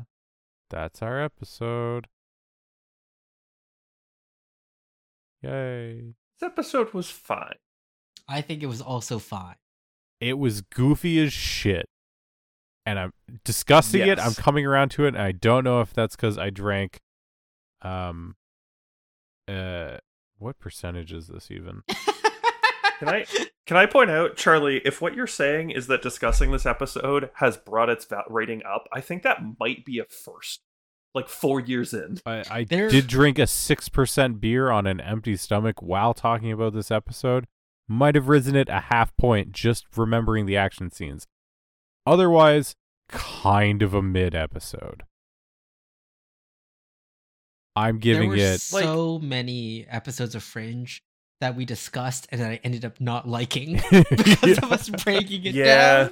that's 0.71 1.03
our 1.03 1.21
episode. 1.21 2.07
Yay. 5.43 6.15
this 6.39 6.47
episode 6.49 6.95
was 6.95 7.11
fine. 7.11 7.57
I 8.27 8.41
think 8.41 8.63
it 8.63 8.67
was 8.67 8.81
also 8.81 9.19
fine. 9.19 9.55
It 10.19 10.37
was 10.39 10.61
goofy 10.61 11.19
as 11.23 11.33
shit. 11.33 11.85
And 12.85 12.99
I'm 12.99 13.11
discussing 13.43 14.01
it. 14.01 14.19
I'm 14.19 14.33
coming 14.33 14.65
around 14.65 14.89
to 14.91 15.05
it, 15.05 15.09
and 15.09 15.21
I 15.21 15.31
don't 15.31 15.63
know 15.63 15.81
if 15.81 15.93
that's 15.93 16.15
because 16.15 16.37
I 16.37 16.51
drank 16.51 16.99
um 17.81 18.35
uh 19.47 19.97
what 20.37 20.59
percentage 20.59 21.11
is 21.11 21.27
this 21.27 21.49
even? 21.49 21.83
Can 22.99 23.09
I 23.09 23.25
can 23.67 23.77
I 23.77 23.85
point 23.85 24.09
out, 24.09 24.37
Charlie, 24.37 24.81
if 24.85 25.01
what 25.01 25.15
you're 25.15 25.27
saying 25.27 25.71
is 25.71 25.87
that 25.87 26.01
discussing 26.01 26.51
this 26.51 26.65
episode 26.65 27.29
has 27.35 27.57
brought 27.57 27.89
its 27.89 28.05
va- 28.05 28.23
rating 28.29 28.61
up, 28.63 28.87
I 28.93 29.01
think 29.01 29.23
that 29.23 29.39
might 29.59 29.83
be 29.83 29.99
a 29.99 30.05
first. 30.05 30.61
Like 31.13 31.29
four 31.29 31.61
years 31.61 31.93
in. 31.93 32.19
I, 32.25 32.43
I 32.49 32.63
did 32.63 33.07
drink 33.07 33.39
a 33.39 33.47
six 33.47 33.87
percent 33.87 34.41
beer 34.41 34.69
on 34.69 34.85
an 34.85 34.99
empty 34.99 35.37
stomach 35.37 35.81
while 35.81 36.13
talking 36.13 36.51
about 36.51 36.73
this 36.73 36.91
episode. 36.91 37.47
Might 37.87 38.15
have 38.15 38.27
risen 38.29 38.55
it 38.55 38.67
a 38.69 38.79
half 38.89 39.15
point 39.17 39.51
just 39.51 39.85
remembering 39.95 40.45
the 40.45 40.57
action 40.57 40.91
scenes. 40.91 41.25
Otherwise, 42.05 42.75
kind 43.09 43.81
of 43.81 43.93
a 43.93 44.01
mid 44.01 44.33
episode. 44.33 45.03
I'm 47.75 47.99
giving 47.99 48.31
there 48.31 48.49
were 48.49 48.53
it 48.55 48.61
so 48.61 49.19
many 49.19 49.85
episodes 49.89 50.33
of 50.33 50.43
Fringe 50.43 51.01
that 51.41 51.55
we 51.55 51.65
discussed 51.65 52.27
and 52.31 52.39
that 52.39 52.51
I 52.51 52.59
ended 52.63 52.85
up 52.85 53.01
not 53.01 53.27
liking 53.27 53.73
because 53.91 54.57
of 54.59 54.71
us 54.71 54.89
breaking 54.89 55.45
it 55.45 55.53
Yeah. 55.55 56.03
down. 56.05 56.11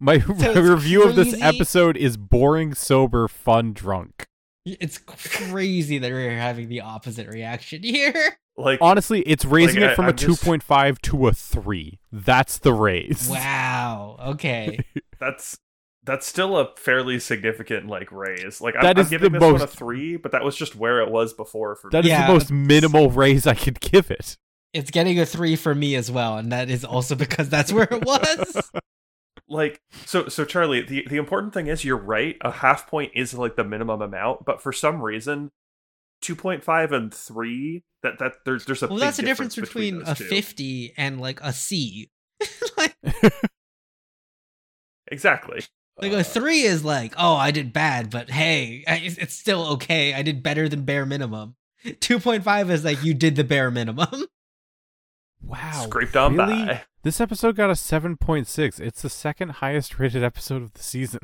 my, 0.00 0.18
my 0.26 0.34
it's 0.38 0.56
review 0.58 1.04
of 1.04 1.14
this 1.14 1.40
episode 1.42 1.96
is 1.96 2.16
boring, 2.16 2.74
sober, 2.74 3.28
fun, 3.28 3.74
drunk. 3.74 4.24
It's 4.64 4.96
crazy 4.98 5.98
that 5.98 6.10
we're 6.10 6.36
having 6.36 6.68
the 6.68 6.80
opposite 6.80 7.28
reaction 7.28 7.82
here. 7.82 8.38
Like 8.56 8.78
Honestly, 8.82 9.20
it's 9.22 9.44
raising 9.44 9.80
Like, 9.82 9.92
it 9.92 9.96
from 9.96 10.04
a 10.06 10.08
I'm 10.08 10.16
just- 10.16 10.42
2.5 10.44 10.98
to 11.02 11.26
a 11.28 11.32
3. 11.32 11.98
That's 12.12 12.58
the 12.58 12.72
raise. 12.74 13.28
Wow. 13.30 14.18
Okay. 14.34 14.78
that's 15.18 15.58
that's 16.04 16.26
still 16.26 16.58
a 16.58 16.74
fairly 16.76 17.18
significant 17.20 17.86
like 17.86 18.10
raise. 18.12 18.60
Like 18.60 18.74
I'm, 18.76 18.82
That 18.82 18.98
I'm 18.98 19.02
is 19.04 19.10
giving 19.10 19.32
the 19.32 19.38
this 19.38 19.52
one 19.52 19.62
a 19.62 19.66
three, 19.68 20.16
but 20.16 20.32
that 20.32 20.42
was 20.44 20.56
just 20.56 20.74
where 20.74 21.00
it 21.00 21.10
was 21.10 21.32
before 21.32 21.76
for 21.76 21.90
That 21.90 22.04
me. 22.04 22.10
is 22.10 22.16
Yeah, 22.16 22.26
the 22.26 22.32
most 22.32 22.48
but- 22.48 22.54
minimal 22.56 23.10
raise 23.10 23.46
I 23.46 23.54
could 23.54 23.80
give 23.80 24.10
it. 24.10 24.36
It's 24.72 24.90
getting 24.90 25.20
a 25.20 25.26
three 25.26 25.54
for 25.54 25.74
me 25.74 25.94
as 25.96 26.10
well, 26.10 26.38
and 26.38 26.50
that 26.50 26.70
is 26.70 26.84
also 26.84 27.14
because 27.14 27.48
that's 27.50 27.72
where 27.72 27.86
it 27.90 28.04
was. 28.04 28.70
like 29.48 29.80
so 30.06 30.28
so 30.28 30.44
Charlie, 30.44 30.82
the 30.82 31.06
the 31.08 31.16
important 31.18 31.52
thing 31.54 31.66
is 31.68 31.84
you're 31.84 31.96
right. 31.96 32.36
A 32.40 32.50
half 32.50 32.86
point 32.88 33.12
is 33.14 33.32
like 33.34 33.56
the 33.56 33.64
minimum 33.64 34.02
amount, 34.02 34.44
but 34.44 34.60
for 34.62 34.72
some 34.72 35.02
reason, 35.02 35.50
two 36.20 36.34
point 36.34 36.64
five 36.64 36.90
and 36.90 37.12
three 37.14 37.84
that 38.02 38.18
that 38.18 38.32
there's 38.44 38.64
there's 38.64 38.82
a 38.82 38.88
well, 38.88 38.98
that's 38.98 39.16
the 39.16 39.22
difference 39.22 39.54
between, 39.56 39.98
those 40.00 40.08
a 40.08 40.14
two. 40.16 40.24
50 40.24 40.94
and 40.96 41.20
like 41.20 41.40
a 41.42 41.52
C. 41.52 42.10
like, 42.76 42.96
Exactly. 45.08 45.62
like 45.98 46.12
Uh, 46.12 46.16
a 46.18 46.24
three 46.24 46.62
is 46.62 46.84
like, 46.84 47.14
oh, 47.18 47.34
I 47.36 47.50
did 47.50 47.72
bad, 47.72 48.10
but 48.10 48.30
hey, 48.30 48.84
I- 48.86 48.96
it's 48.98 49.18
it's 49.18 49.34
still 49.34 49.66
okay. 49.74 50.14
I 50.14 50.22
did 50.22 50.42
better 50.42 50.68
than 50.68 50.84
bare 50.84 51.06
minimum. 51.06 51.56
2.5 51.84 52.70
is 52.70 52.84
like, 52.84 53.02
you 53.02 53.12
did 53.14 53.36
the 53.36 53.44
bare 53.44 53.70
minimum. 53.70 54.26
wow. 55.42 55.84
Scraped 55.86 56.16
on 56.16 56.36
really? 56.36 56.64
by. 56.66 56.82
This 57.02 57.20
episode 57.20 57.56
got 57.56 57.68
a 57.70 57.72
7.6. 57.72 58.78
It's 58.80 59.02
the 59.02 59.10
second 59.10 59.50
highest 59.54 59.98
rated 59.98 60.22
episode 60.22 60.62
of 60.62 60.72
the 60.74 60.82
season. 60.82 61.20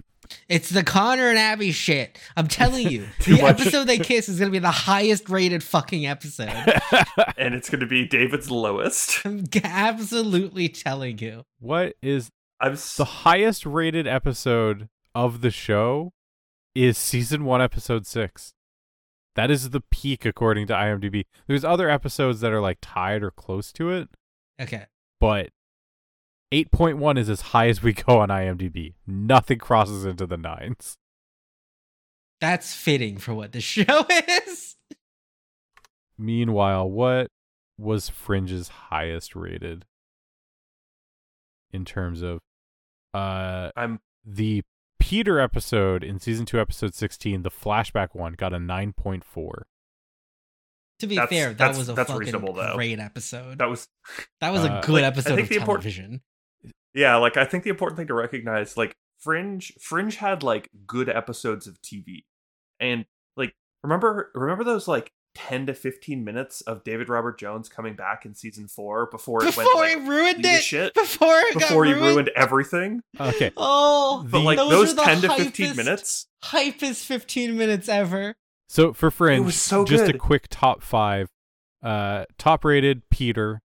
It's 0.48 0.70
the 0.70 0.82
Connor 0.82 1.28
and 1.28 1.38
Abby 1.38 1.70
shit. 1.70 2.18
I'm 2.36 2.48
telling 2.48 2.88
you, 2.90 3.06
the 3.24 3.40
much. 3.40 3.60
episode 3.60 3.84
they 3.84 3.98
kiss 3.98 4.28
is 4.28 4.38
gonna 4.40 4.50
be 4.50 4.58
the 4.58 4.70
highest 4.72 5.28
rated 5.30 5.62
fucking 5.62 6.04
episode. 6.04 6.48
and 7.38 7.54
it's 7.54 7.70
going 7.70 7.80
to 7.80 7.86
be 7.86 8.06
David's 8.06 8.50
lowest. 8.50 9.24
I'm 9.24 9.44
absolutely 9.62 10.68
telling 10.68 11.18
you. 11.18 11.44
what 11.60 11.94
is 12.02 12.28
I'm 12.60 12.72
s- 12.72 12.96
the 12.96 13.04
highest 13.04 13.64
rated 13.64 14.08
episode 14.08 14.88
of 15.14 15.40
the 15.42 15.50
show 15.52 16.12
is 16.74 16.98
season 16.98 17.44
1 17.44 17.62
episode 17.62 18.04
6. 18.04 18.52
That 19.36 19.50
is 19.50 19.70
the 19.70 19.80
peak 19.92 20.26
according 20.26 20.66
to 20.66 20.74
IMDb. 20.74 21.24
There's 21.46 21.64
other 21.64 21.88
episodes 21.88 22.40
that 22.40 22.52
are 22.52 22.60
like 22.60 22.78
tied 22.82 23.22
or 23.22 23.30
close 23.30 23.72
to 23.74 23.90
it, 23.90 24.08
Okay. 24.60 24.86
but 25.20 25.50
8.1 26.52 27.18
is 27.18 27.28
as 27.28 27.40
high 27.40 27.68
as 27.68 27.82
we 27.82 27.92
go 27.92 28.18
on 28.20 28.28
IMDb. 28.28 28.94
Nothing 29.06 29.58
crosses 29.58 30.04
into 30.04 30.26
the 30.26 30.36
nines. 30.36 30.96
That's 32.40 32.74
fitting 32.74 33.18
for 33.18 33.34
what 33.34 33.52
the 33.52 33.60
show 33.62 34.06
is. 34.46 34.76
Meanwhile, 36.16 36.88
what 36.90 37.28
was 37.76 38.08
Fringe's 38.08 38.68
highest 38.68 39.36
rated 39.36 39.84
in 41.72 41.84
terms 41.84 42.22
of 42.22 42.40
uh 43.14 43.70
I'm 43.76 44.00
the 44.24 44.62
Peter 44.98 45.38
episode 45.38 46.02
in 46.02 46.18
season 46.18 46.44
2 46.44 46.58
episode 46.60 46.94
16, 46.94 47.42
the 47.42 47.50
flashback 47.50 48.08
one 48.14 48.32
got 48.32 48.52
a 48.52 48.56
9.4. 48.58 49.22
To 51.00 51.06
be 51.06 51.14
That's- 51.14 51.28
fair, 51.30 51.54
that 51.54 51.76
was 51.76 51.88
a 51.88 51.92
that's 51.92 52.08
fucking 52.10 52.18
reasonable, 52.26 52.54
great 52.74 52.98
episode. 52.98 53.58
that 53.58 53.68
was 53.70 53.86
that 54.40 54.50
was 54.52 54.64
a 54.64 54.72
uh, 54.72 54.80
good 54.80 54.94
like, 54.94 55.04
I 55.04 55.06
episode 55.08 55.34
think 55.36 55.42
of 55.42 55.48
the 55.50 55.54
import- 55.56 55.80
television. 55.82 56.22
Yeah. 56.94 57.16
Like 57.16 57.36
I 57.36 57.44
think 57.44 57.64
the 57.64 57.70
important 57.70 57.96
thing 57.98 58.06
to 58.08 58.14
recognize, 58.14 58.76
like 58.76 58.94
Fringe, 59.20 59.72
Fringe 59.80 60.16
had 60.16 60.42
like 60.42 60.68
good 60.86 61.08
episodes 61.08 61.66
of 61.66 61.80
TV, 61.82 62.24
and 62.80 63.04
like 63.36 63.54
remember 63.82 64.30
remember 64.34 64.64
those 64.64 64.88
like. 64.88 65.10
10 65.34 65.66
to 65.66 65.74
15 65.74 66.24
minutes 66.24 66.62
of 66.62 66.82
David 66.82 67.08
Robert 67.08 67.38
Jones 67.38 67.68
coming 67.68 67.94
back 67.94 68.26
in 68.26 68.34
season 68.34 68.66
4 68.66 69.06
before 69.08 69.44
it 69.44 69.46
Before 69.46 69.62
went 69.62 69.76
like, 69.76 70.02
he 70.02 70.08
ruined 70.08 70.44
it. 70.44 70.64
shit 70.64 70.92
Before 70.94 71.38
it 71.38 71.54
before 71.54 71.84
got 71.84 71.86
he 71.86 71.92
ruined. 71.94 72.14
ruined 72.16 72.30
everything 72.34 73.02
Okay. 73.20 73.52
Oh, 73.56 74.26
but 74.28 74.40
like 74.40 74.56
those 74.56 74.70
those, 74.70 74.92
are 74.94 74.96
the 74.96 75.02
10 75.02 75.20
to 75.20 75.28
15 75.44 75.66
hypest- 75.66 75.76
minutes 75.76 76.26
hypest 76.42 77.04
15 77.04 77.56
minutes 77.56 77.88
ever. 77.88 78.34
So 78.68 78.92
for 78.92 79.12
Fringe, 79.12 79.44
was 79.44 79.54
so 79.54 79.84
just 79.84 80.08
a 80.08 80.18
quick 80.18 80.46
top 80.50 80.82
5. 80.82 81.28
Uh 81.84 82.24
top 82.36 82.64
rated 82.64 83.08
Peter. 83.08 83.60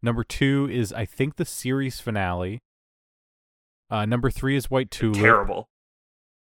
Number 0.00 0.24
2 0.24 0.70
is 0.72 0.94
I 0.94 1.04
think 1.04 1.36
the 1.36 1.44
series 1.44 2.00
finale. 2.00 2.62
Uh 3.90 4.04
number 4.06 4.30
3 4.30 4.56
is 4.56 4.70
White 4.70 4.90
Tulip. 4.90 5.16
terrible 5.16 5.68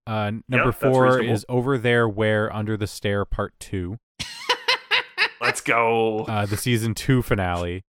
Uh, 0.06 0.32
number 0.48 0.72
that's 0.72 0.78
four 0.82 1.20
is 1.20 1.44
Over 1.48 1.76
There 1.78 2.08
Where 2.08 2.52
Under 2.54 2.76
the 2.76 2.86
Stair 2.86 3.24
Part 3.24 3.52
2, 3.60 3.98
let's 5.40 5.60
go 5.60 6.20
uh, 6.24 6.46
the 6.46 6.56
season 6.56 6.94
2 6.94 7.22
finale. 7.22 7.84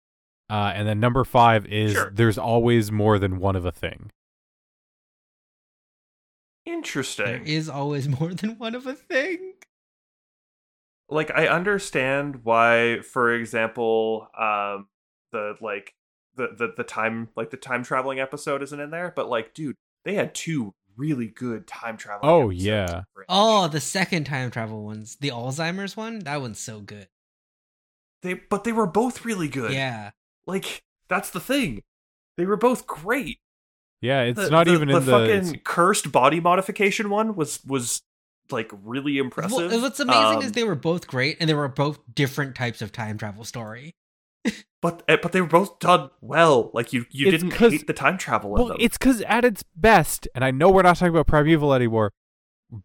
Uh, 0.51 0.73
and 0.75 0.89
then 0.89 0.99
number 0.99 1.25
five 1.25 1.67
is 1.67 1.93
Sure. 1.93 2.11
There's 2.13 2.39
Always 2.39 2.91
More 2.91 3.19
Than 3.19 3.39
One 3.39 3.55
of 3.55 3.65
a 3.65 3.71
Thing. 3.73 4.11
Interesting 6.67 7.25
There 7.27 7.43
is 7.45 7.69
always 7.69 8.09
more 8.21 8.35
than 8.35 8.59
one 8.59 8.75
of 8.75 8.87
a 8.87 8.95
thing. 8.95 9.55
like 11.09 11.31
i 11.31 11.47
understand 11.49 12.41
why 12.45 13.01
for 13.01 13.33
example 13.35 14.29
um 14.39 14.87
the 15.33 15.55
like 15.63 15.95
the, 16.39 16.49
the 16.57 16.73
the 16.79 16.85
time 16.85 17.29
like 17.37 17.51
the 17.51 17.57
time 17.59 17.83
traveling 17.85 18.19
episode 18.21 18.63
isn't 18.63 18.81
in 18.81 18.91
there 18.91 19.13
but 19.15 19.29
like 19.29 19.53
dude 19.53 19.77
they 20.05 20.15
had 20.15 20.35
two 20.35 20.73
really 20.97 21.29
good 21.29 21.65
time 21.69 21.97
travel. 21.97 22.29
Oh, 22.29 22.51
yeah. 22.51 23.03
Oh, 23.29 23.69
the 23.69 23.79
second 23.81 24.25
time 24.25 24.51
travel 24.51 24.85
ones, 24.85 25.17
the 25.21 25.29
Alzheimer's 25.29 25.97
one, 25.97 26.19
that 26.21 26.41
one's 26.41 26.59
so 26.59 26.81
good. 26.81 27.07
they 28.23 28.35
but 28.35 28.65
they 28.65 28.73
were 28.73 28.87
both 28.87 29.25
really 29.25 29.49
good 29.49 29.73
Yeah. 29.73 30.11
like 30.47 30.83
that's 31.09 31.31
the 31.31 31.41
thing 31.41 31.83
they 32.37 32.47
were 32.47 32.57
both 32.57 32.87
great 32.87 33.39
Yeah, 34.01 34.23
it's 34.23 34.39
The- 34.41 34.51
not 34.51 34.67
the- 34.67 34.73
even 34.75 34.89
the 34.89 34.97
in 34.99 35.05
the. 35.05 35.13
fucking 35.13 35.61
cursed 35.65 36.11
body 36.13 36.41
modification 36.41 37.11
one 37.11 37.37
was 37.37 37.61
was 37.65 38.03
like 38.51 38.71
really 38.83 39.19
impressive 39.19 39.71
Well, 39.71 39.81
what's 39.83 40.01
amazing 40.01 40.41
is 40.41 40.47
Um, 40.47 40.53
they 40.53 40.65
were 40.65 40.75
both 40.75 41.07
great 41.07 41.37
and 41.39 41.49
they 41.49 41.55
were 41.55 41.69
both 41.69 41.99
different 42.15 42.55
types 42.57 42.81
of 42.83 42.91
time 42.93 43.19
travel 43.19 43.45
story. 43.45 43.93
But 44.81 45.03
eh, 45.09 45.17
but 45.21 45.33
they 45.33 45.41
were 45.41 45.47
both 45.47 45.79
done 45.79 46.11
well. 46.21 46.71
Like 46.73 46.93
you 46.93 47.07
you 47.11 47.29
It's 47.29 47.43
didn't 47.43 47.55
hate 47.55 47.87
the 47.87 47.93
time 47.93 48.19
travel 48.19 48.57
in 48.57 48.63
well, 48.69 48.77
it's 48.79 48.99
because 48.99 49.23
at 49.23 49.45
its 49.45 49.65
best, 49.75 50.29
and 50.35 50.45
I 50.45 50.51
know 50.51 50.71
we're 50.71 50.83
not 50.83 50.97
talking 50.97 51.15
about 51.15 51.27
Primeval 51.27 51.75
anymore, 51.75 52.13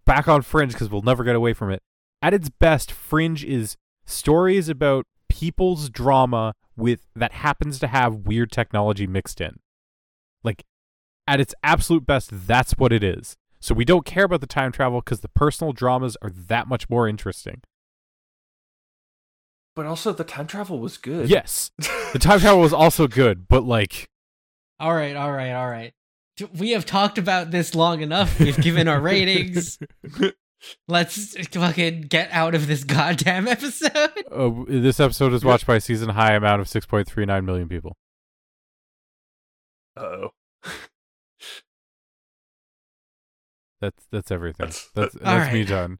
back 0.05 0.27
on 0.27 0.41
Fringe 0.41 0.71
because 0.71 0.89
we'll 0.89 1.01
never 1.01 1.23
get 1.23 1.35
away 1.35 1.53
from 1.53 1.71
it. 1.71 1.81
At 2.21 2.33
its 2.33 2.49
best, 2.49 2.91
Fringe 2.91 3.43
is 3.43 3.75
stories 4.05 4.69
about 4.69 5.05
people's 5.29 5.89
drama 5.89 6.53
with 6.75 7.07
that 7.15 7.33
happens 7.33 7.79
to 7.79 7.87
have 7.87 8.27
weird 8.27 8.51
technology 8.51 9.07
mixed 9.07 9.41
in. 9.41 9.59
Like, 10.43 10.63
at 11.27 11.39
its 11.39 11.53
absolute 11.63 12.05
best, 12.05 12.29
that's 12.31 12.73
what 12.73 12.91
it 12.91 13.03
is. 13.03 13.35
So 13.59 13.73
we 13.73 13.85
don't 13.85 14.05
care 14.05 14.25
about 14.25 14.41
the 14.41 14.47
time 14.47 14.71
travel 14.71 14.99
because 15.01 15.21
the 15.21 15.29
personal 15.29 15.73
dramas 15.73 16.17
are 16.21 16.29
that 16.29 16.67
much 16.67 16.89
more 16.89 17.07
interesting. 17.07 17.61
But 19.75 19.85
also 19.85 20.11
the 20.13 20.23
time 20.23 20.47
travel 20.47 20.79
was 20.79 20.97
good. 20.97 21.29
Yes, 21.29 21.71
the 22.13 22.19
time 22.19 22.39
travel 22.39 22.59
was 22.61 22.73
also 22.73 23.07
good, 23.07 23.47
but 23.47 23.63
like, 23.63 24.09
All 24.79 24.93
right, 24.93 25.15
all 25.15 25.31
right, 25.31 25.51
all 25.51 25.69
right. 25.69 25.93
We 26.57 26.71
have 26.71 26.85
talked 26.85 27.17
about 27.17 27.51
this 27.51 27.75
long 27.75 28.01
enough. 28.01 28.39
We've 28.39 28.57
given 28.59 28.87
our 28.87 28.99
ratings. 28.99 29.77
Let's 30.87 31.35
fucking 31.49 32.03
get 32.03 32.31
out 32.31 32.55
of 32.55 32.67
this 32.67 32.83
goddamn 32.85 33.47
episode. 33.47 34.11
uh, 34.31 34.49
this 34.67 34.99
episode 34.99 35.33
is 35.33 35.43
watched 35.45 35.67
by 35.67 35.75
a 35.75 35.81
season 35.81 36.09
high 36.09 36.33
amount 36.33 36.61
of 36.61 36.67
6.39 36.67 37.43
million 37.45 37.67
people. 37.69 37.95
oh. 39.97 40.29
That's 43.81 44.05
that's 44.11 44.31
everything. 44.31 44.67
That's- 44.67 44.89
That's 44.95 45.13
that- 45.13 45.23
that's, 45.23 45.47
All 45.47 45.53
me 45.53 45.59
right. 45.59 45.67
done. 45.67 45.99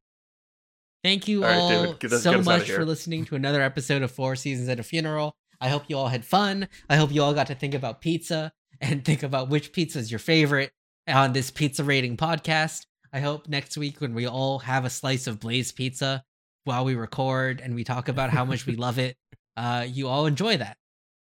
Thank 1.03 1.27
you 1.27 1.43
All 1.43 1.49
right, 1.49 1.57
all 1.57 1.69
David, 1.69 1.85
us- 1.85 1.91
so 1.91 1.97
get 1.97 2.13
us 2.13 2.25
outta 2.25 2.43
much 2.43 2.71
for 2.71 2.85
listening 2.85 3.25
to 3.25 3.35
another 3.35 3.61
episode 3.61 4.03
of 4.03 4.11
Four 4.11 4.37
Seasons 4.37 4.69
at 4.69 4.79
a 4.79 4.83
Funeral. 4.83 5.35
I 5.59 5.67
hope 5.69 5.83
you 5.87 5.97
all 5.97 6.07
had 6.07 6.23
fun. 6.23 6.67
I 6.89 6.95
hope 6.95 7.11
you 7.11 7.21
all 7.21 7.33
got 7.33 7.47
to 7.47 7.55
think 7.55 7.73
about 7.73 7.99
pizza 8.01 8.53
and 8.79 9.03
think 9.09 9.23
about 9.23 9.49
which 9.49 9.73
pizza 9.73 9.99
is 9.99 10.11
your 10.11 10.19
favorite 10.19 10.71
on 11.07 11.33
this 11.33 11.51
pizza 11.51 11.83
rating 11.83 12.15
podcast. 12.15 12.85
I 13.11 13.19
hope 13.19 13.49
next 13.49 13.77
week 13.77 13.99
when 13.99 14.13
we 14.13 14.27
all 14.27 14.59
have 14.59 14.85
a 14.85 14.89
slice 14.89 15.27
of 15.27 15.39
Blaze 15.39 15.71
pizza 15.73 16.23
while 16.63 16.85
we 16.85 16.95
record 16.95 17.59
and 17.61 17.75
we 17.75 17.83
talk 17.83 18.07
about 18.07 18.29
how 18.29 18.45
much 18.45 18.65
we 18.65 18.77
love 18.77 18.97
it, 18.97 19.17
uh, 19.57 19.85
you 19.87 20.07
all 20.07 20.25
enjoy 20.25 20.57
that. 20.57 20.77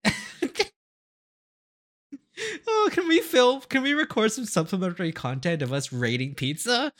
oh, 2.67 2.89
can 2.93 3.07
we 3.09 3.21
film? 3.21 3.61
Can 3.69 3.83
we 3.83 3.93
record 3.93 4.33
some 4.33 4.47
supplementary 4.47 5.13
content 5.13 5.61
of 5.61 5.73
us 5.73 5.93
rating 5.93 6.35
pizza? 6.35 6.93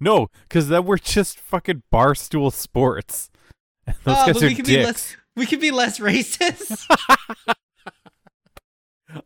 No, 0.00 0.28
because 0.48 0.68
then 0.68 0.84
we're 0.84 0.98
just 0.98 1.38
fucking 1.40 1.82
barstool 1.92 2.52
sports. 2.52 3.30
And 3.86 3.96
Those 4.04 4.16
Oh, 4.18 4.26
guys 4.26 4.34
but 4.34 4.42
are 4.44 4.46
we 4.46 4.54
can 4.54 4.64
be 4.66 4.84
less. 4.84 5.16
We 5.36 5.46
can 5.46 5.60
be 5.60 5.70
less 5.70 5.98
racist. 5.98 6.84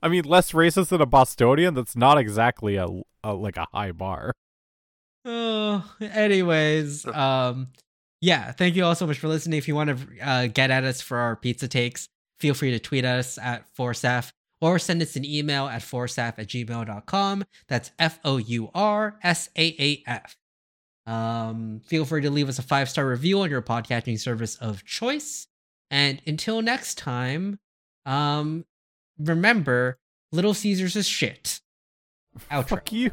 I 0.03 0.09
mean, 0.09 0.25
less 0.25 0.53
racist 0.53 0.89
than 0.89 1.01
a 1.01 1.07
Bostonian. 1.07 1.75
That's 1.75 1.97
not 1.97 2.17
exactly 2.19 2.77
a, 2.77 2.87
a 3.25 3.35
like 3.35 3.57
a 3.57 3.67
high 3.73 3.93
bar. 3.93 4.33
Oh, 5.25 5.85
anyways, 6.01 7.07
um, 7.07 7.69
yeah, 8.21 8.53
thank 8.53 8.77
you 8.77 8.85
all 8.85 8.95
so 8.95 9.07
much 9.07 9.19
for 9.19 9.29
listening. 9.29 9.59
If 9.59 9.69
you 9.69 9.75
want 9.75 9.91
to 9.91 10.27
uh, 10.27 10.47
get 10.49 10.71
at 10.71 10.85
us 10.85 11.01
for 11.01 11.19
our 11.19 11.35
pizza 11.37 11.67
takes, 11.69 12.07
feel 12.41 12.55
free 12.55 12.71
to 12.73 12.79
tweet 12.79 13.05
us 13.05 13.39
at 13.39 13.65
Forsaf 13.77 14.31
or 14.61 14.79
send 14.79 15.03
us 15.03 15.17
an 15.17 15.25
email 15.25 15.67
at 15.67 15.83
forsaf 15.83 16.39
at 16.39 16.47
gmail.com. 16.47 17.45
That's 17.69 17.91
F 17.99 18.21
O 18.25 18.37
U 18.37 18.71
R 18.75 19.17
S 19.23 19.49
A 19.57 19.75
A 19.79 20.03
F. 20.07 20.37
Um, 21.07 21.81
feel 21.85 22.05
free 22.05 22.23
to 22.23 22.31
leave 22.31 22.49
us 22.49 22.59
a 22.59 22.63
five 22.63 22.89
star 22.89 23.07
review 23.07 23.41
on 23.41 23.51
your 23.51 23.63
podcasting 23.63 24.19
service 24.19 24.57
of 24.57 24.85
choice. 24.85 25.49
And 25.91 26.23
until 26.27 26.63
next 26.63 26.97
time, 26.97 27.59
um, 28.07 28.65
remember, 29.19 29.99
Little 30.31 30.55
Caesars 30.55 30.97
is 30.97 31.07
shit. 31.07 31.61
Outro. 32.51 32.69
Fuck 32.69 32.93
you. 32.93 33.11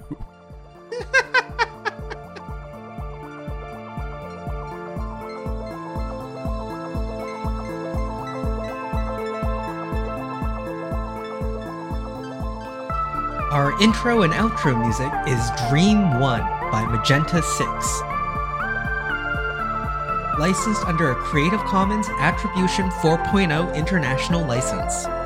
Our 13.52 13.82
intro 13.82 14.22
and 14.22 14.32
outro 14.32 14.80
music 14.80 15.12
is 15.28 15.50
Dream 15.70 16.20
1 16.20 16.59
by 16.72 16.86
Magenta 16.86 17.42
6. 17.42 18.02
Licensed 20.40 20.86
under 20.86 21.12
a 21.12 21.16
Creative 21.16 21.60
Commons 21.62 22.08
Attribution 22.20 22.90
4.0 22.90 23.76
International 23.76 24.46
License. 24.46 25.19